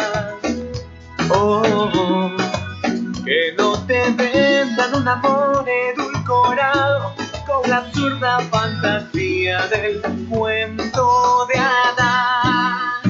Oh, 1.30 2.36
que 3.26 3.52
no 3.58 3.72
te 3.86 4.00
vendan 4.12 4.94
un 4.94 5.08
amor 5.08 5.66
edulcorado 5.68 7.12
con 7.44 7.68
la 7.68 7.78
absurda 7.78 8.38
fantasía 8.52 9.66
del 9.66 10.00
cuento 10.28 11.46
de 11.52 11.58
hadas. 11.58 13.04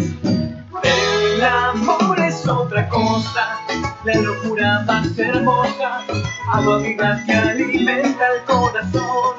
El 0.83 1.45
amor 1.45 2.19
es 2.19 2.49
otra 2.49 2.89
cosa, 2.89 3.61
la 4.05 4.15
locura 4.15 4.85
más 4.87 5.19
hermosa, 5.19 6.03
agua 6.51 6.79
viva 6.79 7.21
que 7.27 7.33
alimenta 7.35 8.25
el 8.37 8.45
corazón. 8.45 9.35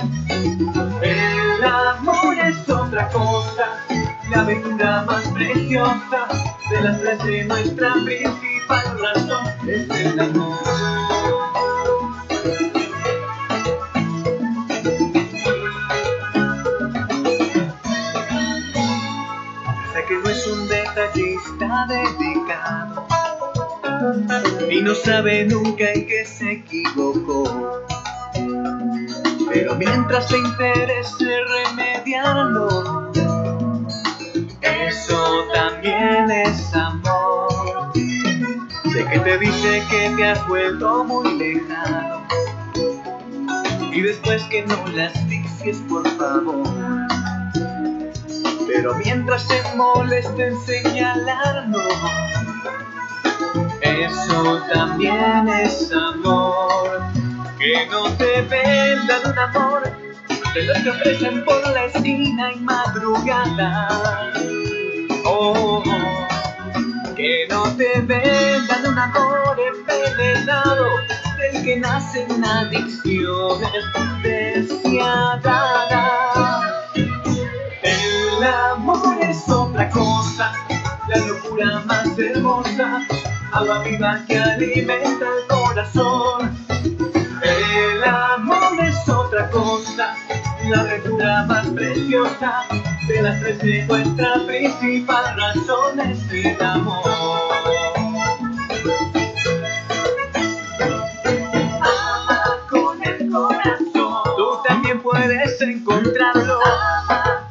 El 1.01 1.63
amor 1.63 2.37
es 2.37 2.69
otra 2.69 3.09
cosa, 3.09 3.83
la 4.29 4.41
aventura 4.41 5.03
más 5.03 5.27
preciosa 5.29 6.27
de 6.69 6.81
las 6.81 6.99
tres 6.99 7.23
de 7.23 7.43
nuestra 7.45 7.93
principal 7.93 8.99
razón 8.99 9.69
es 9.69 9.89
el 9.89 10.19
amor. 10.19 10.57
Sé 19.93 20.05
que 20.07 20.13
no 20.15 20.29
es 20.29 20.47
un 20.47 20.67
detallista 20.67 21.87
dedicado 21.87 23.07
y 24.69 24.81
no 24.81 24.93
sabe 24.95 25.45
nunca 25.45 25.91
en 25.93 26.07
qué 26.07 26.25
se 26.25 26.51
equivocó. 26.51 27.83
Pero 29.49 29.75
mientras 29.75 30.27
te 30.27 30.37
interese 30.37 31.25
remediarlo, 31.75 33.06
eso 35.07 35.47
también 35.53 36.29
es 36.29 36.75
amor. 36.75 37.91
Sé 37.93 39.05
que 39.05 39.19
te 39.19 39.37
dice 39.37 39.83
que 39.89 40.13
te 40.17 40.25
has 40.25 40.45
vuelto 40.47 41.05
muy 41.05 41.37
lejano 41.37 42.27
y 43.93 44.01
después 44.01 44.43
que 44.43 44.65
no 44.65 44.85
la 44.87 45.05
asfixies 45.05 45.77
por 45.87 46.05
favor. 46.17 46.67
Pero 48.67 48.95
mientras 48.95 49.43
se 49.43 49.63
molesta 49.75 50.45
en 50.45 50.59
señalarlo, 50.65 51.79
eso 53.81 54.61
también 54.73 55.47
es 55.47 55.89
amor. 55.93 57.01
Que 57.57 57.87
no 57.89 58.11
te 58.17 58.41
vendan 58.41 59.31
un 59.31 59.39
amor 59.39 59.83
de 60.53 60.63
los 60.63 60.77
que 60.79 60.89
ofrecen 60.89 61.45
por 61.45 61.61
la 61.69 61.85
esquina 61.85 62.51
y 62.51 62.59
madrugada. 62.59 64.33
Que 67.15 67.45
no 67.49 67.63
te 67.75 68.01
vendan 68.01 68.87
un 68.87 68.97
amor 68.97 69.55
envenenado 69.59 70.87
del 71.37 71.63
que 71.63 71.77
nacen 71.77 72.43
adicciones 72.43 73.83
deseadas. 74.23 75.53
El 77.83 78.43
amor 78.43 79.17
es 79.21 79.47
otra 79.47 79.87
cosa, 79.91 80.53
la 81.07 81.17
locura 81.17 81.83
más 81.85 82.17
hermosa, 82.17 83.05
agua 83.53 83.83
viva 83.83 84.19
que 84.27 84.39
alimenta 84.39 85.25
el 85.25 85.47
corazón. 85.47 86.66
La 90.69 90.81
aventura 90.81 91.45
más 91.45 91.67
preciosa 91.67 92.65
de 93.07 93.21
las 93.21 93.39
tres 93.39 93.59
de 93.59 93.85
nuestra 93.85 94.45
principal 94.45 95.37
razón 95.37 95.99
es 96.01 96.19
el 96.31 96.61
amor. 96.61 97.03
Ama 101.81 102.43
con 102.69 103.01
el 103.03 103.31
corazón, 103.31 104.23
tú 104.35 104.57
también 104.67 105.01
puedes 105.01 105.61
encontrarlo. 105.61 106.59
Ama 107.09 107.46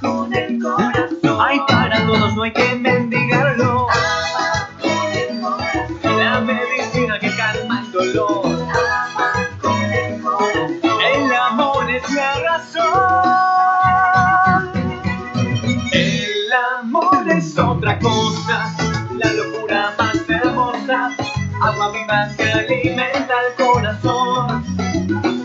que 22.37 22.53
alimenta 22.53 23.35
el 23.49 23.65
corazón. 23.65 24.65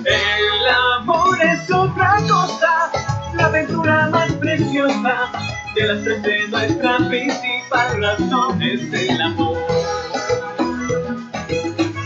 El 0.05 0.67
amor 0.95 1.41
es 1.41 1.71
otra 1.71 2.17
cosa, 2.27 2.91
la 3.33 3.45
aventura 3.45 4.09
más 4.09 4.31
preciosa, 4.33 5.31
de 5.73 5.87
las 5.87 6.03
tres 6.03 6.21
de 6.21 6.47
nuestra 6.49 6.97
principal 7.09 8.01
razón 8.01 8.61
es 8.61 8.93
el 8.93 9.21
amor. 9.21 9.57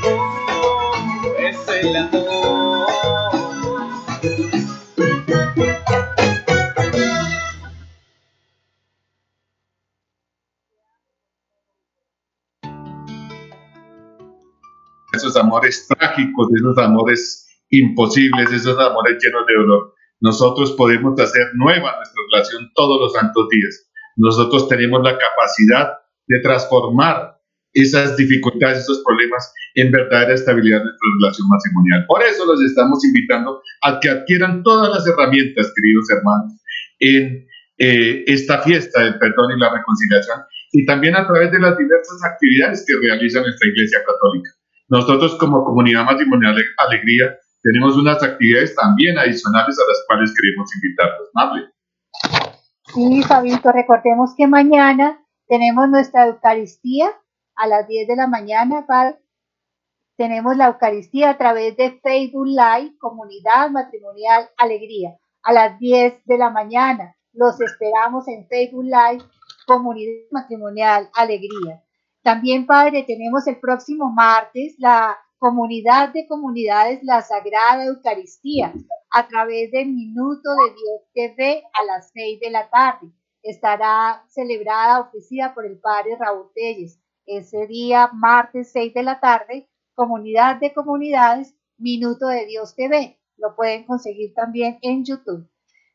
Oh, 0.06 0.94
es 1.38 1.58
el 1.68 1.96
amor. 1.98 2.25
Esos 15.16 15.36
amores 15.36 15.88
trágicos, 15.88 16.48
esos 16.56 16.78
amores 16.78 17.48
imposibles, 17.70 18.52
esos 18.52 18.78
amores 18.80 19.18
llenos 19.22 19.46
de 19.48 19.54
dolor. 19.56 19.94
Nosotros 20.22 20.72
podemos 20.74 21.20
hacer 21.20 21.48
nueva 21.56 21.96
nuestra 21.98 22.22
relación 22.32 22.72
todos 22.76 23.00
los 23.02 23.14
santos 23.14 23.48
días. 23.50 23.90
Nosotros 24.18 24.68
tenemos 24.70 25.02
la 25.04 25.18
capacidad 25.18 25.94
de 26.28 26.40
transformar 26.40 27.36
esas 27.74 28.16
dificultades, 28.16 28.80
esos 28.80 29.04
problemas 29.06 29.54
en 29.76 29.92
verdadera 29.92 30.34
estabilidad 30.34 30.80
de 30.80 30.86
nuestra 30.86 31.10
relación 31.20 31.48
matrimonial. 31.50 32.06
Por 32.08 32.24
eso 32.24 32.46
los 32.46 32.62
estamos 32.62 33.04
invitando 33.04 33.62
a 33.82 34.00
que 34.00 34.10
adquieran 34.10 34.64
todas 34.64 34.90
las 34.90 35.06
herramientas, 35.06 35.74
queridos 35.76 36.10
hermanos, 36.10 36.54
en 37.00 37.46
eh, 37.78 38.24
esta 38.28 38.62
fiesta 38.62 39.04
del 39.04 39.20
perdón 39.20 39.52
y 39.58 39.60
la 39.60 39.74
reconciliación 39.74 40.40
y 40.72 40.86
también 40.86 41.16
a 41.16 41.28
través 41.28 41.52
de 41.52 41.60
las 41.60 41.78
diversas 41.78 42.24
actividades 42.24 42.86
que 42.88 42.96
realiza 43.06 43.42
nuestra 43.42 43.68
Iglesia 43.68 44.00
Católica. 44.08 44.50
Nosotros 44.88 45.36
como 45.40 45.64
comunidad 45.64 46.06
matrimonial 46.06 46.56
Alegría 46.78 47.36
tenemos 47.62 47.98
unas 47.98 48.22
actividades 48.22 48.76
también 48.76 49.18
adicionales 49.18 49.76
a 49.80 49.88
las 49.88 50.04
cuales 50.08 50.34
queremos 50.40 50.70
invitarlos. 50.76 51.30
Mable. 51.34 51.76
Sí, 52.94 53.24
Fabito, 53.24 53.72
recordemos 53.72 54.36
que 54.38 54.46
mañana 54.46 55.20
tenemos 55.48 55.90
nuestra 55.90 56.28
Eucaristía 56.28 57.10
a 57.56 57.68
las 57.68 57.88
10 57.88 58.08
de 58.08 58.16
la 58.16 58.28
mañana. 58.28 58.86
Padre. 58.86 59.18
Tenemos 60.18 60.56
la 60.56 60.68
Eucaristía 60.68 61.32
a 61.32 61.38
través 61.38 61.76
de 61.76 62.00
Facebook 62.02 62.48
Live, 62.48 62.96
Comunidad 63.00 63.70
Matrimonial 63.72 64.48
Alegría, 64.58 65.18
a 65.44 65.52
las 65.52 65.80
10 65.80 66.24
de 66.26 66.38
la 66.38 66.52
mañana. 66.52 67.16
Los 67.34 67.60
esperamos 67.60 68.28
en 68.28 68.48
Facebook 68.48 68.86
Live, 68.86 69.24
Comunidad 69.66 70.28
Matrimonial 70.32 71.10
Alegría. 71.16 71.84
También, 72.26 72.66
Padre, 72.66 73.04
tenemos 73.04 73.46
el 73.46 73.60
próximo 73.60 74.12
martes 74.12 74.74
la 74.80 75.16
Comunidad 75.38 76.12
de 76.12 76.26
Comunidades, 76.26 77.04
la 77.04 77.22
Sagrada 77.22 77.86
Eucaristía, 77.86 78.74
a 79.12 79.28
través 79.28 79.70
del 79.70 79.90
Minuto 79.90 80.50
de 80.56 80.74
Dios 80.74 81.02
TV 81.14 81.64
a 81.72 81.86
las 81.86 82.10
6 82.14 82.40
de 82.40 82.50
la 82.50 82.68
tarde. 82.68 83.12
Estará 83.44 84.26
celebrada, 84.28 85.02
ofrecida 85.02 85.54
por 85.54 85.68
el 85.68 85.78
Padre 85.78 86.18
Raúl 86.20 86.50
Telles. 86.56 87.00
Ese 87.28 87.68
día, 87.68 88.10
martes 88.12 88.72
6 88.72 88.96
de 88.96 89.04
la 89.04 89.20
tarde, 89.20 89.70
Comunidad 89.94 90.60
de 90.60 90.74
Comunidades, 90.74 91.54
Minuto 91.78 92.26
de 92.26 92.48
Dios 92.48 92.76
TV. 92.76 93.20
Lo 93.38 93.56
pueden 93.56 93.86
conseguir 93.86 94.34
también 94.34 94.80
en 94.82 95.06
YouTube. 95.06 95.48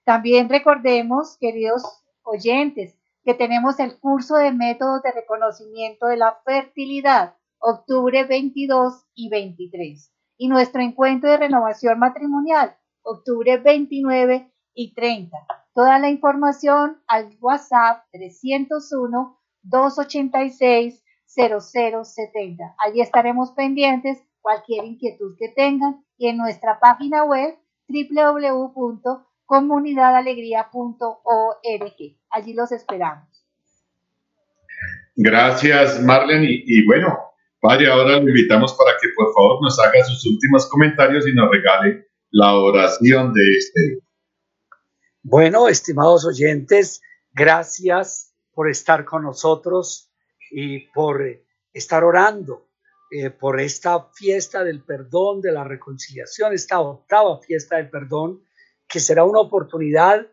También 0.05 0.49
recordemos, 0.49 1.37
queridos 1.41 1.83
oyentes 2.23 3.00
que 3.25 3.35
tenemos 3.35 3.79
el 3.81 3.99
curso 3.99 4.37
de 4.37 4.53
métodos 4.53 5.03
de 5.03 5.13
reconocimiento 5.13 6.07
de 6.07 6.17
la 6.17 6.39
fertilidad, 6.45 7.37
octubre 7.59 8.25
22 8.25 9.07
y 9.15 9.29
23, 9.29 10.13
y 10.39 10.49
nuestro 10.49 10.81
encuentro 10.81 11.31
de 11.31 11.37
renovación 11.37 11.99
matrimonial, 11.99 12.77
octubre 13.03 13.59
29 13.59 14.51
y 14.75 14.95
30. 14.95 15.37
Toda 15.75 15.99
la 15.99 16.09
información 16.11 17.03
al 17.07 17.37
WhatsApp 17.41 18.05
301 18.13 19.39
286 19.63 21.05
0070. 21.27 22.75
Allí 22.79 23.01
estaremos 23.01 23.53
pendientes 23.53 24.21
cualquier 24.41 24.85
inquietud 24.85 25.37
que 25.39 25.49
tengan 25.49 26.05
y 26.17 26.29
en 26.29 26.37
nuestra 26.37 26.81
página 26.81 27.25
web 27.25 27.57
www.comunidadalegría.org. 29.51 32.17
Allí 32.31 32.55
los 32.55 32.73
esperamos. 32.73 33.29
Gracias, 35.17 36.01
Marlene. 36.03 36.63
Y, 36.65 36.87
bueno, 36.87 37.19
Padre, 37.61 37.91
ahora 37.91 38.21
lo 38.21 38.29
invitamos 38.29 38.73
para 38.75 38.93
que 39.01 39.09
por 39.17 39.35
favor 39.35 39.61
nos 39.63 39.81
haga 39.81 40.05
sus 40.05 40.25
últimos 40.27 40.69
comentarios 40.69 41.27
y 41.27 41.35
nos 41.35 41.51
regale 41.51 42.07
la 42.31 42.55
oración 42.55 43.35
de 43.35 43.43
este 43.59 43.89
día. 43.89 43.99
Bueno, 45.23 45.69
estimados 45.69 46.25
oyentes, 46.25 47.03
gracias 47.33 48.35
por 48.55 48.71
estar 48.71 49.05
con 49.05 49.25
nosotros 49.25 50.11
y 50.51 50.87
por 50.89 51.23
estar 51.73 52.03
orando 52.05 52.69
eh, 53.11 53.29
por 53.31 53.61
esta 53.61 54.07
fiesta 54.15 54.65
del 54.65 54.83
perdón, 54.83 55.43
de 55.43 55.53
la 55.53 55.65
reconciliación, 55.65 56.55
esta 56.55 56.81
octava 56.81 57.39
fiesta 57.41 57.77
del 57.77 57.91
perdón, 57.91 58.43
que 58.91 58.99
será 58.99 59.25
una 59.25 59.41
oportunidad 59.41 60.27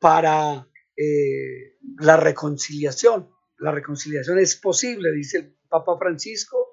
para 0.00 0.68
eh, 0.96 1.78
la 2.00 2.16
reconciliación. 2.16 3.30
La 3.58 3.70
reconciliación 3.70 4.40
es 4.40 4.56
posible, 4.56 5.12
dice 5.12 5.38
el 5.38 5.56
Papa 5.68 5.96
Francisco, 5.96 6.72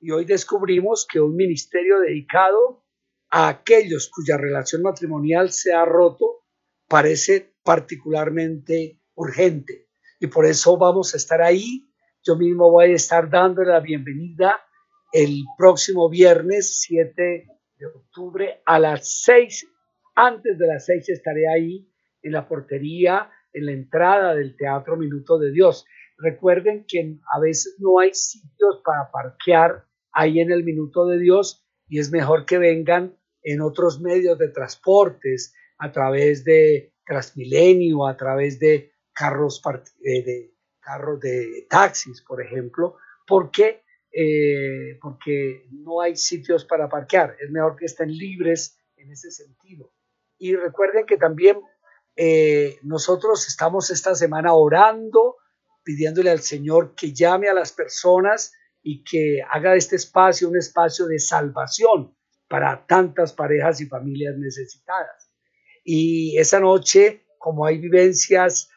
y 0.00 0.10
hoy 0.10 0.24
descubrimos 0.24 1.06
que 1.06 1.20
un 1.20 1.36
ministerio 1.36 2.00
dedicado 2.00 2.86
a 3.28 3.48
aquellos 3.48 4.10
cuya 4.10 4.38
relación 4.38 4.80
matrimonial 4.80 5.52
se 5.52 5.74
ha 5.74 5.84
roto 5.84 6.46
parece 6.88 7.54
particularmente 7.62 9.02
urgente. 9.14 9.90
Y 10.18 10.28
por 10.28 10.46
eso 10.46 10.78
vamos 10.78 11.12
a 11.12 11.18
estar 11.18 11.42
ahí. 11.42 11.92
Yo 12.24 12.36
mismo 12.36 12.70
voy 12.70 12.92
a 12.92 12.94
estar 12.94 13.28
dando 13.28 13.62
la 13.62 13.80
bienvenida 13.80 14.58
el 15.12 15.44
próximo 15.58 16.08
viernes 16.08 16.80
7 16.80 17.46
de 17.76 17.86
octubre 17.86 18.62
a 18.64 18.78
las 18.78 19.22
6. 19.24 19.66
Antes 20.22 20.58
de 20.58 20.66
las 20.66 20.84
6 20.84 21.08
estaré 21.08 21.48
ahí 21.48 21.90
en 22.20 22.32
la 22.32 22.46
portería, 22.46 23.30
en 23.54 23.64
la 23.64 23.72
entrada 23.72 24.34
del 24.34 24.54
Teatro 24.54 24.98
Minuto 24.98 25.38
de 25.38 25.50
Dios. 25.50 25.86
Recuerden 26.18 26.84
que 26.86 27.16
a 27.32 27.40
veces 27.40 27.76
no 27.78 27.98
hay 28.00 28.12
sitios 28.12 28.82
para 28.84 29.10
parquear 29.10 29.86
ahí 30.12 30.40
en 30.40 30.52
el 30.52 30.62
Minuto 30.62 31.06
de 31.06 31.18
Dios 31.18 31.66
y 31.88 32.00
es 32.00 32.10
mejor 32.10 32.44
que 32.44 32.58
vengan 32.58 33.16
en 33.42 33.62
otros 33.62 34.02
medios 34.02 34.38
de 34.38 34.48
transportes, 34.48 35.54
a 35.78 35.90
través 35.90 36.44
de 36.44 36.92
Transmilenio, 37.06 38.06
a 38.06 38.14
través 38.14 38.60
de 38.60 38.92
carros, 39.14 39.62
eh, 40.04 40.22
de 40.22 41.66
taxis, 41.70 42.20
por 42.20 42.42
ejemplo, 42.42 42.96
porque 43.26 43.84
eh, 44.12 44.98
porque 45.00 45.66
no 45.70 46.02
hay 46.02 46.14
sitios 46.14 46.66
para 46.66 46.90
parquear. 46.90 47.36
Es 47.40 47.50
mejor 47.50 47.74
que 47.74 47.86
estén 47.86 48.10
libres 48.14 48.78
en 48.96 49.10
ese 49.12 49.30
sentido. 49.30 49.90
Y 50.40 50.56
recuerden 50.56 51.04
que 51.04 51.18
también 51.18 51.60
eh, 52.16 52.78
nosotros 52.82 53.46
estamos 53.46 53.90
esta 53.90 54.14
semana 54.14 54.54
orando, 54.54 55.36
pidiéndole 55.84 56.30
al 56.30 56.40
Señor 56.40 56.94
que 56.94 57.12
llame 57.12 57.50
a 57.50 57.54
las 57.54 57.72
personas 57.72 58.54
y 58.82 59.04
que 59.04 59.42
haga 59.50 59.72
de 59.72 59.78
este 59.78 59.96
espacio 59.96 60.48
un 60.48 60.56
espacio 60.56 61.06
de 61.06 61.18
salvación 61.18 62.16
para 62.48 62.86
tantas 62.86 63.34
parejas 63.34 63.82
y 63.82 63.86
familias 63.86 64.34
necesitadas. 64.38 65.30
Y 65.84 66.38
esa 66.38 66.58
noche, 66.58 67.26
como 67.38 67.66
hay 67.66 67.76
vivencias 67.76 68.70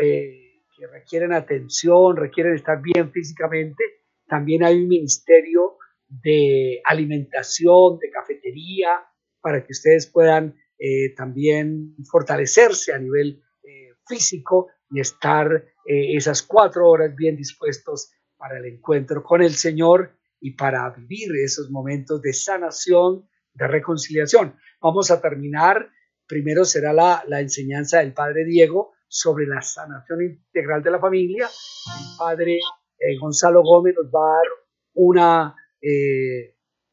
eh, 0.00 0.60
que 0.76 0.86
requieren 0.88 1.32
atención, 1.32 2.18
requieren 2.18 2.54
estar 2.54 2.82
bien 2.82 3.10
físicamente, 3.12 3.82
también 4.26 4.62
hay 4.62 4.82
un 4.82 4.88
ministerio 4.88 5.78
de 6.06 6.82
alimentación, 6.84 7.98
de 7.98 8.10
cafetería, 8.10 9.06
para 9.40 9.64
que 9.64 9.72
ustedes 9.72 10.06
puedan 10.06 10.54
eh, 10.78 11.12
también 11.16 11.96
fortalecerse 12.08 12.92
a 12.92 12.98
nivel 12.98 13.42
eh, 13.64 13.94
físico 14.06 14.68
y 14.90 15.00
estar 15.00 15.52
eh, 15.84 16.16
esas 16.16 16.42
cuatro 16.42 16.88
horas 16.88 17.16
bien 17.16 17.36
dispuestos 17.36 18.12
para 18.36 18.58
el 18.58 18.66
encuentro 18.66 19.24
con 19.24 19.42
el 19.42 19.54
Señor 19.54 20.16
y 20.40 20.52
para 20.52 20.88
vivir 20.90 21.30
esos 21.42 21.68
momentos 21.70 22.22
de 22.22 22.32
sanación, 22.32 23.28
de 23.54 23.66
reconciliación. 23.66 24.54
Vamos 24.80 25.10
a 25.10 25.20
terminar, 25.20 25.90
primero 26.28 26.64
será 26.64 26.92
la, 26.92 27.24
la 27.26 27.40
enseñanza 27.40 27.98
del 27.98 28.14
Padre 28.14 28.44
Diego 28.44 28.92
sobre 29.08 29.46
la 29.46 29.60
sanación 29.60 30.22
integral 30.22 30.80
de 30.84 30.92
la 30.92 31.00
familia. 31.00 31.46
El 31.46 32.16
Padre 32.16 32.60
Gonzalo 33.20 33.62
Gómez 33.62 33.96
nos 33.96 34.06
va 34.12 34.20
a 34.20 34.36
dar 34.36 34.46
una, 34.94 35.56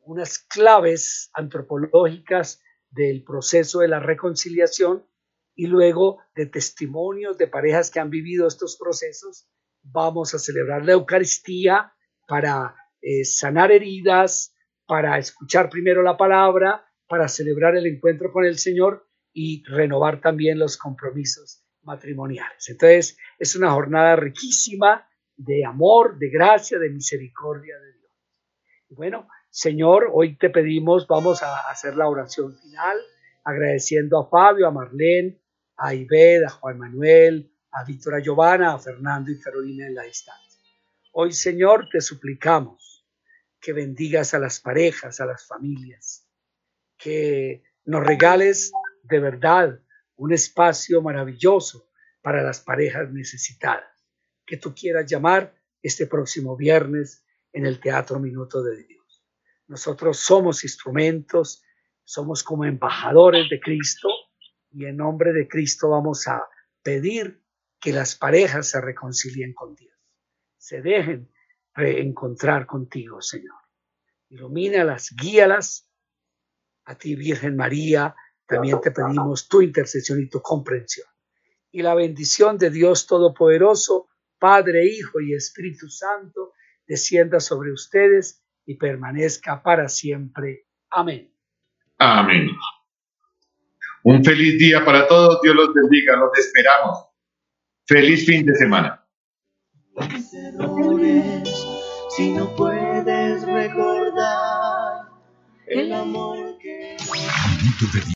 unas 0.05 0.39
claves 0.39 1.29
antropológicas 1.33 2.63
del 2.95 3.23
proceso 3.23 3.79
de 3.79 3.89
la 3.89 3.99
reconciliación 3.99 5.05
y 5.53 5.67
luego 5.67 6.21
de 6.35 6.45
testimonios 6.45 7.37
de 7.37 7.47
parejas 7.47 7.91
que 7.91 7.99
han 7.99 8.09
vivido 8.09 8.47
estos 8.47 8.77
procesos, 8.77 9.47
vamos 9.83 10.33
a 10.33 10.39
celebrar 10.39 10.85
la 10.85 10.93
Eucaristía 10.93 11.93
para 12.27 12.75
eh, 13.01 13.25
sanar 13.25 13.71
heridas, 13.71 14.55
para 14.85 15.17
escuchar 15.17 15.69
primero 15.69 16.01
la 16.03 16.17
palabra, 16.17 16.85
para 17.07 17.27
celebrar 17.27 17.75
el 17.75 17.85
encuentro 17.85 18.31
con 18.31 18.45
el 18.45 18.57
Señor 18.57 19.07
y 19.33 19.63
renovar 19.65 20.21
también 20.21 20.57
los 20.57 20.77
compromisos 20.77 21.63
matrimoniales. 21.83 22.69
Entonces, 22.69 23.17
es 23.37 23.55
una 23.55 23.71
jornada 23.71 24.15
riquísima 24.15 25.07
de 25.35 25.65
amor, 25.65 26.17
de 26.17 26.29
gracia, 26.29 26.79
de 26.79 26.89
misericordia 26.89 27.75
de 27.77 27.93
Dios. 27.93 28.11
bueno, 28.89 29.27
Señor, 29.55 30.09
hoy 30.11 30.35
te 30.35 30.49
pedimos, 30.49 31.07
vamos 31.07 31.41
a 31.41 31.69
hacer 31.69 31.95
la 31.95 32.09
oración 32.09 32.57
final, 32.57 32.97
agradeciendo 33.45 34.19
a 34.19 34.27
Fabio, 34.27 34.67
a 34.67 34.71
Marlene, 34.71 35.39
a 35.77 35.93
Ived, 35.93 36.43
a 36.43 36.49
Juan 36.49 36.77
Manuel, 36.77 37.49
a 37.71 37.85
Víctor, 37.85 38.15
a 38.15 38.19
Giovanna, 38.19 38.73
a 38.73 38.79
Fernando 38.79 39.31
y 39.31 39.39
Carolina 39.39 39.87
en 39.87 39.95
la 39.95 40.03
distancia. 40.03 40.59
Hoy, 41.13 41.31
Señor, 41.31 41.87
te 41.89 42.01
suplicamos 42.01 43.07
que 43.61 43.71
bendigas 43.71 44.33
a 44.33 44.39
las 44.39 44.59
parejas, 44.59 45.21
a 45.21 45.25
las 45.25 45.47
familias, 45.47 46.27
que 46.97 47.63
nos 47.85 48.05
regales 48.05 48.73
de 49.03 49.19
verdad 49.21 49.79
un 50.17 50.33
espacio 50.33 51.01
maravilloso 51.01 51.87
para 52.21 52.43
las 52.43 52.59
parejas 52.59 53.09
necesitadas 53.09 53.85
que 54.45 54.57
tú 54.57 54.75
quieras 54.75 55.09
llamar 55.09 55.55
este 55.81 56.07
próximo 56.07 56.57
viernes 56.57 57.23
en 57.53 57.65
el 57.65 57.79
Teatro 57.79 58.19
Minuto 58.19 58.61
de 58.61 58.83
Dios. 58.83 58.94
Nosotros 59.67 60.19
somos 60.19 60.63
instrumentos, 60.63 61.63
somos 62.03 62.43
como 62.43 62.65
embajadores 62.65 63.49
de 63.49 63.59
Cristo 63.59 64.09
y 64.71 64.85
en 64.85 64.97
nombre 64.97 65.33
de 65.33 65.47
Cristo 65.47 65.89
vamos 65.89 66.27
a 66.27 66.47
pedir 66.83 67.41
que 67.79 67.91
las 67.91 68.15
parejas 68.15 68.69
se 68.69 68.81
reconcilien 68.81 69.53
con 69.53 69.75
Dios, 69.75 69.95
se 70.57 70.81
dejen 70.81 71.31
reencontrar 71.73 72.65
contigo, 72.65 73.21
Señor. 73.21 73.55
Ilumínalas, 74.29 75.13
guíalas. 75.15 75.89
A 76.85 76.95
ti, 76.97 77.15
Virgen 77.15 77.55
María, 77.55 78.15
también 78.45 78.79
te 78.79 78.91
pedimos 78.91 79.47
tu 79.47 79.61
intercesión 79.61 80.21
y 80.21 80.29
tu 80.29 80.41
comprensión. 80.41 81.07
Y 81.71 81.81
la 81.81 81.95
bendición 81.95 82.57
de 82.57 82.69
Dios 82.69 83.07
Todopoderoso, 83.07 84.07
Padre, 84.37 84.85
Hijo 84.85 85.19
y 85.19 85.33
Espíritu 85.33 85.89
Santo, 85.89 86.53
descienda 86.87 87.39
sobre 87.39 87.71
ustedes 87.71 88.44
y 88.65 88.75
permanezca 88.75 89.61
para 89.61 89.87
siempre. 89.89 90.65
Amén. 90.89 91.31
Amén. 91.97 92.49
Un 94.03 94.23
feliz 94.23 94.57
día 94.59 94.83
para 94.83 95.07
todos. 95.07 95.39
Dios 95.41 95.55
los 95.55 95.73
bendiga. 95.73 96.15
Los 96.15 96.29
esperamos. 96.37 97.07
Feliz 97.87 98.25
fin 98.25 98.45
de 98.45 98.55
semana. 98.55 99.05
si 102.15 102.31
no 102.31 102.55
puedes 102.55 103.45
recordar 103.45 105.05
el 105.67 105.93
amor 105.93 106.57
que... 106.59 106.97